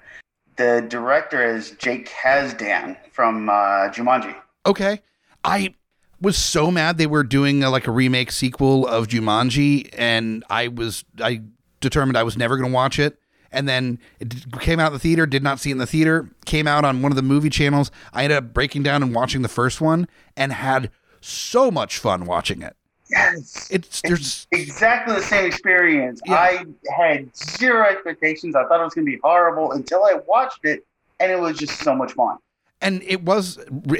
the 0.56 0.84
director 0.88 1.42
is 1.44 1.72
Jake 1.72 2.08
Kasdan 2.08 2.96
from 3.12 3.48
uh, 3.48 3.88
Jumanji. 3.88 4.34
Okay. 4.66 5.00
I 5.42 5.74
was 6.20 6.36
so 6.36 6.70
mad 6.70 6.98
they 6.98 7.06
were 7.06 7.24
doing 7.24 7.62
a, 7.64 7.70
like 7.70 7.86
a 7.86 7.90
remake 7.90 8.30
sequel 8.30 8.86
of 8.86 9.08
Jumanji, 9.08 9.88
and 9.96 10.44
I 10.50 10.68
was 10.68 11.04
I 11.20 11.42
determined 11.80 12.16
I 12.16 12.22
was 12.22 12.36
never 12.36 12.56
going 12.56 12.70
to 12.70 12.74
watch 12.74 12.98
it. 12.98 13.18
And 13.52 13.68
then 13.68 13.98
it 14.20 14.58
came 14.60 14.78
out 14.78 14.88
in 14.88 14.92
the 14.92 14.98
theater, 14.98 15.26
did 15.26 15.42
not 15.42 15.58
see 15.58 15.70
it 15.70 15.72
in 15.72 15.78
the 15.78 15.86
theater, 15.86 16.28
came 16.46 16.66
out 16.66 16.84
on 16.84 17.02
one 17.02 17.10
of 17.12 17.16
the 17.16 17.22
movie 17.22 17.50
channels. 17.50 17.90
I 18.12 18.24
ended 18.24 18.38
up 18.38 18.52
breaking 18.52 18.82
down 18.84 19.02
and 19.02 19.14
watching 19.14 19.42
the 19.42 19.48
first 19.48 19.80
one 19.80 20.06
and 20.36 20.52
had 20.52 20.90
so 21.20 21.70
much 21.70 21.98
fun 21.98 22.26
watching 22.26 22.62
it. 22.62 22.76
Yes. 23.10 23.68
It's 23.72 24.00
there's 24.02 24.46
exactly 24.52 25.16
the 25.16 25.22
same 25.22 25.44
experience. 25.44 26.20
Yeah. 26.24 26.34
I 26.34 26.64
had 26.96 27.36
zero 27.36 27.84
expectations. 27.88 28.54
I 28.54 28.64
thought 28.66 28.80
it 28.80 28.84
was 28.84 28.94
going 28.94 29.04
to 29.04 29.10
be 29.10 29.18
horrible 29.22 29.72
until 29.72 30.04
I 30.04 30.20
watched 30.28 30.64
it, 30.64 30.86
and 31.18 31.32
it 31.32 31.40
was 31.40 31.58
just 31.58 31.80
so 31.80 31.94
much 31.94 32.12
fun. 32.12 32.36
and 32.80 33.02
it 33.02 33.24
was 33.24 33.58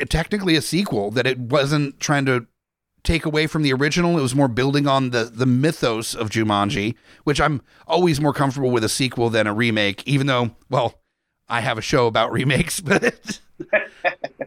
technically 0.08 0.54
a 0.56 0.62
sequel 0.62 1.10
that 1.10 1.26
it 1.26 1.38
wasn't 1.38 1.98
trying 2.00 2.24
to 2.26 2.46
take 3.02 3.24
away 3.24 3.46
from 3.46 3.62
the 3.62 3.72
original. 3.72 4.18
It 4.18 4.22
was 4.22 4.34
more 4.34 4.48
building 4.48 4.86
on 4.86 5.10
the 5.10 5.24
the 5.24 5.46
mythos 5.46 6.14
of 6.14 6.30
Jumanji 6.30 6.94
which 7.24 7.40
I'm 7.40 7.62
always 7.86 8.20
more 8.20 8.32
comfortable 8.32 8.70
with 8.70 8.84
a 8.84 8.88
sequel 8.88 9.30
than 9.30 9.46
a 9.46 9.54
remake 9.54 10.02
even 10.06 10.26
though 10.26 10.52
well 10.68 11.00
I 11.48 11.60
have 11.60 11.78
a 11.78 11.82
show 11.82 12.06
about 12.06 12.32
remakes 12.40 12.80
but 12.80 13.40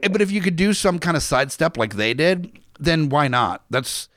but 0.01 0.22
if 0.22 0.32
you 0.32 0.41
could 0.41 0.56
do 0.56 0.74
some 0.74 0.99
kind 0.99 1.18
of 1.18 1.24
sidestep 1.24 1.78
like 1.78 1.95
they 1.95 2.14
did 2.14 2.60
then 2.80 3.10
why 3.10 3.28
not? 3.28 3.64
That's 3.70 4.10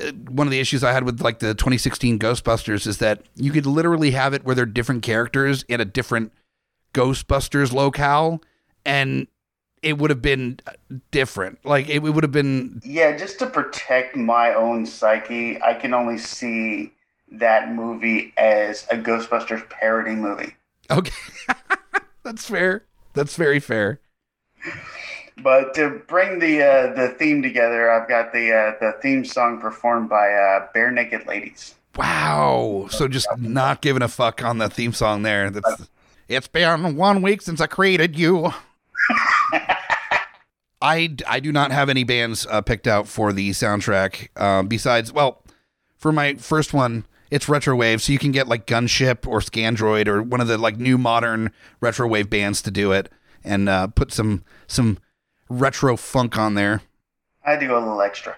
uh, 0.00 0.12
one 0.12 0.46
of 0.46 0.50
the 0.50 0.60
issues 0.60 0.82
I 0.82 0.92
had 0.92 1.04
with 1.04 1.20
like 1.20 1.38
the 1.38 1.54
2016 1.54 2.18
Ghostbusters 2.18 2.86
is 2.86 2.98
that 2.98 3.22
you 3.36 3.52
could 3.52 3.66
literally 3.66 4.12
have 4.12 4.34
it 4.34 4.44
where 4.44 4.54
they're 4.54 4.66
different 4.66 5.02
characters 5.02 5.64
in 5.68 5.80
a 5.80 5.84
different 5.84 6.32
Ghostbusters 6.92 7.72
locale 7.72 8.40
and 8.84 9.26
it 9.84 9.98
would 9.98 10.10
have 10.10 10.22
been 10.22 10.58
different. 11.10 11.64
Like 11.64 11.88
it, 11.88 12.00
would 12.00 12.24
have 12.24 12.32
been 12.32 12.80
Yeah, 12.84 13.16
just 13.16 13.38
to 13.40 13.46
protect 13.46 14.16
my 14.16 14.54
own 14.54 14.86
psyche, 14.86 15.60
I 15.62 15.74
can 15.74 15.94
only 15.94 16.18
see 16.18 16.92
that 17.30 17.72
movie 17.72 18.32
as 18.36 18.86
a 18.90 18.96
Ghostbusters 18.96 19.68
parody 19.68 20.14
movie. 20.14 20.54
okay. 20.90 21.12
That's 22.22 22.48
fair. 22.48 22.84
That's 23.12 23.36
very 23.36 23.60
fair. 23.60 24.00
But 25.42 25.74
to 25.74 26.00
bring 26.08 26.38
the 26.38 26.62
uh, 26.62 26.94
the 26.94 27.08
theme 27.18 27.42
together, 27.42 27.90
I've 27.90 28.08
got 28.08 28.32
the 28.32 28.52
uh, 28.52 28.72
the 28.80 28.98
theme 29.02 29.24
song 29.24 29.60
performed 29.60 30.08
by 30.08 30.32
uh, 30.32 30.68
Barenaked 30.74 31.26
Ladies. 31.26 31.74
Wow. 31.96 32.86
So 32.90 33.08
just 33.08 33.28
not 33.38 33.82
giving 33.82 34.02
a 34.02 34.08
fuck 34.08 34.42
on 34.42 34.58
the 34.58 34.68
theme 34.68 34.92
song 34.92 35.22
there. 35.22 35.50
That's 35.50 35.88
it's 36.28 36.48
been 36.48 36.96
one 36.96 37.20
week 37.20 37.42
since 37.42 37.60
I 37.60 37.66
created 37.66 38.18
you. 38.18 38.52
I, 40.82 41.16
I 41.26 41.40
do 41.40 41.50
not 41.50 41.72
have 41.72 41.88
any 41.88 42.04
bands 42.04 42.46
uh, 42.50 42.60
picked 42.60 42.86
out 42.86 43.08
for 43.08 43.32
the 43.32 43.50
soundtrack. 43.50 44.38
Um, 44.40 44.68
besides, 44.68 45.12
well, 45.12 45.42
for 45.96 46.12
my 46.12 46.34
first 46.34 46.74
one, 46.74 47.06
it's 47.30 47.46
retrowave, 47.46 48.00
so 48.02 48.12
you 48.12 48.18
can 48.18 48.32
get 48.32 48.48
like 48.48 48.66
Gunship 48.66 49.26
or 49.26 49.40
Scandroid 49.40 50.06
or 50.06 50.22
one 50.22 50.40
of 50.40 50.46
the 50.46 50.58
like 50.58 50.76
new 50.76 50.98
modern 50.98 51.50
retrowave 51.80 52.28
bands 52.28 52.60
to 52.62 52.70
do 52.70 52.92
it 52.92 53.10
and 53.42 53.68
uh, 53.68 53.86
put 53.88 54.12
some 54.12 54.44
some 54.66 54.98
retro 55.48 55.96
funk 55.96 56.36
on 56.38 56.54
there. 56.54 56.82
I 57.44 57.56
do 57.56 57.72
a 57.76 57.78
little 57.78 58.00
extra. 58.02 58.36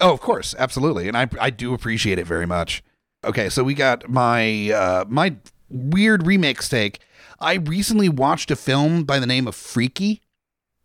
Oh, 0.00 0.12
of 0.12 0.20
course, 0.20 0.54
absolutely, 0.58 1.08
and 1.08 1.16
I 1.16 1.28
I 1.40 1.50
do 1.50 1.74
appreciate 1.74 2.18
it 2.18 2.26
very 2.26 2.46
much. 2.46 2.82
Okay, 3.24 3.48
so 3.48 3.62
we 3.62 3.74
got 3.74 4.08
my 4.08 4.70
uh, 4.70 5.04
my 5.08 5.36
weird 5.68 6.26
remake 6.26 6.62
stake. 6.62 7.00
I 7.38 7.54
recently 7.54 8.08
watched 8.08 8.50
a 8.50 8.56
film 8.56 9.04
by 9.04 9.18
the 9.18 9.26
name 9.26 9.46
of 9.46 9.54
Freaky, 9.54 10.22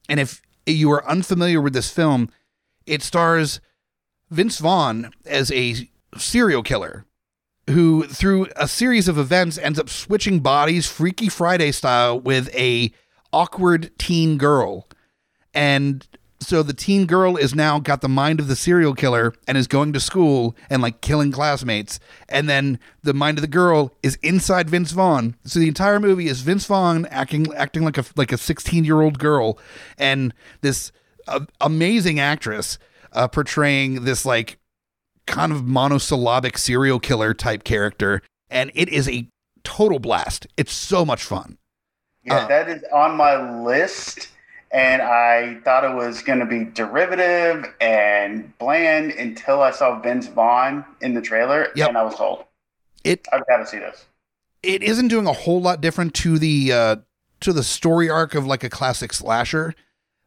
and 0.09 0.19
if 0.19 0.41
you 0.65 0.91
are 0.91 1.07
unfamiliar 1.07 1.61
with 1.61 1.73
this 1.73 1.91
film, 1.91 2.29
it 2.85 3.01
stars 3.01 3.61
Vince 4.29 4.59
Vaughn 4.59 5.11
as 5.25 5.51
a 5.51 5.89
serial 6.17 6.63
killer 6.63 7.05
who, 7.69 8.03
through 8.07 8.47
a 8.55 8.67
series 8.67 9.07
of 9.07 9.17
events, 9.17 9.57
ends 9.57 9.79
up 9.79 9.89
switching 9.89 10.39
bodies, 10.39 10.87
Freaky 10.87 11.29
Friday 11.29 11.71
style, 11.71 12.19
with 12.19 12.53
a 12.55 12.91
awkward 13.31 13.97
teen 13.97 14.37
girl, 14.37 14.87
and 15.53 16.05
so 16.41 16.63
the 16.63 16.73
teen 16.73 17.05
girl 17.05 17.37
is 17.37 17.53
now 17.53 17.79
got 17.79 18.01
the 18.01 18.09
mind 18.09 18.39
of 18.39 18.47
the 18.47 18.55
serial 18.55 18.95
killer 18.95 19.33
and 19.47 19.57
is 19.57 19.67
going 19.67 19.93
to 19.93 19.99
school 19.99 20.55
and 20.69 20.81
like 20.81 20.99
killing 20.99 21.31
classmates. 21.31 21.99
And 22.27 22.49
then 22.49 22.79
the 23.03 23.13
mind 23.13 23.37
of 23.37 23.43
the 23.43 23.47
girl 23.47 23.93
is 24.01 24.17
inside 24.23 24.69
Vince 24.69 24.91
Vaughn. 24.91 25.35
So 25.45 25.59
the 25.59 25.67
entire 25.67 25.99
movie 25.99 26.27
is 26.27 26.41
Vince 26.41 26.65
Vaughn 26.65 27.05
acting 27.05 27.53
acting 27.53 27.83
like 27.83 27.97
a 27.97 28.05
like 28.15 28.31
a 28.31 28.37
16 28.37 28.83
year 28.83 29.01
old 29.01 29.19
girl, 29.19 29.59
and 29.97 30.33
this 30.61 30.91
uh, 31.27 31.41
amazing 31.61 32.19
actress 32.19 32.79
uh, 33.13 33.27
portraying 33.27 34.03
this 34.03 34.25
like 34.25 34.57
kind 35.27 35.51
of 35.51 35.65
monosyllabic 35.65 36.57
serial 36.57 36.99
killer 36.99 37.33
type 37.33 37.63
character. 37.63 38.21
And 38.49 38.71
it 38.73 38.89
is 38.89 39.07
a 39.07 39.27
total 39.63 39.99
blast. 39.99 40.47
It's 40.57 40.73
so 40.73 41.05
much 41.05 41.23
fun. 41.23 41.57
Yeah, 42.23 42.37
Uh, 42.37 42.47
that 42.47 42.69
is 42.69 42.83
on 42.93 43.15
my 43.15 43.61
list, 43.61 44.29
and 44.73 45.01
I 45.01 45.59
thought 45.65 45.83
it 45.83 45.93
was 45.95 46.21
going 46.21 46.39
to 46.39 46.45
be 46.45 46.63
derivative 46.65 47.65
and 47.81 48.57
bland 48.57 49.11
until 49.11 49.61
I 49.61 49.71
saw 49.71 49.99
Vince 49.99 50.27
Vaughn 50.27 50.85
in 51.01 51.13
the 51.13 51.21
trailer, 51.21 51.67
Yep. 51.75 51.89
and 51.89 51.97
I 51.97 52.03
was 52.03 52.15
sold. 52.17 52.45
It 53.03 53.27
I've 53.33 53.45
got 53.47 53.57
to 53.57 53.67
see 53.67 53.79
this. 53.79 54.05
it 54.63 54.83
isn't 54.83 55.07
doing 55.07 55.27
a 55.27 55.33
whole 55.33 55.61
lot 55.61 55.81
different 55.81 56.13
to 56.15 56.37
the 56.37 56.71
uh 56.71 56.95
to 57.39 57.51
the 57.53 57.63
story 57.63 58.09
arc 58.09 58.35
of 58.35 58.45
like 58.45 58.63
a 58.63 58.69
classic 58.69 59.11
slasher 59.11 59.73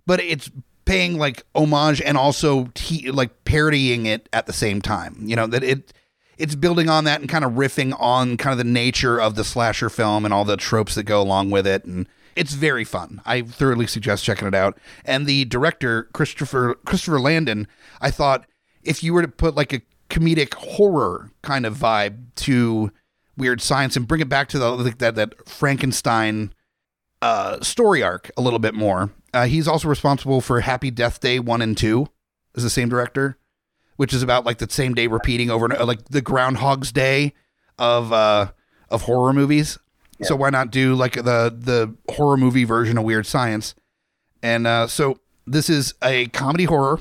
but 0.07 0.21
it's 0.21 0.51
paying 0.85 1.17
like 1.17 1.45
homage 1.55 2.03
and 2.03 2.17
also 2.19 2.69
te- 2.75 3.11
like 3.13 3.45
parodying 3.45 4.05
it 4.07 4.29
at 4.33 4.47
the 4.47 4.53
same 4.53 4.83
time 4.83 5.17
you 5.21 5.37
know 5.37 5.47
that 5.47 5.63
it 5.63 5.93
it's 6.37 6.57
building 6.57 6.89
on 6.89 7.05
that 7.05 7.21
and 7.21 7.29
kind 7.31 7.45
of 7.45 7.53
riffing 7.53 7.95
on 8.01 8.37
kind 8.37 8.51
of 8.53 8.59
the 8.59 8.65
nature 8.71 9.21
of 9.21 9.37
the 9.37 9.45
slasher 9.45 9.89
film 9.89 10.25
and 10.25 10.35
all 10.35 10.45
the 10.45 10.57
tropes 10.57 10.97
that 10.97 11.05
go 11.05 11.23
along 11.23 11.51
with 11.51 11.65
it 11.69 11.85
and 11.85 12.09
it's 12.37 12.55
very 12.55 12.85
fun. 12.85 13.21
I 13.25 13.43
thoroughly 13.43 13.87
suggest 13.87 14.25
checking 14.25 14.49
it 14.49 14.55
out. 14.55 14.79
And 15.05 15.27
the 15.27 15.45
director 15.45 16.05
Christopher 16.13 16.75
Christopher 16.85 17.21
Landon, 17.21 17.67
I 18.01 18.11
thought 18.11 18.47
if 18.83 19.03
you 19.03 19.15
were 19.15 19.23
to 19.23 19.29
put 19.29 19.55
like 19.55 19.73
a 19.73 19.83
comedic 20.11 20.55
horror 20.55 21.31
kind 21.43 21.65
of 21.65 21.77
vibe 21.77 22.35
to 22.37 22.93
Weird 23.37 23.61
Science 23.61 23.97
and 23.97 24.07
bring 24.07 24.21
it 24.21 24.29
back 24.29 24.49
to 24.49 24.59
the 24.59 24.71
like 24.71 24.99
that 24.99 25.15
that 25.15 25.49
Frankenstein 25.49 26.53
uh, 27.23 27.61
story 27.61 28.03
arc 28.03 28.31
a 28.37 28.43
little 28.43 28.59
bit 28.59 28.75
more, 28.75 29.11
Uh, 29.33 29.47
he's 29.47 29.67
also 29.67 29.89
responsible 29.89 30.41
for 30.41 30.61
Happy 30.61 30.91
Death 30.91 31.21
Day 31.21 31.41
one 31.41 31.63
and 31.63 31.77
two. 31.77 32.09
Is 32.55 32.63
the 32.63 32.71
same 32.71 32.89
director, 32.89 33.37
which 33.97 34.15
is 34.15 34.23
about 34.23 34.47
like 34.47 34.59
the 34.59 34.71
same 34.71 34.95
day 34.95 35.09
repeating 35.09 35.51
over 35.51 35.67
and 35.67 35.89
like 35.89 36.05
the 36.05 36.23
Groundhog's 36.23 36.93
Day 36.93 37.35
of 37.79 38.13
uh 38.13 38.53
of 38.91 39.03
horror 39.03 39.33
movies. 39.33 39.79
So 40.23 40.37
why 40.37 40.51
not 40.51 40.71
do 40.71 40.95
like 40.95 41.15
the 41.15 41.55
the 41.57 41.95
horror 42.13 42.37
movie 42.37 42.65
version 42.65 42.99
of 42.99 43.05
Weird 43.05 43.27
Science? 43.27 43.75
And 44.43 44.67
uh, 44.67 44.87
so 44.87 45.19
this 45.47 45.69
is 45.69 45.95
a 46.03 46.27
comedy 46.29 46.65
horror 46.65 47.01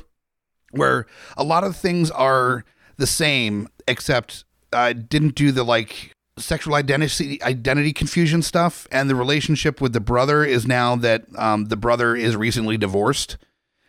where 0.72 1.06
a 1.38 1.44
lot 1.44 1.64
of 1.64 1.76
things 1.76 2.10
are 2.12 2.66
the 2.98 3.08
same, 3.08 3.68
except 3.88 4.46
I 4.72 4.94
didn't 4.94 5.36
do 5.36 5.52
the 5.52 5.64
like 5.64 6.14
sexual 6.38 6.74
identity 6.74 7.42
identity 7.44 7.94
confusion 7.94 8.42
stuff, 8.42 8.88
and 8.92 9.10
the 9.10 9.16
relationship 9.16 9.80
with 9.80 9.94
the 9.94 10.00
brother 10.00 10.44
is 10.44 10.66
now 10.66 10.96
that 10.96 11.26
um, 11.38 11.66
the 11.66 11.78
brother 11.78 12.16
is 12.16 12.36
recently 12.36 12.78
divorced, 12.78 13.38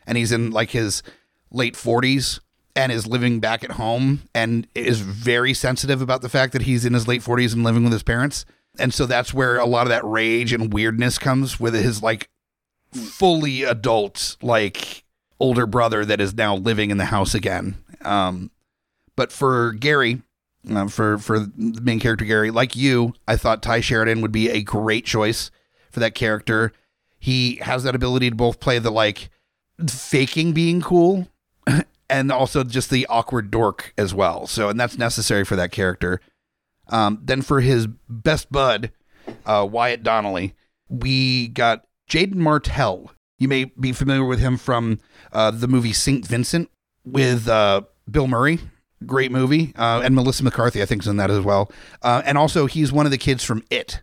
and 0.07 0.19
he's 0.19 0.33
in 0.33 0.51
like 0.51 0.71
his 0.71 1.03
late 1.51 1.77
forties 1.77 2.41
and 2.77 2.91
is 2.91 3.07
living 3.07 3.41
back 3.41 3.63
at 3.63 3.73
home 3.73 4.23
and 4.35 4.67
is 4.75 5.01
very 5.01 5.55
sensitive 5.55 6.03
about 6.03 6.23
the 6.23 6.29
fact 6.29 6.53
that 6.53 6.63
he's 6.63 6.85
in 6.85 6.93
his 6.93 7.07
late 7.07 7.23
40s 7.23 7.53
and 7.53 7.63
living 7.63 7.85
with 7.85 7.93
his 7.93 8.03
parents. 8.03 8.45
And 8.79 8.93
so 8.93 9.07
that's 9.07 9.33
where 9.33 9.59
a 9.59 9.67
lot 9.67 9.83
of 9.83 9.91
that 9.91 10.05
rage 10.05 10.53
and 10.53 10.73
weirdness 10.73 11.19
comes 11.19 11.61
with 11.61 11.75
his 11.75 12.03
like 12.03 12.29
fully 12.93 13.63
adult 13.63 14.37
like 14.43 15.05
older 15.41 15.67
brother 15.67 16.05
that 16.05 16.21
is 16.21 16.35
now 16.35 16.57
living 16.57 16.91
in 16.91 16.99
the 16.99 17.07
house 17.07 17.35
again. 17.35 17.77
Um, 18.03 18.51
but 19.17 19.33
for 19.33 19.73
Gary, 19.73 20.23
uh, 20.71 20.89
for 20.89 21.19
for 21.19 21.41
the 21.41 21.81
main 21.83 22.01
character 22.01 22.25
Gary, 22.25 22.51
like 22.51 22.75
you, 22.77 23.15
I 23.29 23.37
thought 23.37 23.63
Tye 23.63 23.81
Sheridan 23.81 24.21
would 24.23 24.33
be 24.33 24.51
a 24.51 24.63
great 24.63 25.05
choice 25.05 25.51
for 25.91 26.01
that 26.01 26.15
character. 26.15 26.73
He 27.19 27.57
has 27.57 27.85
that 27.85 27.95
ability 27.95 28.31
to 28.31 28.37
both 28.37 28.61
play 28.61 28.79
the 28.79 28.91
like 28.91 29.31
faking 29.89 30.53
being 30.53 30.81
cool 30.81 31.29
and 32.11 32.31
also 32.31 32.65
just 32.65 32.91
the 32.91 33.07
awkward 33.07 33.51
dork 33.51 33.93
as 33.97 34.15
well. 34.15 34.47
So, 34.47 34.69
and 34.69 34.79
that's 34.79 34.99
necessary 34.99 35.45
for 35.45 35.57
that 35.57 35.73
character. 35.73 36.21
Um, 36.89 37.21
then 37.23 37.43
for 37.43 37.61
his 37.61 37.87
best 38.09 38.51
bud, 38.53 38.93
uh, 39.47 39.67
Wyatt 39.71 40.03
Donnelly, 40.03 40.55
we 40.89 41.49
got 41.49 41.87
Jaeden 42.09 42.37
Martell. 42.37 43.11
You 43.39 43.49
may 43.49 43.65
be 43.65 43.93
familiar 43.93 44.25
with 44.25 44.39
him 44.41 44.57
from 44.57 45.01
uh, 45.33 45.51
the 45.51 45.69
movie 45.69 45.93
Saint 45.93 46.27
Vincent 46.27 46.71
with 47.05 47.49
uh, 47.49 47.83
Bill 48.11 48.27
Murray. 48.27 48.59
Great 49.07 49.31
movie, 49.33 49.75
uh, 49.77 50.01
and 50.03 50.15
Melissa 50.15 50.45
McCarthy, 50.45 50.81
I 50.81 50.87
think, 50.87 51.03
is 51.03 51.09
in 51.09 51.19
that 51.19 51.31
as 51.31 51.45
well. 51.45 51.71
Uh, 52.01 52.23
and 52.25 52.39
also, 52.39 52.65
he's 52.67 52.91
one 52.91 53.05
of 53.05 53.13
the 53.13 53.19
kids 53.19 53.45
from 53.45 53.63
It 53.69 54.03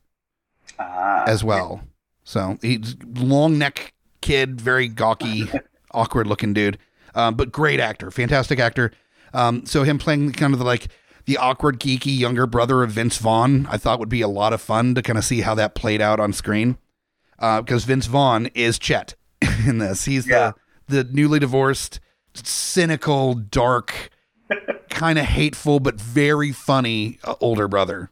Ah, 0.77 1.23
as 1.25 1.43
well. 1.43 1.81
So 2.23 2.57
he's 2.61 2.95
long 3.15 3.57
neck 3.57 3.93
kid, 4.21 4.61
very 4.61 4.87
gawky, 4.87 5.49
awkward 5.91 6.27
looking 6.27 6.53
dude, 6.53 6.77
um, 7.15 7.35
but 7.35 7.51
great 7.51 7.79
actor, 7.79 8.11
fantastic 8.11 8.59
actor. 8.59 8.91
Um, 9.33 9.65
so 9.65 9.83
him 9.83 9.97
playing 9.97 10.33
kind 10.33 10.53
of 10.53 10.59
the, 10.59 10.65
like 10.65 10.87
the 11.25 11.37
awkward, 11.37 11.79
geeky 11.79 12.17
younger 12.17 12.45
brother 12.47 12.83
of 12.83 12.91
Vince 12.91 13.17
Vaughn, 13.17 13.67
I 13.69 13.77
thought 13.77 13.99
would 13.99 14.09
be 14.09 14.21
a 14.21 14.27
lot 14.27 14.53
of 14.53 14.61
fun 14.61 14.95
to 14.95 15.01
kind 15.01 15.17
of 15.17 15.25
see 15.25 15.41
how 15.41 15.55
that 15.55 15.75
played 15.75 16.01
out 16.01 16.19
on 16.19 16.33
screen. 16.33 16.77
Because 17.39 17.85
Vince 17.85 18.05
Vaughn 18.05 18.47
is 18.53 18.77
Chet 18.77 19.15
in 19.65 19.79
this. 19.79 20.05
He's 20.05 20.27
Yeah. 20.27 20.51
the 20.87 21.03
the 21.03 21.13
newly 21.13 21.39
divorced, 21.39 21.99
cynical, 22.33 23.33
dark, 23.33 24.09
kind 24.89 25.17
of 25.17 25.25
hateful 25.25 25.79
but 25.79 25.99
very 25.99 26.51
funny 26.51 27.17
uh, 27.23 27.35
older 27.39 27.67
brother. 27.67 28.09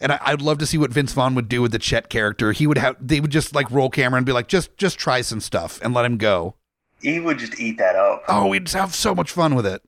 And 0.00 0.12
I, 0.12 0.20
I'd 0.22 0.40
love 0.42 0.58
to 0.58 0.66
see 0.66 0.78
what 0.78 0.92
Vince 0.92 1.12
Vaughn 1.12 1.34
would 1.34 1.48
do 1.48 1.60
with 1.60 1.72
the 1.72 1.78
Chet 1.80 2.08
character. 2.08 2.52
He 2.52 2.66
would 2.66 2.78
have 2.78 2.96
they 3.00 3.18
would 3.20 3.32
just 3.32 3.54
like 3.54 3.70
roll 3.70 3.90
camera 3.90 4.18
and 4.18 4.24
be 4.26 4.32
like, 4.32 4.46
just 4.48 4.76
just 4.76 4.98
try 4.98 5.20
some 5.20 5.40
stuff 5.40 5.80
and 5.82 5.92
let 5.92 6.04
him 6.04 6.16
go. 6.16 6.54
he 7.00 7.18
would 7.20 7.38
just 7.38 7.58
eat 7.60 7.78
that 7.78 7.96
up. 7.96 8.22
Oh, 8.28 8.46
we'd 8.46 8.68
have 8.70 8.94
so 8.94 9.14
much 9.14 9.30
fun 9.32 9.54
with 9.56 9.66
it. 9.66 9.82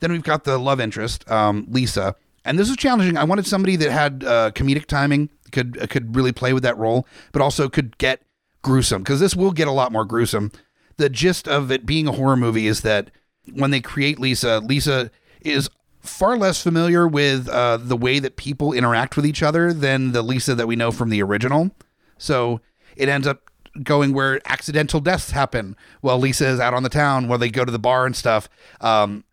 Then 0.00 0.12
we've 0.12 0.22
got 0.22 0.44
the 0.44 0.58
love 0.58 0.80
interest, 0.80 1.28
um, 1.30 1.66
Lisa, 1.68 2.14
and 2.44 2.58
this 2.58 2.70
is 2.70 2.76
challenging. 2.76 3.16
I 3.16 3.24
wanted 3.24 3.46
somebody 3.46 3.76
that 3.76 3.90
had 3.90 4.24
uh, 4.24 4.50
comedic 4.52 4.86
timing, 4.86 5.28
could 5.52 5.78
uh, 5.80 5.86
could 5.86 6.16
really 6.16 6.32
play 6.32 6.52
with 6.52 6.62
that 6.62 6.78
role, 6.78 7.06
but 7.32 7.42
also 7.42 7.68
could 7.68 7.98
get 7.98 8.22
gruesome 8.62 9.02
because 9.02 9.20
this 9.20 9.36
will 9.36 9.52
get 9.52 9.68
a 9.68 9.72
lot 9.72 9.92
more 9.92 10.04
gruesome. 10.04 10.52
The 10.96 11.08
gist 11.08 11.46
of 11.46 11.70
it 11.70 11.86
being 11.86 12.08
a 12.08 12.12
horror 12.12 12.36
movie 12.36 12.66
is 12.66 12.80
that 12.82 13.10
when 13.54 13.70
they 13.70 13.80
create 13.80 14.18
Lisa, 14.18 14.60
Lisa 14.60 15.10
is 15.40 15.70
far 16.00 16.36
less 16.36 16.62
familiar 16.62 17.06
with 17.06 17.48
uh, 17.48 17.76
the 17.76 17.96
way 17.96 18.18
that 18.18 18.36
people 18.36 18.72
interact 18.72 19.16
with 19.16 19.26
each 19.26 19.42
other 19.42 19.72
than 19.72 20.12
the 20.12 20.22
Lisa 20.22 20.54
that 20.54 20.66
we 20.66 20.76
know 20.76 20.90
from 20.90 21.10
the 21.10 21.22
original. 21.22 21.70
So 22.18 22.60
it 22.96 23.08
ends 23.08 23.26
up 23.26 23.50
going 23.82 24.12
where 24.12 24.40
accidental 24.46 25.00
deaths 25.00 25.30
happen 25.30 25.76
while 26.00 26.18
Lisa 26.18 26.46
is 26.48 26.60
out 26.60 26.74
on 26.74 26.82
the 26.82 26.88
town, 26.88 27.28
where 27.28 27.38
they 27.38 27.50
go 27.50 27.64
to 27.64 27.70
the 27.70 27.78
bar 27.78 28.06
and 28.06 28.16
stuff. 28.16 28.48
Um, 28.80 29.24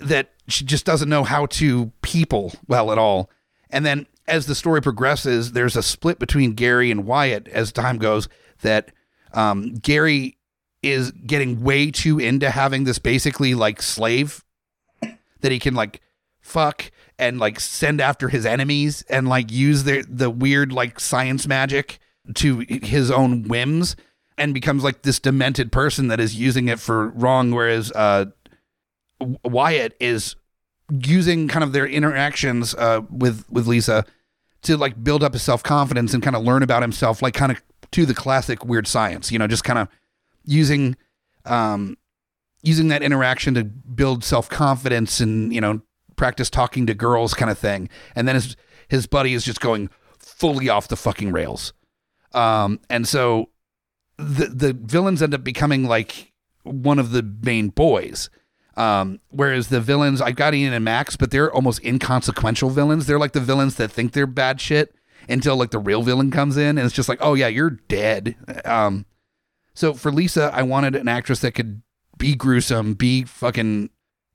that 0.00 0.32
she 0.48 0.64
just 0.64 0.84
doesn't 0.84 1.08
know 1.08 1.24
how 1.24 1.46
to 1.46 1.92
people 2.02 2.52
well 2.66 2.90
at 2.92 2.98
all. 2.98 3.30
And 3.70 3.84
then 3.84 4.06
as 4.26 4.46
the 4.46 4.54
story 4.54 4.82
progresses, 4.82 5.52
there's 5.52 5.76
a 5.76 5.82
split 5.82 6.18
between 6.18 6.54
Gary 6.54 6.90
and 6.90 7.06
Wyatt 7.06 7.48
as 7.48 7.72
time 7.72 7.98
goes. 7.98 8.28
That 8.62 8.90
um, 9.32 9.74
Gary 9.74 10.38
is 10.82 11.10
getting 11.10 11.62
way 11.62 11.90
too 11.90 12.18
into 12.18 12.50
having 12.50 12.84
this 12.84 12.98
basically 12.98 13.54
like 13.54 13.82
slave 13.82 14.44
that 15.40 15.52
he 15.52 15.58
can 15.58 15.74
like 15.74 16.00
fuck 16.40 16.90
and 17.18 17.38
like 17.38 17.60
send 17.60 18.00
after 18.00 18.28
his 18.28 18.46
enemies 18.46 19.04
and 19.10 19.28
like 19.28 19.50
use 19.50 19.84
the 19.84 20.04
the 20.08 20.30
weird 20.30 20.72
like 20.72 21.00
science 21.00 21.46
magic 21.46 21.98
to 22.34 22.60
his 22.68 23.10
own 23.10 23.42
whims 23.44 23.96
and 24.36 24.54
becomes 24.54 24.84
like 24.84 25.02
this 25.02 25.18
demented 25.18 25.72
person 25.72 26.08
that 26.08 26.20
is 26.20 26.36
using 26.36 26.68
it 26.68 26.78
for 26.78 27.08
wrong 27.08 27.50
whereas 27.50 27.90
uh 27.92 28.26
Wyatt 29.44 29.94
is 30.00 30.36
using 31.02 31.48
kind 31.48 31.62
of 31.64 31.72
their 31.72 31.86
interactions 31.86 32.74
uh 32.74 33.02
with 33.10 33.44
with 33.50 33.66
Lisa 33.66 34.04
to 34.62 34.76
like 34.76 35.02
build 35.02 35.22
up 35.22 35.34
his 35.34 35.42
self-confidence 35.42 36.14
and 36.14 36.22
kind 36.22 36.34
of 36.34 36.42
learn 36.42 36.62
about 36.62 36.82
himself 36.82 37.20
like 37.20 37.34
kind 37.34 37.52
of 37.52 37.62
to 37.90 38.06
the 38.06 38.14
classic 38.14 38.64
weird 38.64 38.86
science 38.86 39.30
you 39.30 39.38
know 39.38 39.46
just 39.46 39.64
kind 39.64 39.78
of 39.78 39.88
using 40.44 40.96
um 41.44 41.96
using 42.62 42.88
that 42.88 43.02
interaction 43.02 43.54
to 43.54 43.64
build 43.64 44.24
self-confidence 44.24 45.20
and 45.20 45.52
you 45.52 45.60
know 45.60 45.80
practice 46.16 46.50
talking 46.50 46.86
to 46.86 46.94
girls 46.94 47.32
kind 47.32 47.50
of 47.50 47.58
thing. 47.58 47.88
And 48.14 48.28
then 48.28 48.34
his 48.34 48.56
his 48.88 49.06
buddy 49.06 49.32
is 49.32 49.44
just 49.44 49.60
going 49.60 49.88
fully 50.18 50.68
off 50.68 50.88
the 50.88 50.96
fucking 50.96 51.32
rails. 51.32 51.72
Um 52.32 52.80
and 52.90 53.08
so 53.08 53.50
the 54.18 54.46
the 54.46 54.72
villains 54.74 55.22
end 55.22 55.32
up 55.32 55.44
becoming 55.44 55.84
like 55.84 56.32
one 56.64 56.98
of 56.98 57.12
the 57.12 57.22
main 57.22 57.68
boys 57.68 58.28
um 58.78 59.20
whereas 59.30 59.68
the 59.68 59.80
villains 59.80 60.20
I've 60.20 60.36
got 60.36 60.54
Ian 60.54 60.72
and 60.72 60.84
Max 60.84 61.16
but 61.16 61.30
they're 61.30 61.52
almost 61.52 61.84
inconsequential 61.84 62.70
villains 62.70 63.06
they're 63.06 63.18
like 63.18 63.32
the 63.32 63.40
villains 63.40 63.74
that 63.76 63.90
think 63.90 64.12
they're 64.12 64.26
bad 64.26 64.60
shit 64.60 64.94
until 65.28 65.56
like 65.56 65.70
the 65.70 65.78
real 65.78 66.02
villain 66.02 66.30
comes 66.30 66.56
in 66.56 66.78
and 66.78 66.80
it's 66.80 66.94
just 66.94 67.08
like 67.08 67.18
oh 67.20 67.34
yeah 67.34 67.48
you're 67.48 67.70
dead 67.70 68.36
um 68.64 69.04
so 69.78 69.94
for 69.94 70.10
Lisa, 70.10 70.50
I 70.52 70.64
wanted 70.64 70.96
an 70.96 71.06
actress 71.06 71.38
that 71.38 71.52
could 71.52 71.82
be 72.18 72.34
gruesome, 72.34 72.94
be 72.94 73.22
fucking 73.22 73.90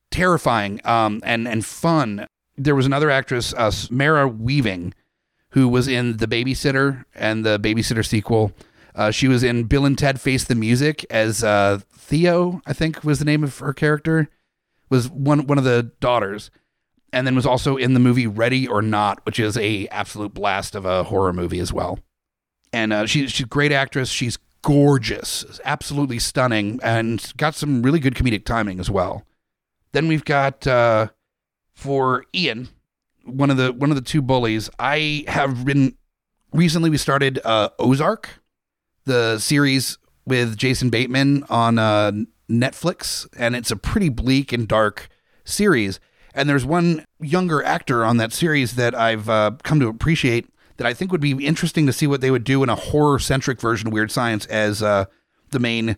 terrifying, 0.09 0.79
um, 0.85 1.19
and 1.25 1.49
and 1.49 1.65
fun. 1.65 2.27
There 2.55 2.75
was 2.75 2.85
another 2.85 3.11
actress, 3.11 3.53
uh, 3.53 3.69
Mara 3.89 4.25
Weaving, 4.25 4.93
who 5.49 5.67
was 5.67 5.89
in 5.89 6.15
The 6.15 6.27
Babysitter 6.27 7.03
and 7.13 7.45
the 7.45 7.59
Babysitter 7.59 8.05
sequel. 8.05 8.53
Uh, 8.95 9.11
she 9.11 9.27
was 9.27 9.43
in 9.43 9.65
Bill 9.65 9.85
and 9.85 9.97
Ted 9.97 10.21
Face 10.21 10.45
the 10.45 10.55
Music 10.55 11.05
as 11.09 11.43
uh, 11.43 11.81
Thea, 12.03 12.61
I 12.65 12.73
think 12.73 13.03
was 13.03 13.19
the 13.19 13.25
name 13.25 13.43
of 13.43 13.57
her 13.59 13.73
character. 13.73 14.29
Was 14.89 15.09
one 15.09 15.47
one 15.47 15.57
of 15.57 15.63
the 15.63 15.91
daughters, 15.99 16.51
and 17.11 17.25
then 17.25 17.35
was 17.35 17.45
also 17.45 17.77
in 17.77 17.93
the 17.93 17.99
movie 17.99 18.27
Ready 18.27 18.67
or 18.67 18.81
Not, 18.81 19.25
which 19.25 19.39
is 19.39 19.57
a 19.57 19.87
absolute 19.87 20.33
blast 20.33 20.75
of 20.75 20.85
a 20.85 21.05
horror 21.05 21.33
movie 21.33 21.59
as 21.59 21.73
well. 21.73 21.99
And 22.71 22.91
uh, 22.91 23.05
she, 23.05 23.27
she's 23.27 23.45
a 23.45 23.49
great 23.49 23.71
actress. 23.71 24.09
She's 24.09 24.37
gorgeous, 24.61 25.59
absolutely 25.63 26.19
stunning, 26.19 26.79
and 26.83 27.31
got 27.37 27.55
some 27.55 27.81
really 27.81 27.99
good 27.99 28.15
comedic 28.15 28.45
timing 28.45 28.79
as 28.79 28.89
well. 28.89 29.25
Then 29.93 30.07
we've 30.07 30.25
got 30.25 30.67
uh, 30.67 31.07
for 31.73 32.25
Ian, 32.35 32.67
one 33.25 33.49
of 33.49 33.57
the 33.57 33.71
one 33.71 33.89
of 33.89 33.95
the 33.95 34.01
two 34.01 34.21
bullies. 34.21 34.69
I 34.77 35.23
have 35.27 35.65
been 35.65 35.95
recently. 36.51 36.89
We 36.89 36.97
started 36.97 37.39
uh, 37.43 37.69
Ozark, 37.79 38.29
the 39.05 39.39
series 39.39 39.97
with 40.26 40.57
Jason 40.57 40.89
Bateman 40.89 41.43
on 41.49 41.78
uh, 41.80 42.11
Netflix, 42.49 43.28
and 43.38 43.55
it's 43.55 43.71
a 43.71 43.76
pretty 43.76 44.09
bleak 44.09 44.51
and 44.53 44.67
dark 44.67 45.09
series. 45.43 45.99
And 46.34 46.49
there's 46.49 46.65
one 46.65 47.05
younger 47.19 47.63
actor 47.63 48.03
on 48.03 48.17
that 48.17 48.34
series 48.34 48.76
that 48.76 48.95
I've 48.95 49.30
uh, 49.30 49.51
come 49.63 49.80
to 49.80 49.88
appreciate 49.88 50.47
that 50.78 50.88
I 50.88 50.93
think 50.93 51.11
would 51.11 51.21
be 51.21 51.45
interesting 51.45 51.86
to 51.86 51.93
see 51.93 52.07
what 52.07 52.21
they 52.21 52.32
would 52.32 52.43
do 52.43 52.63
in 52.63 52.69
a 52.69 52.76
horror 52.76 53.19
centric 53.19 53.61
version 53.61 53.88
of 53.88 53.93
Weird 53.93 54.11
Science 54.11 54.45
as 54.47 54.82
uh, 54.82 55.05
the 55.51 55.59
main, 55.59 55.97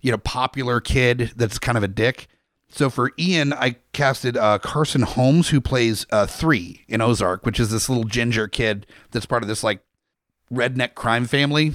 you 0.00 0.10
know, 0.10 0.18
popular 0.18 0.80
kid 0.80 1.32
that's 1.36 1.58
kind 1.58 1.76
of 1.76 1.84
a 1.84 1.88
dick. 1.88 2.28
So 2.70 2.90
for 2.90 3.12
Ian, 3.18 3.52
I 3.52 3.76
casted 3.92 4.36
uh, 4.36 4.58
Carson 4.58 5.02
Holmes, 5.02 5.48
who 5.48 5.60
plays 5.60 6.06
uh, 6.10 6.26
three 6.26 6.84
in 6.88 7.00
Ozark, 7.00 7.44
which 7.46 7.60
is 7.60 7.70
this 7.70 7.88
little 7.88 8.04
ginger 8.04 8.46
kid 8.46 8.86
that's 9.10 9.26
part 9.26 9.42
of 9.42 9.48
this 9.48 9.64
like 9.64 9.80
redneck 10.52 10.94
crime 10.94 11.26
family. 11.26 11.72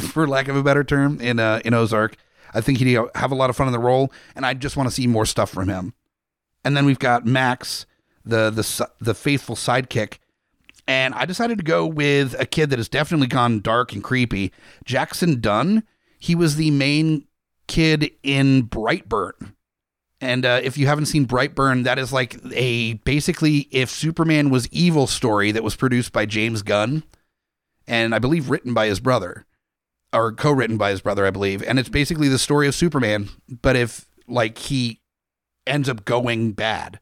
for 0.12 0.26
lack 0.26 0.48
of 0.48 0.56
a 0.56 0.62
better 0.62 0.84
term, 0.84 1.20
in 1.20 1.38
uh, 1.38 1.60
in 1.64 1.74
Ozark. 1.74 2.16
I 2.52 2.60
think 2.60 2.78
he'd 2.78 2.98
have 3.14 3.32
a 3.32 3.34
lot 3.34 3.50
of 3.50 3.56
fun 3.56 3.66
in 3.66 3.72
the 3.72 3.78
role, 3.78 4.12
and 4.36 4.46
I 4.46 4.54
just 4.54 4.76
want 4.76 4.88
to 4.88 4.94
see 4.94 5.06
more 5.06 5.26
stuff 5.26 5.50
from 5.50 5.68
him. 5.68 5.92
And 6.64 6.76
then 6.76 6.84
we've 6.84 6.98
got 6.98 7.26
Max, 7.26 7.86
the 8.24 8.50
the 8.50 8.88
the 9.00 9.14
faithful 9.14 9.56
sidekick, 9.56 10.18
and 10.86 11.14
I 11.14 11.24
decided 11.24 11.58
to 11.58 11.64
go 11.64 11.86
with 11.86 12.38
a 12.38 12.46
kid 12.46 12.70
that 12.70 12.78
has 12.78 12.88
definitely 12.88 13.26
gone 13.26 13.60
dark 13.60 13.92
and 13.92 14.02
creepy. 14.02 14.52
Jackson 14.84 15.40
Dunn. 15.40 15.84
He 16.18 16.34
was 16.34 16.56
the 16.56 16.70
main 16.70 17.26
kid 17.66 18.10
in 18.22 18.62
Brightburn. 18.62 19.54
And 20.20 20.46
uh, 20.46 20.60
if 20.62 20.78
you 20.78 20.86
haven't 20.86 21.06
seen 21.06 21.26
Brightburn, 21.26 21.84
that 21.84 21.98
is 21.98 22.12
like 22.12 22.38
a 22.52 22.94
basically 22.94 23.68
if 23.70 23.90
Superman 23.90 24.48
was 24.48 24.68
evil 24.68 25.06
story 25.06 25.52
that 25.52 25.62
was 25.62 25.76
produced 25.76 26.12
by 26.12 26.24
James 26.24 26.62
Gunn, 26.62 27.02
and 27.86 28.14
I 28.14 28.18
believe 28.18 28.48
written 28.48 28.72
by 28.72 28.86
his 28.86 29.00
brother, 29.00 29.44
or 30.14 30.32
co-written 30.32 30.78
by 30.78 30.90
his 30.90 31.00
brother, 31.00 31.26
I 31.26 31.30
believe. 31.30 31.62
And 31.62 31.78
it's 31.78 31.88
basically 31.88 32.28
the 32.28 32.38
story 32.38 32.68
of 32.68 32.74
Superman, 32.74 33.28
but 33.48 33.76
if 33.76 34.06
like 34.26 34.56
he 34.56 35.00
ends 35.66 35.88
up 35.88 36.04
going 36.04 36.52
bad. 36.52 37.00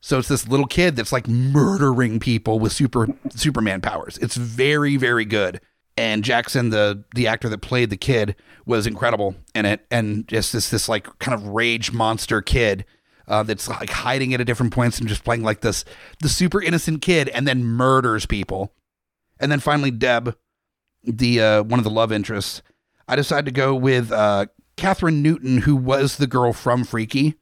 So 0.00 0.18
it's 0.18 0.28
this 0.28 0.48
little 0.48 0.66
kid 0.66 0.96
that's 0.96 1.12
like 1.12 1.28
murdering 1.28 2.20
people 2.20 2.58
with 2.58 2.72
super 2.72 3.08
Superman 3.30 3.80
powers. 3.80 4.16
It's 4.18 4.36
very 4.36 4.96
very 4.96 5.24
good. 5.24 5.60
And 5.96 6.22
Jackson, 6.22 6.70
the 6.70 7.04
the 7.14 7.26
actor 7.26 7.48
that 7.48 7.58
played 7.58 7.90
the 7.90 7.96
kid, 7.96 8.36
was 8.64 8.86
incredible 8.86 9.34
in 9.54 9.66
it, 9.66 9.84
and 9.90 10.26
just 10.28 10.52
this 10.52 10.70
this 10.70 10.88
like 10.88 11.18
kind 11.18 11.34
of 11.34 11.48
rage 11.48 11.92
monster 11.92 12.40
kid 12.40 12.84
uh, 13.26 13.42
that's 13.42 13.68
like 13.68 13.90
hiding 13.90 14.32
at 14.32 14.46
different 14.46 14.72
points 14.72 15.00
and 15.00 15.08
just 15.08 15.24
playing 15.24 15.42
like 15.42 15.60
this 15.60 15.84
the 16.20 16.28
super 16.28 16.62
innocent 16.62 17.02
kid, 17.02 17.28
and 17.30 17.48
then 17.48 17.64
murders 17.64 18.26
people. 18.26 18.72
And 19.40 19.50
then 19.50 19.58
finally, 19.58 19.90
Deb, 19.90 20.36
the 21.04 21.40
uh, 21.40 21.62
one 21.62 21.78
of 21.80 21.84
the 21.84 21.90
love 21.90 22.12
interests. 22.12 22.62
I 23.06 23.16
decided 23.16 23.46
to 23.46 23.52
go 23.52 23.74
with 23.74 24.12
uh, 24.12 24.46
Kathryn 24.76 25.22
Newton, 25.22 25.58
who 25.62 25.76
was 25.76 26.16
the 26.16 26.26
girl 26.26 26.52
from 26.52 26.84
Freaky, 26.84 27.34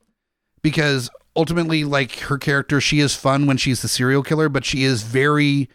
because 0.63 1.11
ultimately, 1.35 1.85
like 1.85 2.21
her 2.21 2.39
character, 2.39 2.81
she 2.81 3.01
is 3.01 3.15
fun 3.15 3.47
when 3.47 3.57
she's 3.57 3.83
the 3.83 3.89
serial 3.89 4.23
killer, 4.23 4.49
but 4.49 4.65
she 4.65 4.85
is 4.85 5.03
very 5.03 5.69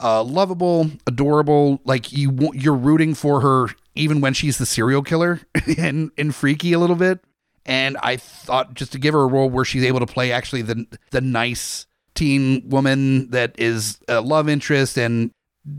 uh, 0.00 0.22
lovable, 0.22 0.90
adorable. 1.06 1.80
Like 1.84 2.12
you, 2.12 2.50
you're 2.54 2.74
rooting 2.74 3.14
for 3.14 3.40
her 3.40 3.68
even 3.94 4.20
when 4.20 4.34
she's 4.34 4.58
the 4.58 4.66
serial 4.66 5.02
killer 5.02 5.40
in 5.66 6.10
and 6.16 6.34
freaky 6.34 6.72
a 6.72 6.78
little 6.78 6.96
bit. 6.96 7.20
And 7.64 7.96
I 8.02 8.16
thought 8.16 8.74
just 8.74 8.92
to 8.92 8.98
give 8.98 9.14
her 9.14 9.22
a 9.22 9.26
role 9.26 9.50
where 9.50 9.64
she's 9.64 9.84
able 9.84 10.00
to 10.00 10.06
play 10.06 10.30
actually 10.30 10.62
the 10.62 10.86
the 11.10 11.20
nice 11.20 11.86
teen 12.14 12.68
woman 12.68 13.30
that 13.30 13.54
is 13.58 13.98
a 14.08 14.20
love 14.20 14.48
interest 14.48 14.96
and 14.96 15.32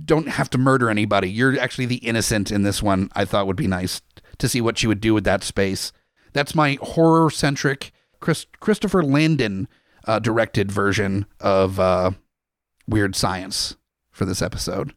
don't 0.06 0.28
have 0.28 0.50
to 0.52 0.58
murder 0.58 0.90
anybody. 0.90 1.30
You're 1.30 1.60
actually 1.60 1.86
the 1.86 1.98
innocent 1.98 2.52
in 2.52 2.64
this 2.64 2.84
one. 2.84 3.10
I 3.16 3.26
thought 3.26 3.48
would 3.48 3.56
be 3.56 3.68
nice 3.68 4.02
to 4.38 4.50
see 4.50 4.62
what 4.62 4.78
she 4.78 4.88
would 4.88 5.02
do 5.02 5.14
with 5.14 5.24
that 5.24 5.44
space. 5.44 5.92
That's 6.34 6.56
my 6.56 6.78
horror 6.82 7.30
centric 7.30 7.92
Chris, 8.20 8.46
Christopher 8.60 9.04
Landon 9.04 9.68
uh, 10.06 10.20
directed 10.20 10.72
version 10.72 11.26
of 11.40 11.80
uh, 11.80 12.12
Weird 12.88 13.16
Science 13.16 13.76
for 14.12 14.26
this 14.26 14.42
episode. 14.42 14.94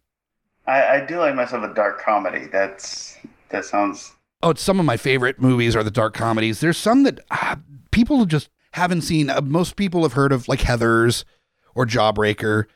I, 0.66 0.86
I 0.86 1.06
do 1.06 1.18
like 1.18 1.34
myself 1.34 1.64
a 1.64 1.74
dark 1.74 2.00
comedy. 2.00 2.46
That's 2.46 3.16
that 3.50 3.64
sounds. 3.64 4.12
Oh, 4.42 4.50
it's 4.50 4.62
some 4.62 4.80
of 4.80 4.86
my 4.86 4.96
favorite 4.96 5.40
movies 5.40 5.74
are 5.76 5.82
the 5.82 5.90
dark 5.90 6.14
comedies. 6.14 6.60
There's 6.60 6.78
some 6.78 7.02
that 7.02 7.20
uh, 7.30 7.56
people 7.90 8.24
just 8.24 8.48
haven't 8.72 9.02
seen. 9.02 9.28
Uh, 9.28 9.40
most 9.40 9.76
people 9.76 10.02
have 10.02 10.12
heard 10.14 10.32
of 10.32 10.48
like 10.48 10.60
Heather's 10.60 11.24
or 11.74 11.86
Jawbreaker, 11.86 12.66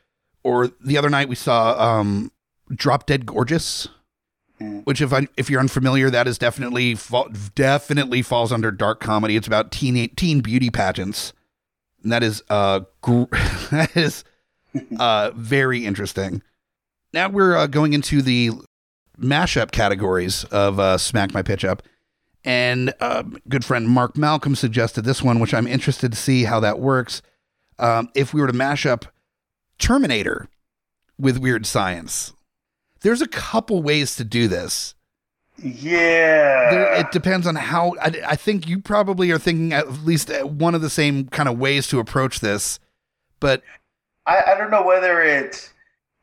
or 0.45 0.69
the 0.79 0.95
other 0.95 1.09
night 1.09 1.27
we 1.27 1.35
saw 1.35 1.73
um, 1.73 2.31
Drop 2.71 3.07
Dead 3.07 3.25
Gorgeous. 3.25 3.87
Mm. 4.61 4.85
Which, 4.85 5.01
if 5.01 5.11
I 5.11 5.27
if 5.35 5.49
you're 5.49 5.59
unfamiliar, 5.59 6.09
that 6.09 6.27
is 6.27 6.37
definitely 6.37 6.95
definitely 7.55 8.21
falls 8.21 8.53
under 8.53 8.71
dark 8.71 9.01
comedy. 9.01 9.35
It's 9.35 9.47
about 9.47 9.71
teen 9.71 10.07
teen 10.15 10.39
beauty 10.39 10.69
pageants, 10.69 11.33
and 12.03 12.11
that 12.13 12.23
is 12.23 12.41
uh 12.49 12.81
gr- 13.01 13.23
that 13.71 13.91
is 13.97 14.23
uh, 14.99 15.31
very 15.35 15.85
interesting. 15.85 16.41
Now 17.11 17.27
we're 17.27 17.57
uh, 17.57 17.67
going 17.67 17.91
into 17.91 18.21
the 18.21 18.51
mashup 19.19 19.71
categories 19.71 20.45
of 20.45 20.79
uh, 20.79 20.97
Smack 20.97 21.33
My 21.33 21.41
Pitch 21.41 21.65
Up. 21.65 21.81
And 22.45 22.93
uh, 22.99 23.23
good 23.49 23.65
friend 23.65 23.89
Mark 23.89 24.15
Malcolm 24.15 24.55
suggested 24.55 25.03
this 25.03 25.23
one, 25.23 25.39
which 25.39 25.53
I'm 25.53 25.65
interested 25.65 26.11
to 26.11 26.17
see 26.17 26.43
how 26.43 26.59
that 26.59 26.79
works. 26.79 27.23
Um, 27.79 28.09
if 28.13 28.33
we 28.33 28.39
were 28.39 28.47
to 28.47 28.53
mash 28.53 28.85
up 28.85 29.07
Terminator 29.77 30.49
with 31.17 31.37
Weird 31.37 31.65
Science, 31.65 32.33
there's 33.01 33.21
a 33.21 33.27
couple 33.27 33.81
ways 33.81 34.15
to 34.15 34.23
do 34.23 34.47
this. 34.47 34.95
Yeah. 35.57 36.69
There, 36.71 36.93
it 36.95 37.11
depends 37.11 37.47
on 37.47 37.55
how. 37.55 37.95
I, 38.01 38.11
I, 38.27 38.35
think 38.35 38.67
you 38.67 38.81
probably 38.81 39.31
are 39.31 39.39
thinking 39.39 39.71
at 39.71 40.03
least 40.03 40.29
one 40.43 40.75
of 40.75 40.81
the 40.81 40.89
same 40.89 41.27
kind 41.27 41.47
of 41.47 41.57
ways 41.57 41.87
to 41.89 41.99
approach 41.99 42.41
this. 42.41 42.79
But 43.39 43.61
I, 44.25 44.41
I 44.47 44.57
don't 44.57 44.69
know 44.69 44.83
whether 44.83 45.21
it's 45.21 45.71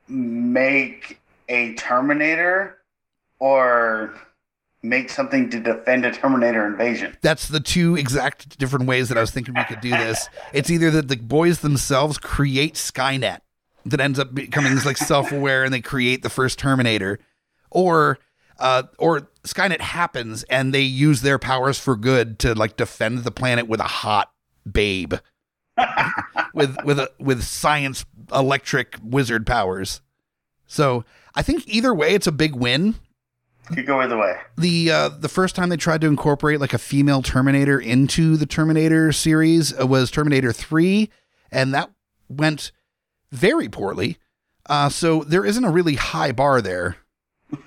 make 0.09 1.21
a 1.49 1.75
Terminator 1.75 2.79
or 3.39 4.15
make 4.83 5.11
something 5.11 5.49
to 5.51 5.61
defend 5.61 6.05
a 6.05 6.11
Terminator 6.11 6.67
invasion. 6.67 7.17
That's 7.23 7.49
the 7.49 7.61
two 7.61 7.97
exact 7.97 8.59
different 8.59 8.87
ways 8.87 9.09
that 9.09 9.19
I 9.19 9.21
was 9.21 9.31
thinking 9.31 9.55
we 9.55 9.65
could 9.65 9.81
do 9.81 9.91
this. 9.91 10.29
it's 10.53 10.71
either 10.71 10.91
that 10.93 11.09
the 11.09 11.17
boys 11.17 11.61
themselves 11.61 12.19
create 12.19 12.75
Skynet 12.75 13.41
that 13.87 14.01
ends 14.01 14.19
up 14.19 14.35
becoming 14.35 14.77
like 14.85 14.97
self-aware 14.97 15.65
and 15.65 15.73
they 15.73 15.81
create 15.81 16.23
the 16.23 16.31
first 16.31 16.59
Terminator, 16.59 17.19
or 17.71 18.19
uh, 18.59 18.85
or 18.99 19.29
Skynet 19.45 19.81
happens 19.81 20.43
and 20.45 20.73
they 20.73 20.83
use 20.83 21.23
their 21.23 21.39
powers 21.39 21.79
for 21.79 21.97
good 21.97 22.39
to 22.41 22.55
like 22.55 22.77
defend 22.77 23.21
the 23.21 23.31
planet 23.31 23.69
with 23.69 23.81
a 23.81 23.85
hot 23.85 24.33
babe. 24.71 25.15
with 26.55 26.77
with 26.85 26.99
a, 26.99 27.11
with 27.19 27.43
science 27.43 28.05
electric 28.33 28.99
wizard 29.03 29.47
powers. 29.47 30.01
So 30.67 31.05
I 31.35 31.43
think 31.43 31.67
either 31.67 31.95
way, 31.95 32.15
it's 32.15 32.27
a 32.27 32.33
big 32.33 32.55
win. 32.55 32.95
Could 33.67 33.87
go 33.87 34.01
either 34.01 34.19
way. 34.19 34.37
The 34.59 34.91
uh, 34.91 35.09
the 35.09 35.29
first 35.29 35.55
time 35.55 35.69
they 35.69 35.77
tried 35.77 36.01
to 36.01 36.09
incorporate 36.09 36.61
like 36.61 36.75
a 36.75 36.79
female 36.79 37.23
Terminator 37.23 37.79
into 37.79 38.37
the 38.37 38.47
Terminator 38.47 39.13
series 39.13 39.79
uh, 39.79 39.87
was 39.87 40.11
Terminator 40.11 40.53
Three, 40.53 41.11
and 41.51 41.73
that 41.73 41.91
went 42.29 42.73
very 43.31 43.69
poorly. 43.69 44.19
Uh, 44.67 44.89
so 44.89 45.23
there 45.23 45.45
isn't 45.45 45.65
a 45.65 45.71
really 45.71 45.95
high 45.95 46.33
bar 46.33 46.61
there. 46.61 46.97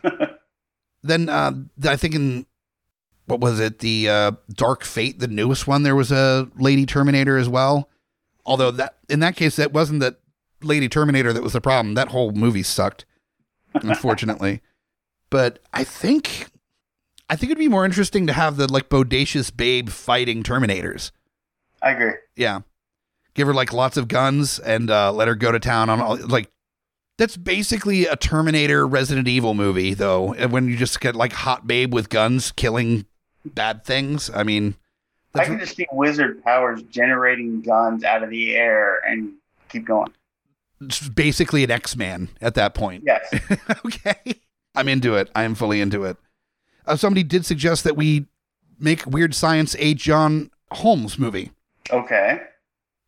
then 1.04 1.30
uh, 1.30 1.54
I 1.86 1.96
think 1.96 2.16
in 2.16 2.46
what 3.26 3.40
was 3.40 3.60
it 3.60 3.80
the 3.80 4.10
uh, 4.10 4.32
Dark 4.52 4.84
Fate, 4.84 5.20
the 5.20 5.28
newest 5.28 5.66
one, 5.66 5.84
there 5.84 5.96
was 5.96 6.12
a 6.12 6.50
lady 6.58 6.86
Terminator 6.86 7.38
as 7.38 7.50
well. 7.50 7.90
Although 8.46 8.72
that 8.72 8.98
in 9.10 9.22
that 9.22 9.36
case, 9.36 9.56
that 9.56 9.72
wasn't 9.72 10.02
that 10.02 10.20
Lady 10.62 10.90
Terminator 10.90 11.32
that 11.32 11.44
was 11.44 11.54
the 11.54 11.62
problem. 11.62 11.96
That 11.96 12.10
whole 12.10 12.32
movie 12.32 12.64
sucked, 12.64 13.06
unfortunately. 13.74 14.62
But 15.36 15.60
I 15.74 15.84
think 15.84 16.48
I 17.30 17.36
think 17.36 17.52
it'd 17.52 17.60
be 17.60 17.68
more 17.68 17.84
interesting 17.84 18.26
to 18.28 18.32
have 18.32 18.56
the 18.56 18.72
like 18.72 18.88
bodacious 18.88 19.54
babe 19.54 19.90
fighting 19.90 20.44
Terminators. 20.44 21.12
I 21.82 21.92
agree. 21.92 22.14
Yeah, 22.38 22.62
give 23.34 23.46
her 23.46 23.54
like 23.54 23.74
lots 23.74 23.98
of 23.98 24.08
guns 24.08 24.60
and 24.60 24.90
uh, 24.90 25.12
let 25.12 25.28
her 25.28 25.36
go 25.36 25.52
to 25.52 25.60
town 25.60 25.90
on 25.90 26.00
all 26.00 26.16
like. 26.16 26.50
That's 27.18 27.36
basically 27.36 28.06
a 28.06 28.16
Terminator 28.16 28.88
Resident 28.88 29.28
Evil 29.28 29.54
movie, 29.56 29.94
though. 29.94 30.34
When 30.48 30.70
you 30.70 30.78
just 30.78 31.02
get 31.02 31.18
like 31.18 31.34
hot 31.34 31.68
babe 31.68 31.94
with 31.94 32.08
guns 32.08 32.54
killing 32.54 33.06
bad 33.44 33.84
things. 33.84 34.30
I 34.34 34.44
mean, 34.44 34.76
I 35.34 35.44
can 35.44 35.60
just 35.60 35.76
see 35.76 35.86
wizard 35.92 36.46
powers 36.46 36.82
generating 36.84 37.60
guns 37.60 38.06
out 38.06 38.24
of 38.24 38.30
the 38.30 38.56
air 38.56 39.02
and 39.06 39.34
keep 39.68 39.84
going. 39.84 40.14
It's 40.80 41.10
basically 41.10 41.66
an 41.66 41.72
X 41.72 41.98
Man 41.98 42.30
at 42.40 42.54
that 42.56 42.74
point. 42.74 43.04
Yes. 43.06 43.34
okay. 43.86 44.40
I'm 44.76 44.88
into 44.88 45.16
it. 45.16 45.30
I 45.36 45.44
am 45.44 45.56
fully 45.56 45.82
into 45.82 46.04
it. 46.04 46.18
Uh, 46.86 46.96
somebody 46.96 47.24
did 47.24 47.46
suggest 47.46 47.84
that 47.84 47.96
we 47.96 48.26
make 48.80 49.06
Weird 49.06 49.34
Science 49.34 49.76
a 49.80 49.94
John 49.94 50.52
Holmes 50.72 51.18
movie. 51.18 51.52
Okay. 51.92 52.42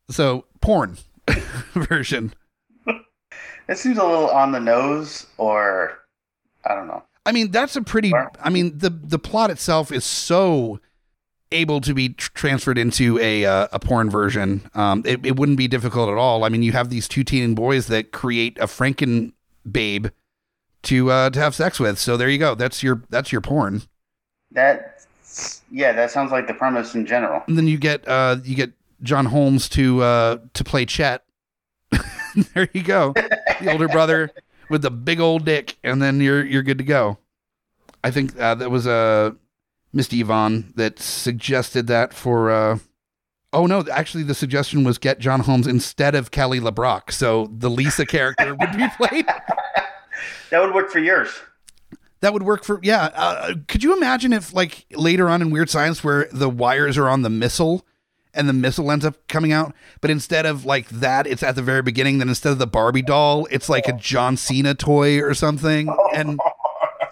So, 0.09 0.45
porn 0.61 0.97
version. 1.73 2.33
It 3.67 3.77
seems 3.77 3.97
a 3.97 4.05
little 4.05 4.29
on 4.29 4.53
the 4.53 4.59
nose, 4.59 5.27
or 5.37 5.99
I 6.65 6.73
don't 6.73 6.87
know. 6.87 7.03
I 7.25 7.33
mean, 7.33 7.51
that's 7.51 7.75
a 7.75 7.81
pretty. 7.81 8.13
I 8.41 8.49
mean, 8.49 8.77
the 8.77 8.89
the 8.89 9.19
plot 9.19 9.51
itself 9.51 9.91
is 9.91 10.05
so 10.05 10.79
able 11.51 11.81
to 11.81 11.93
be 11.93 12.09
tr- 12.09 12.31
transferred 12.33 12.77
into 12.77 13.19
a 13.19 13.45
uh, 13.45 13.67
a 13.71 13.79
porn 13.79 14.09
version, 14.09 14.69
um, 14.73 15.03
it, 15.05 15.25
it 15.25 15.35
wouldn't 15.35 15.57
be 15.57 15.67
difficult 15.67 16.09
at 16.09 16.15
all. 16.15 16.43
I 16.43 16.49
mean, 16.49 16.63
you 16.63 16.71
have 16.73 16.89
these 16.89 17.07
two 17.07 17.23
teen 17.23 17.55
boys 17.55 17.87
that 17.87 18.11
create 18.11 18.57
a 18.59 18.65
Franken 18.65 19.33
babe 19.69 20.07
to 20.83 21.11
uh, 21.11 21.29
to 21.29 21.39
have 21.39 21.55
sex 21.55 21.79
with. 21.79 21.99
So 21.99 22.17
there 22.17 22.29
you 22.29 22.37
go. 22.37 22.55
That's 22.55 22.83
your 22.83 23.03
that's 23.09 23.31
your 23.31 23.41
porn. 23.41 23.83
That 24.51 25.05
yeah, 25.71 25.91
that 25.93 26.11
sounds 26.11 26.31
like 26.31 26.47
the 26.47 26.53
premise 26.53 26.95
in 26.95 27.05
general. 27.05 27.43
And 27.47 27.57
then 27.57 27.67
you 27.67 27.77
get 27.77 28.07
uh, 28.07 28.37
you 28.43 28.55
get 28.55 28.71
John 29.01 29.25
Holmes 29.25 29.69
to 29.69 30.01
uh, 30.01 30.37
to 30.53 30.63
play 30.63 30.85
Chet. 30.85 31.23
there 32.53 32.69
you 32.73 32.83
go, 32.83 33.13
the 33.13 33.71
older 33.71 33.87
brother 33.87 34.31
with 34.69 34.81
the 34.81 34.91
big 34.91 35.19
old 35.19 35.45
dick, 35.45 35.77
and 35.83 36.01
then 36.01 36.19
you're 36.19 36.45
you're 36.45 36.63
good 36.63 36.77
to 36.77 36.83
go. 36.83 37.17
I 38.03 38.11
think 38.11 38.39
uh, 38.39 38.55
that 38.55 38.69
was 38.69 38.85
uh, 38.85 39.31
Misty 39.93 40.21
Yvonne 40.21 40.73
that 40.75 40.99
suggested 40.99 41.87
that 41.87 42.13
for. 42.13 42.51
Uh, 42.51 42.79
oh 43.53 43.65
no, 43.65 43.83
actually, 43.91 44.23
the 44.23 44.35
suggestion 44.35 44.83
was 44.83 44.97
get 44.97 45.19
John 45.19 45.41
Holmes 45.41 45.67
instead 45.67 46.15
of 46.15 46.31
Kelly 46.31 46.59
LeBrock, 46.59 47.11
so 47.11 47.49
the 47.57 47.69
Lisa 47.69 48.05
character 48.05 48.53
would 48.53 48.77
be 48.77 48.87
played. 48.97 49.25
That 50.49 50.61
would 50.61 50.73
work 50.73 50.89
for 50.89 50.99
yours. 50.99 51.29
That 52.21 52.33
would 52.33 52.43
work 52.43 52.63
for 52.63 52.79
yeah. 52.81 53.09
Uh, 53.13 53.53
could 53.67 53.83
you 53.83 53.95
imagine 53.95 54.33
if 54.33 54.53
like 54.53 54.85
later 54.91 55.29
on 55.29 55.41
in 55.41 55.51
Weird 55.51 55.69
Science 55.69 56.03
where 56.03 56.27
the 56.31 56.49
wires 56.49 56.97
are 56.97 57.09
on 57.09 57.21
the 57.21 57.29
missile 57.29 57.85
and 58.33 58.47
the 58.47 58.53
missile 58.53 58.91
ends 58.91 59.05
up 59.05 59.15
coming 59.27 59.51
out, 59.51 59.73
but 60.01 60.09
instead 60.09 60.45
of 60.45 60.65
like 60.65 60.87
that, 60.89 61.27
it's 61.27 61.43
at 61.43 61.55
the 61.55 61.61
very 61.61 61.81
beginning. 61.81 62.19
Then 62.19 62.29
instead 62.29 62.51
of 62.51 62.59
the 62.59 62.67
Barbie 62.67 63.01
doll, 63.01 63.47
it's 63.51 63.69
like 63.69 63.87
a 63.87 63.93
John 63.93 64.37
Cena 64.37 64.73
toy 64.75 65.21
or 65.21 65.33
something, 65.33 65.93
and 66.13 66.39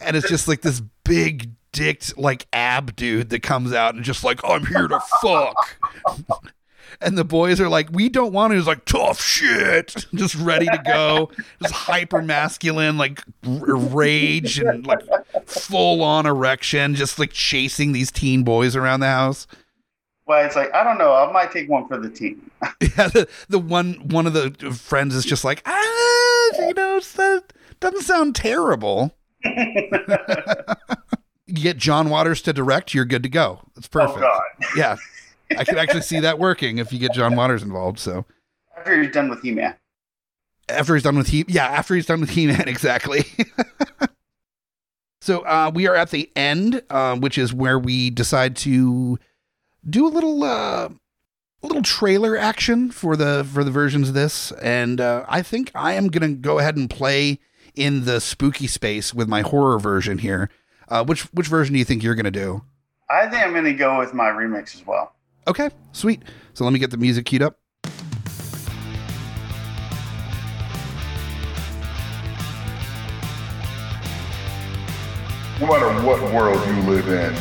and 0.02 0.16
it's 0.16 0.30
just 0.30 0.48
like 0.48 0.62
this 0.62 0.82
big 1.04 1.52
dicked 1.72 2.18
like 2.18 2.48
ab 2.54 2.96
dude 2.96 3.30
that 3.30 3.44
comes 3.44 3.74
out 3.74 3.96
and 3.96 4.04
just 4.04 4.24
like 4.24 4.40
I'm 4.44 4.66
here 4.66 4.88
to 4.88 5.00
fuck. 5.22 5.78
And 7.02 7.18
the 7.18 7.24
boys 7.24 7.60
are 7.62 7.70
like, 7.70 7.90
we 7.92 8.10
don't 8.10 8.32
want 8.34 8.52
to. 8.52 8.58
He's 8.58 8.68
like, 8.68 8.86
tough 8.86 9.22
shit, 9.22 10.06
just 10.16 10.36
ready 10.36 10.66
to 10.66 10.82
go, 10.86 11.30
just 11.62 11.74
hyper 11.74 12.22
masculine, 12.22 12.98
like 12.98 13.22
r- 13.46 13.76
rage 13.76 14.60
and 14.60 14.86
like 14.86 15.02
full 15.46 16.02
on 16.02 16.26
erection, 16.26 16.96
just 16.96 17.20
like 17.20 17.32
chasing 17.32 17.92
these 17.92 18.12
teen 18.12 18.44
boys 18.44 18.76
around 18.76 19.02
the 19.02 19.08
house. 19.08 19.48
Well, 20.28 20.44
it's 20.44 20.56
like 20.56 20.74
I 20.74 20.84
don't 20.84 20.98
know. 20.98 21.14
I 21.14 21.32
might 21.32 21.52
take 21.52 21.70
one 21.70 21.88
for 21.88 21.98
the 21.98 22.10
team. 22.10 22.52
Yeah, 22.82 23.10
the, 23.10 23.28
the 23.48 23.60
one 23.60 23.94
one 24.10 24.26
of 24.26 24.34
the 24.34 24.50
friends 24.72 25.14
is 25.16 25.24
just 25.24 25.44
like, 25.44 25.62
ah, 25.68 26.50
you 26.58 26.74
know, 26.74 27.00
that 27.00 27.54
doesn't 27.80 28.02
sound 28.02 28.36
terrible. 28.36 29.16
you 29.44 29.54
get 31.54 31.78
John 31.78 32.10
Waters 32.10 32.42
to 32.44 32.54
direct, 32.54 32.94
you're 32.94 33.06
good 33.06 33.22
to 33.24 33.30
go. 33.30 33.60
It's 33.78 33.88
perfect. 33.88 34.20
Oh 34.20 34.22
God! 34.22 34.42
Yeah, 34.76 34.96
I 35.58 35.64
could 35.64 35.78
actually 35.78 36.02
see 36.02 36.20
that 36.22 36.40
working 36.40 36.78
if 36.78 36.92
you 36.94 37.00
get 37.00 37.14
John 37.14 37.36
Waters 37.36 37.64
involved. 37.64 38.00
So 38.00 38.26
After 38.78 38.96
you're 38.96 39.12
done 39.12 39.30
with 39.30 39.42
He-Man. 39.42 39.76
after 40.70 40.96
he's 40.96 41.04
done 41.04 41.18
with 41.18 41.28
he, 41.28 41.46
yeah, 41.48 41.66
after 41.66 41.96
he's 41.96 42.06
done 42.06 42.22
with 42.22 42.32
He-Man, 42.32 42.64
exactly. 42.68 43.26
so 45.22 45.40
uh, 45.42 45.72
we 45.74 45.88
are 45.88 45.96
at 45.96 46.12
the 46.12 46.30
end, 46.36 46.82
uh, 46.90 47.16
which 47.18 47.38
is 47.38 47.54
where 47.54 47.80
we 47.80 48.10
decide 48.10 48.56
to 48.58 49.18
do 49.88 50.08
a 50.08 50.10
little 50.10 50.44
uh, 50.44 50.90
a 51.64 51.68
little 51.68 51.82
trailer 51.84 52.38
action 52.38 52.92
for 52.92 53.16
the 53.16 53.48
for 53.52 53.64
the 53.64 53.72
versions 53.72 54.10
of 54.10 54.14
this, 54.14 54.52
and 54.54 55.02
uh, 55.02 55.26
I 55.28 55.42
think 55.42 55.72
I 55.74 55.94
am 55.94 56.08
gonna 56.10 56.34
go 56.34 56.60
ahead 56.60 56.76
and 56.78 56.90
play 56.90 57.40
in 57.76 58.06
the 58.06 58.20
spooky 58.22 58.68
space 58.68 59.14
with 59.14 59.28
my 59.28 59.42
horror 59.42 59.80
version 59.80 60.20
here. 60.20 60.50
Uh, 60.88 61.04
which 61.04 61.24
which 61.34 61.48
version 61.48 61.74
do 61.74 61.80
you 61.80 61.86
think 61.86 62.04
you're 62.04 62.16
gonna 62.16 62.32
do? 62.32 62.64
I 63.10 63.28
think 63.28 63.44
I'm 63.44 63.52
going 63.52 63.66
to 63.66 63.74
go 63.74 64.00
with 64.00 64.16
my 64.16 64.30
remix 64.30 64.74
as 64.74 64.84
well. 64.88 65.14
Okay, 65.48 65.70
sweet. 65.92 66.24
So 66.54 66.64
let 66.64 66.74
me 66.74 66.80
get 66.80 66.90
the 66.90 66.98
music 66.98 67.26
queued 67.26 67.44
up. 67.44 67.60
No 75.62 75.68
matter 75.68 75.90
what 76.06 76.22
world 76.34 76.60
you 76.68 76.74
live 76.84 77.08
in, 77.08 77.34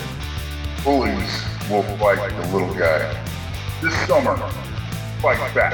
bullies 0.84 1.42
will 1.70 1.82
fight 1.98 2.30
the 2.30 2.48
little 2.52 2.72
guy. 2.74 3.20
This 3.80 3.94
summer, 4.06 4.36
fight 5.20 5.54
back. 5.54 5.72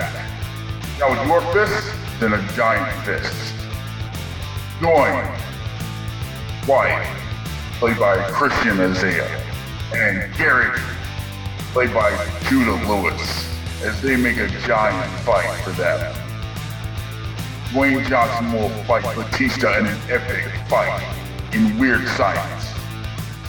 Now 0.98 1.10
with 1.10 1.26
your 1.26 1.40
fist, 1.52 1.92
then 2.20 2.32
a 2.32 2.52
giant 2.52 3.04
fist. 3.04 3.54
Join 4.80 5.28
Wyatt, 6.66 7.06
played 7.78 7.98
by 7.98 8.30
Christian 8.30 8.80
Isaiah, 8.80 9.28
and 9.94 10.32
Garrett, 10.36 10.80
played 11.72 11.94
by 11.94 12.10
Judah 12.48 12.74
Lewis, 12.88 13.48
as 13.82 14.00
they 14.02 14.16
make 14.16 14.38
a 14.38 14.48
giant 14.66 15.12
fight 15.20 15.62
for 15.62 15.70
them. 15.70 16.14
Dwayne 17.68 18.04
Johnson 18.08 18.52
will 18.52 18.68
fight 18.84 19.04
Batista 19.14 19.78
in 19.78 19.86
an 19.86 19.98
epic 20.10 20.50
fight 20.68 21.00
in 21.52 21.78
Weird 21.78 22.06
Science. 22.08 22.64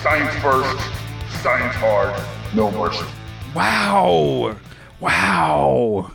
Science 0.04 0.34
first, 0.36 0.80
science 1.42 1.76
hard, 1.76 2.22
no 2.56 2.70
mercy. 2.72 3.06
Wow. 3.56 4.56
Wow. 5.00 6.12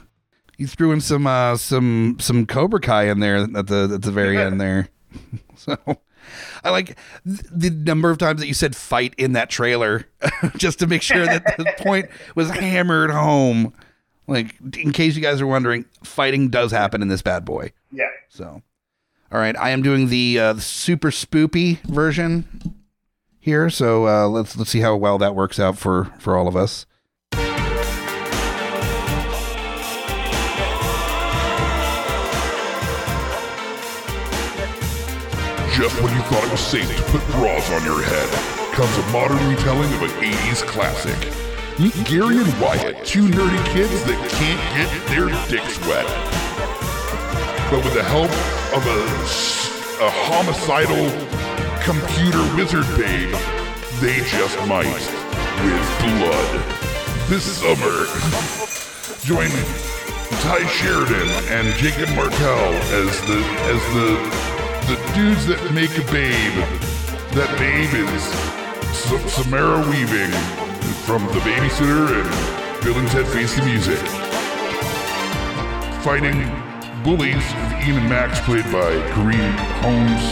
You 0.56 0.68
threw 0.68 0.92
in 0.92 1.00
some 1.00 1.26
uh 1.26 1.56
some 1.56 2.18
some 2.20 2.46
Cobra 2.46 2.80
Kai 2.80 3.08
in 3.08 3.18
there 3.18 3.38
at 3.38 3.66
the 3.66 3.90
at 3.94 4.02
the 4.02 4.12
very 4.12 4.38
end 4.38 4.60
there. 4.60 4.88
so 5.56 5.76
I 6.64 6.70
like 6.70 6.96
th- 7.24 7.40
the 7.50 7.70
number 7.70 8.10
of 8.10 8.18
times 8.18 8.40
that 8.40 8.46
you 8.46 8.54
said 8.54 8.74
fight 8.76 9.14
in 9.18 9.32
that 9.32 9.50
trailer 9.50 10.06
just 10.56 10.78
to 10.80 10.86
make 10.86 11.02
sure 11.02 11.24
that 11.24 11.56
the 11.56 11.72
point 11.78 12.08
was 12.34 12.50
hammered 12.50 13.10
home. 13.10 13.72
Like 14.26 14.56
in 14.76 14.92
case 14.92 15.14
you 15.16 15.22
guys 15.22 15.40
are 15.40 15.46
wondering, 15.46 15.84
fighting 16.02 16.48
does 16.48 16.72
happen 16.72 17.02
in 17.02 17.08
this 17.08 17.22
bad 17.22 17.44
boy. 17.44 17.72
Yeah. 17.92 18.10
So, 18.28 18.62
all 19.30 19.38
right, 19.38 19.56
I 19.56 19.70
am 19.70 19.82
doing 19.82 20.08
the 20.08 20.38
uh, 20.40 20.56
super 20.56 21.10
spoopy 21.10 21.80
version 21.82 22.76
here. 23.38 23.70
So 23.70 24.08
uh, 24.08 24.28
let's 24.28 24.56
let's 24.56 24.70
see 24.70 24.80
how 24.80 24.96
well 24.96 25.18
that 25.18 25.34
works 25.34 25.60
out 25.60 25.78
for 25.78 26.12
for 26.18 26.36
all 26.36 26.48
of 26.48 26.56
us. 26.56 26.86
Just 35.76 36.00
when 36.00 36.10
you 36.14 36.22
thought 36.22 36.42
it 36.42 36.50
was 36.50 36.60
safe 36.60 36.88
to 36.88 37.02
put 37.12 37.20
bras 37.32 37.70
on 37.70 37.84
your 37.84 38.02
head, 38.02 38.28
comes 38.72 38.96
a 38.96 39.12
modern 39.12 39.36
retelling 39.46 39.92
of 39.92 40.08
an 40.08 40.08
80s 40.24 40.64
classic. 40.64 41.12
Meet 41.78 41.92
Gary 42.08 42.38
and 42.40 42.48
Wyatt, 42.58 43.04
two 43.04 43.28
nerdy 43.28 43.62
kids 43.76 43.92
that 44.04 44.16
can't 44.40 44.56
get 44.72 44.88
their 45.12 45.28
dicks 45.52 45.76
wet. 45.84 46.08
But 47.68 47.84
with 47.84 47.92
the 47.92 48.02
help 48.02 48.32
of 48.72 48.86
a 48.88 50.08
homicidal 50.24 51.12
computer 51.84 52.40
wizard 52.56 52.88
babe, 52.96 53.36
they 54.00 54.24
just 54.32 54.56
might. 54.64 54.88
With 55.60 55.86
blood. 56.00 56.52
This 57.28 57.44
summer, 57.60 58.08
join 59.28 59.52
Tye 60.40 60.66
Sheridan 60.68 61.28
and 61.52 61.68
Jacob 61.76 62.08
Martell 62.16 62.72
as 62.96 63.20
the 63.28 63.44
as 63.68 63.82
the 63.92 64.65
the 64.86 64.96
dudes 65.14 65.46
that 65.46 65.60
make 65.74 65.90
a 65.98 66.04
babe. 66.12 66.54
That 67.34 67.50
babe 67.58 67.92
is 67.94 68.22
S- 68.90 69.34
Samara 69.34 69.80
Weaving 69.90 70.30
from 71.04 71.24
The 71.34 71.40
Babysitter 71.42 72.22
and 72.22 72.84
Bill 72.84 72.96
and 72.98 73.08
Ted 73.08 73.26
Face 73.28 73.54
the 73.56 73.64
Music. 73.64 73.98
Fighting 76.02 76.38
bullies 77.02 77.34
with 77.34 77.72
Ian 77.86 77.98
and 77.98 78.08
Max 78.08 78.40
played 78.40 78.64
by 78.66 78.94
Kareem 79.14 79.54
Holmes, 79.82 80.24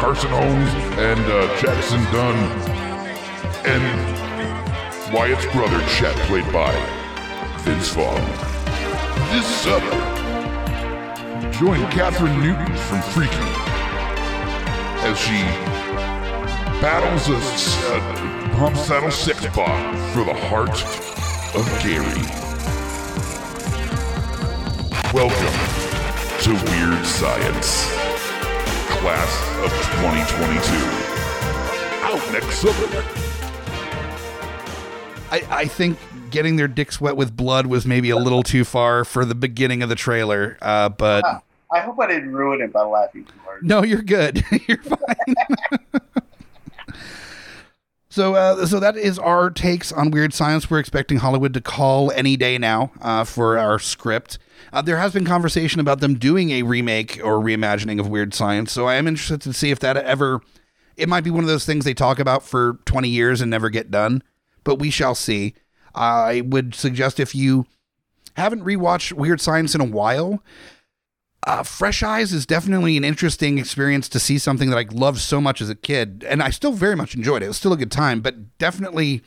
Carson 0.00 0.30
Holmes 0.30 0.70
and 0.98 1.20
uh, 1.30 1.60
Jackson 1.60 2.02
Dunn, 2.12 2.36
and 3.66 3.84
Wyatt's 5.12 5.44
brother 5.52 5.80
Chet 5.88 6.16
played 6.26 6.50
by 6.52 6.72
Vince 7.60 7.88
Vaughn. 7.90 8.24
This 9.30 9.46
summer, 9.46 10.19
join 11.60 11.80
Kathryn 11.90 12.40
Newton 12.42 12.74
from 12.74 13.02
Freaky 13.12 13.34
as 15.04 15.18
she 15.18 15.42
battles 16.80 17.28
a, 17.28 18.56
pump 18.56 18.74
saddle 18.78 19.10
sex 19.10 19.44
bot 19.54 19.94
for 20.14 20.24
the 20.24 20.32
heart 20.32 20.70
of 21.54 21.66
Gary. 21.82 22.24
Welcome 25.12 25.52
to 26.44 26.52
Weird 26.70 27.04
Science, 27.04 27.84
class 28.96 29.30
of 29.62 29.70
2022. 30.00 30.72
Out 32.06 32.32
next 32.32 32.56
summer. 32.56 33.04
I, 35.30 35.42
I 35.50 35.66
think 35.66 35.98
getting 36.30 36.56
their 36.56 36.68
dicks 36.68 37.02
wet 37.02 37.18
with 37.18 37.36
blood 37.36 37.66
was 37.66 37.84
maybe 37.84 38.08
a 38.08 38.16
little 38.16 38.42
too 38.42 38.64
far 38.64 39.04
for 39.04 39.26
the 39.26 39.34
beginning 39.34 39.82
of 39.82 39.90
the 39.90 39.94
trailer. 39.94 40.56
Uh, 40.62 40.88
but 40.88 41.44
I 41.72 41.80
hope 41.80 42.00
I 42.00 42.06
didn't 42.06 42.32
ruin 42.32 42.60
it 42.60 42.72
by 42.72 42.82
laughing 42.82 43.24
too 43.24 43.38
hard. 43.44 43.64
no, 43.64 43.82
you're 43.82 44.02
good. 44.02 44.44
you're 44.68 44.82
fine. 44.82 45.34
so, 48.08 48.34
uh, 48.34 48.66
so 48.66 48.80
that 48.80 48.96
is 48.96 49.18
our 49.18 49.50
takes 49.50 49.92
on 49.92 50.10
weird 50.10 50.34
science. 50.34 50.68
We're 50.68 50.80
expecting 50.80 51.18
Hollywood 51.18 51.54
to 51.54 51.60
call 51.60 52.10
any 52.12 52.36
day 52.36 52.58
now 52.58 52.90
uh, 53.00 53.24
for 53.24 53.56
our 53.56 53.78
script. 53.78 54.38
Uh, 54.72 54.82
there 54.82 54.98
has 54.98 55.12
been 55.12 55.24
conversation 55.24 55.80
about 55.80 56.00
them 56.00 56.14
doing 56.14 56.50
a 56.50 56.62
remake 56.62 57.20
or 57.22 57.38
reimagining 57.38 58.00
of 58.00 58.08
Weird 58.08 58.34
Science, 58.34 58.72
so 58.72 58.86
I 58.86 58.96
am 58.96 59.06
interested 59.06 59.40
to 59.42 59.52
see 59.52 59.70
if 59.70 59.78
that 59.80 59.96
ever. 59.96 60.40
It 60.96 61.08
might 61.08 61.24
be 61.24 61.30
one 61.30 61.44
of 61.44 61.48
those 61.48 61.64
things 61.64 61.84
they 61.84 61.94
talk 61.94 62.18
about 62.18 62.42
for 62.42 62.78
20 62.84 63.08
years 63.08 63.40
and 63.40 63.50
never 63.50 63.70
get 63.70 63.90
done, 63.90 64.22
but 64.64 64.78
we 64.78 64.90
shall 64.90 65.14
see. 65.14 65.54
I 65.94 66.42
would 66.42 66.74
suggest 66.74 67.18
if 67.18 67.34
you 67.34 67.66
haven't 68.36 68.64
rewatched 68.64 69.12
Weird 69.12 69.40
Science 69.40 69.74
in 69.74 69.80
a 69.80 69.84
while, 69.84 70.42
uh, 71.46 71.62
Fresh 71.62 72.02
Eyes 72.02 72.32
is 72.32 72.44
definitely 72.44 72.96
an 72.96 73.04
interesting 73.04 73.58
experience 73.58 74.08
to 74.10 74.20
see 74.20 74.38
something 74.38 74.70
that 74.70 74.78
I 74.78 74.86
loved 74.92 75.20
so 75.20 75.40
much 75.40 75.60
as 75.60 75.70
a 75.70 75.74
kid, 75.74 76.24
and 76.28 76.42
I 76.42 76.50
still 76.50 76.72
very 76.72 76.96
much 76.96 77.14
enjoyed 77.14 77.42
it. 77.42 77.46
It 77.46 77.48
was 77.48 77.56
still 77.56 77.72
a 77.72 77.78
good 77.78 77.90
time, 77.90 78.20
but 78.20 78.58
definitely 78.58 79.22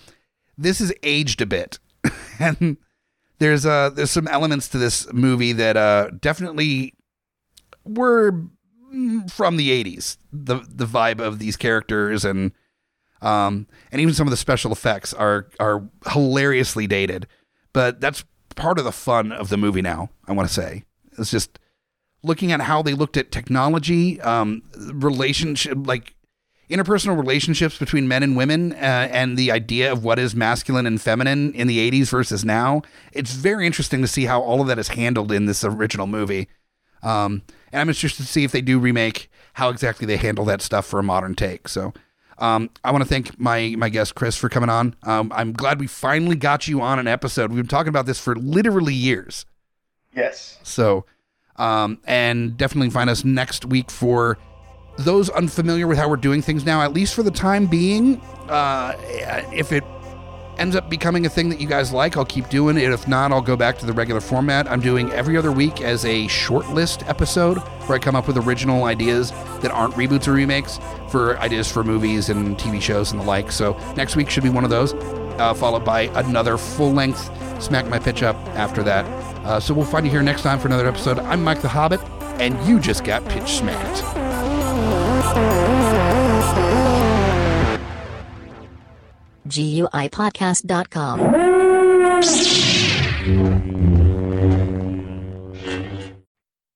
this 0.58 0.80
is 0.80 0.94
aged 1.02 1.42
a 1.42 1.46
bit, 1.46 1.80
and 2.40 2.78
there's 3.40 3.66
uh 3.66 3.90
there's 3.90 4.12
some 4.12 4.28
elements 4.28 4.70
to 4.70 4.78
this 4.78 5.12
movie 5.12 5.54
that 5.54 5.76
uh 5.76 6.10
definitely 6.22 6.94
were 7.84 8.32
mm, 8.94 9.30
from 9.30 9.58
the 9.58 9.84
80s 9.84 10.18
the 10.32 10.62
the 10.70 10.86
vibe 10.86 11.20
of 11.20 11.40
these 11.40 11.58
characters 11.58 12.24
and 12.24 12.52
um 13.22 13.68
and 13.92 14.00
even 14.00 14.14
some 14.14 14.28
of 14.28 14.32
the 14.32 14.38
special 14.38 14.72
effects 14.72 15.14
are 15.14 15.50
are 15.60 15.84
hilariously 16.12 16.88
dated 16.88 17.28
but 17.74 18.00
that's 18.00 18.24
part 18.56 18.78
of 18.78 18.86
the 18.86 18.92
fun 18.92 19.32
of 19.32 19.50
the 19.50 19.58
movie 19.58 19.82
now 19.82 20.10
i 20.28 20.32
want 20.32 20.48
to 20.48 20.54
say 20.54 20.84
it's 21.18 21.32
just 21.32 21.60
looking 22.24 22.52
at 22.52 22.62
how 22.62 22.82
they 22.82 22.94
looked 22.94 23.18
at 23.18 23.32
technology 23.32 24.20
um 24.22 24.62
relationship 24.76 25.78
like 25.86 26.16
interpersonal 26.70 27.18
relationships 27.18 27.78
between 27.78 28.08
men 28.08 28.24
and 28.24 28.36
women 28.36 28.72
uh, 28.74 29.08
and 29.12 29.38
the 29.38 29.52
idea 29.52 29.92
of 29.92 30.04
what 30.04 30.18
is 30.18 30.34
masculine 30.34 30.88
and 30.88 31.02
feminine 31.02 31.54
in 31.54 31.68
the 31.68 31.92
80s 31.92 32.10
versus 32.10 32.44
now 32.44 32.82
it's 33.12 33.34
very 33.34 33.66
interesting 33.66 34.02
to 34.02 34.08
see 34.08 34.26
how 34.26 34.42
all 34.42 34.62
of 34.62 34.68
that 34.68 34.80
is 34.80 34.90
handled 34.90 35.32
in 35.32 35.46
this 35.46 35.64
original 35.64 36.08
movie 36.08 36.48
um, 37.04 37.44
and 37.72 37.82
i'm 37.82 37.90
interested 37.90 38.24
to 38.24 38.28
see 38.28 38.44
if 38.44 38.52
they 38.52 38.62
do 38.62 38.80
remake 38.80 39.30
how 39.54 39.70
exactly 39.70 40.08
they 40.08 40.18
handle 40.18 40.46
that 40.46 40.62
stuff 40.62 40.86
for 40.86 41.00
a 41.00 41.04
modern 41.04 41.36
take 41.36 41.68
so 41.68 41.94
um, 42.38 42.70
I 42.84 42.92
want 42.92 43.04
to 43.04 43.08
thank 43.08 43.40
my 43.40 43.76
my 43.78 43.90
guest 43.90 44.16
Chris 44.16 44.36
for 44.36 44.50
coming 44.50 44.70
on. 44.70 44.96
Um, 45.04 45.32
I'm 45.34 45.54
glad 45.54 45.80
we 45.80 45.88
finally 45.88 46.36
got 46.36 46.68
you 46.68 46.82
on 46.82 47.00
an 47.00 47.08
episode. 47.08 47.52
We've 47.52 47.58
been 47.58 47.68
talking 47.68 47.90
about 47.90 48.06
this 48.06 48.20
for 48.20 48.36
literally 48.36 48.94
years. 48.94 49.46
Yes. 50.16 50.60
So, 50.64 51.06
um, 51.58 52.00
and 52.06 52.58
definitely 52.58 52.90
find 52.90 53.10
us 53.10 53.24
next 53.24 53.66
week 53.66 53.92
for 53.92 54.38
those 54.98 55.30
unfamiliar 55.30 55.88
with 55.88 55.98
how 55.98 56.10
we're 56.10 56.16
doing 56.18 56.42
things 56.42 56.66
now, 56.66 56.82
at 56.82 56.94
least 56.94 57.16
for 57.16 57.24
the 57.24 57.32
time 57.32 57.66
being. 57.66 58.22
Uh, 58.48 58.94
if 59.54 59.72
it 59.72 59.84
ends 60.58 60.76
up 60.76 60.90
becoming 60.90 61.26
a 61.26 61.30
thing 61.30 61.50
that 61.50 61.60
you 61.60 61.68
guys 61.68 61.92
like, 61.92 62.16
I'll 62.18 62.26
keep 62.26 62.50
doing 62.50 62.78
it. 62.78 62.92
If 62.92 63.08
not, 63.08 63.32
I'll 63.32 63.42
go 63.42 63.56
back 63.56 63.78
to 63.80 63.86
the 63.86 63.94
regular 63.94 64.22
format. 64.22 64.70
I'm 64.70 64.82
doing 64.82 65.12
every 65.12 65.38
other 65.38 65.52
week 65.52 65.82
as 65.82 66.06
a 66.06 66.28
short 66.28 66.70
list 66.70 67.04
episode 67.08 67.58
where 67.58 67.96
I 67.96 68.00
come 68.00 68.16
up 68.16 68.28
with 68.28 68.38
original 68.38 68.84
ideas 68.84 69.32
that 69.32 69.72
aren't 69.72 69.96
reboots 69.96 70.28
or 70.28 70.34
remakes 70.34 70.80
for 71.10 71.40
ideas 71.40 71.72
for 71.72 71.84
movies 71.84 72.30
and 72.30 72.58
TV 72.58 72.82
shows 72.82 73.12
and 73.12 73.20
the 73.20 73.26
like. 73.26 73.52
So 73.52 73.78
next 73.96 74.16
week 74.16 74.30
should 74.30 74.44
be 74.44 74.50
one 74.50 74.64
of 74.64 74.70
those, 74.70 74.94
uh, 74.94 75.54
followed 75.56 75.86
by 75.86 76.02
another 76.16 76.58
full 76.58 76.92
length 76.92 77.32
Smack 77.62 77.88
My 77.88 78.00
Pitch 78.00 78.24
Up 78.24 78.36
after 78.50 78.84
that. 78.84 79.33
Uh, 79.44 79.60
so 79.60 79.74
we'll 79.74 79.86
find 79.86 80.06
you 80.06 80.12
here 80.12 80.22
next 80.22 80.42
time 80.42 80.60
for 80.60 80.68
another 80.68 80.88
episode. 80.88 81.20
I'm 81.20 81.44
Mike 81.44 81.62
the 81.62 81.68
Hobbit, 81.68 82.02
and 82.40 82.58
you 82.68 82.80
just 82.80 83.04
got 83.04 83.28
pitch 83.28 83.58
smacked. 83.58 84.04
GUIPodcast.com. 89.48 91.20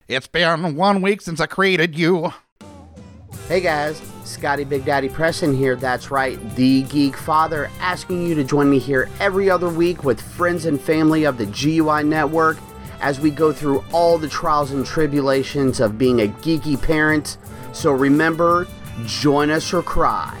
It's 0.06 0.26
been 0.26 0.76
one 0.76 1.02
week 1.02 1.20
since 1.20 1.40
I 1.40 1.46
created 1.46 1.98
you. 1.98 2.32
Hey 3.46 3.60
guys, 3.60 4.00
Scotty 4.38 4.62
Big 4.62 4.84
Daddy 4.84 5.08
Preston 5.08 5.52
here. 5.52 5.74
That's 5.74 6.12
right, 6.12 6.38
the 6.54 6.84
Geek 6.84 7.16
Father, 7.16 7.68
asking 7.80 8.24
you 8.24 8.36
to 8.36 8.44
join 8.44 8.70
me 8.70 8.78
here 8.78 9.10
every 9.18 9.50
other 9.50 9.68
week 9.68 10.04
with 10.04 10.20
friends 10.20 10.64
and 10.64 10.80
family 10.80 11.24
of 11.24 11.38
the 11.38 11.46
GUI 11.46 12.04
Network 12.04 12.56
as 13.00 13.18
we 13.18 13.32
go 13.32 13.52
through 13.52 13.82
all 13.92 14.16
the 14.16 14.28
trials 14.28 14.70
and 14.70 14.86
tribulations 14.86 15.80
of 15.80 15.98
being 15.98 16.20
a 16.20 16.28
geeky 16.28 16.80
parent. 16.80 17.36
So 17.72 17.90
remember, 17.90 18.68
join 19.06 19.50
us 19.50 19.72
or 19.72 19.82
cry. 19.82 20.40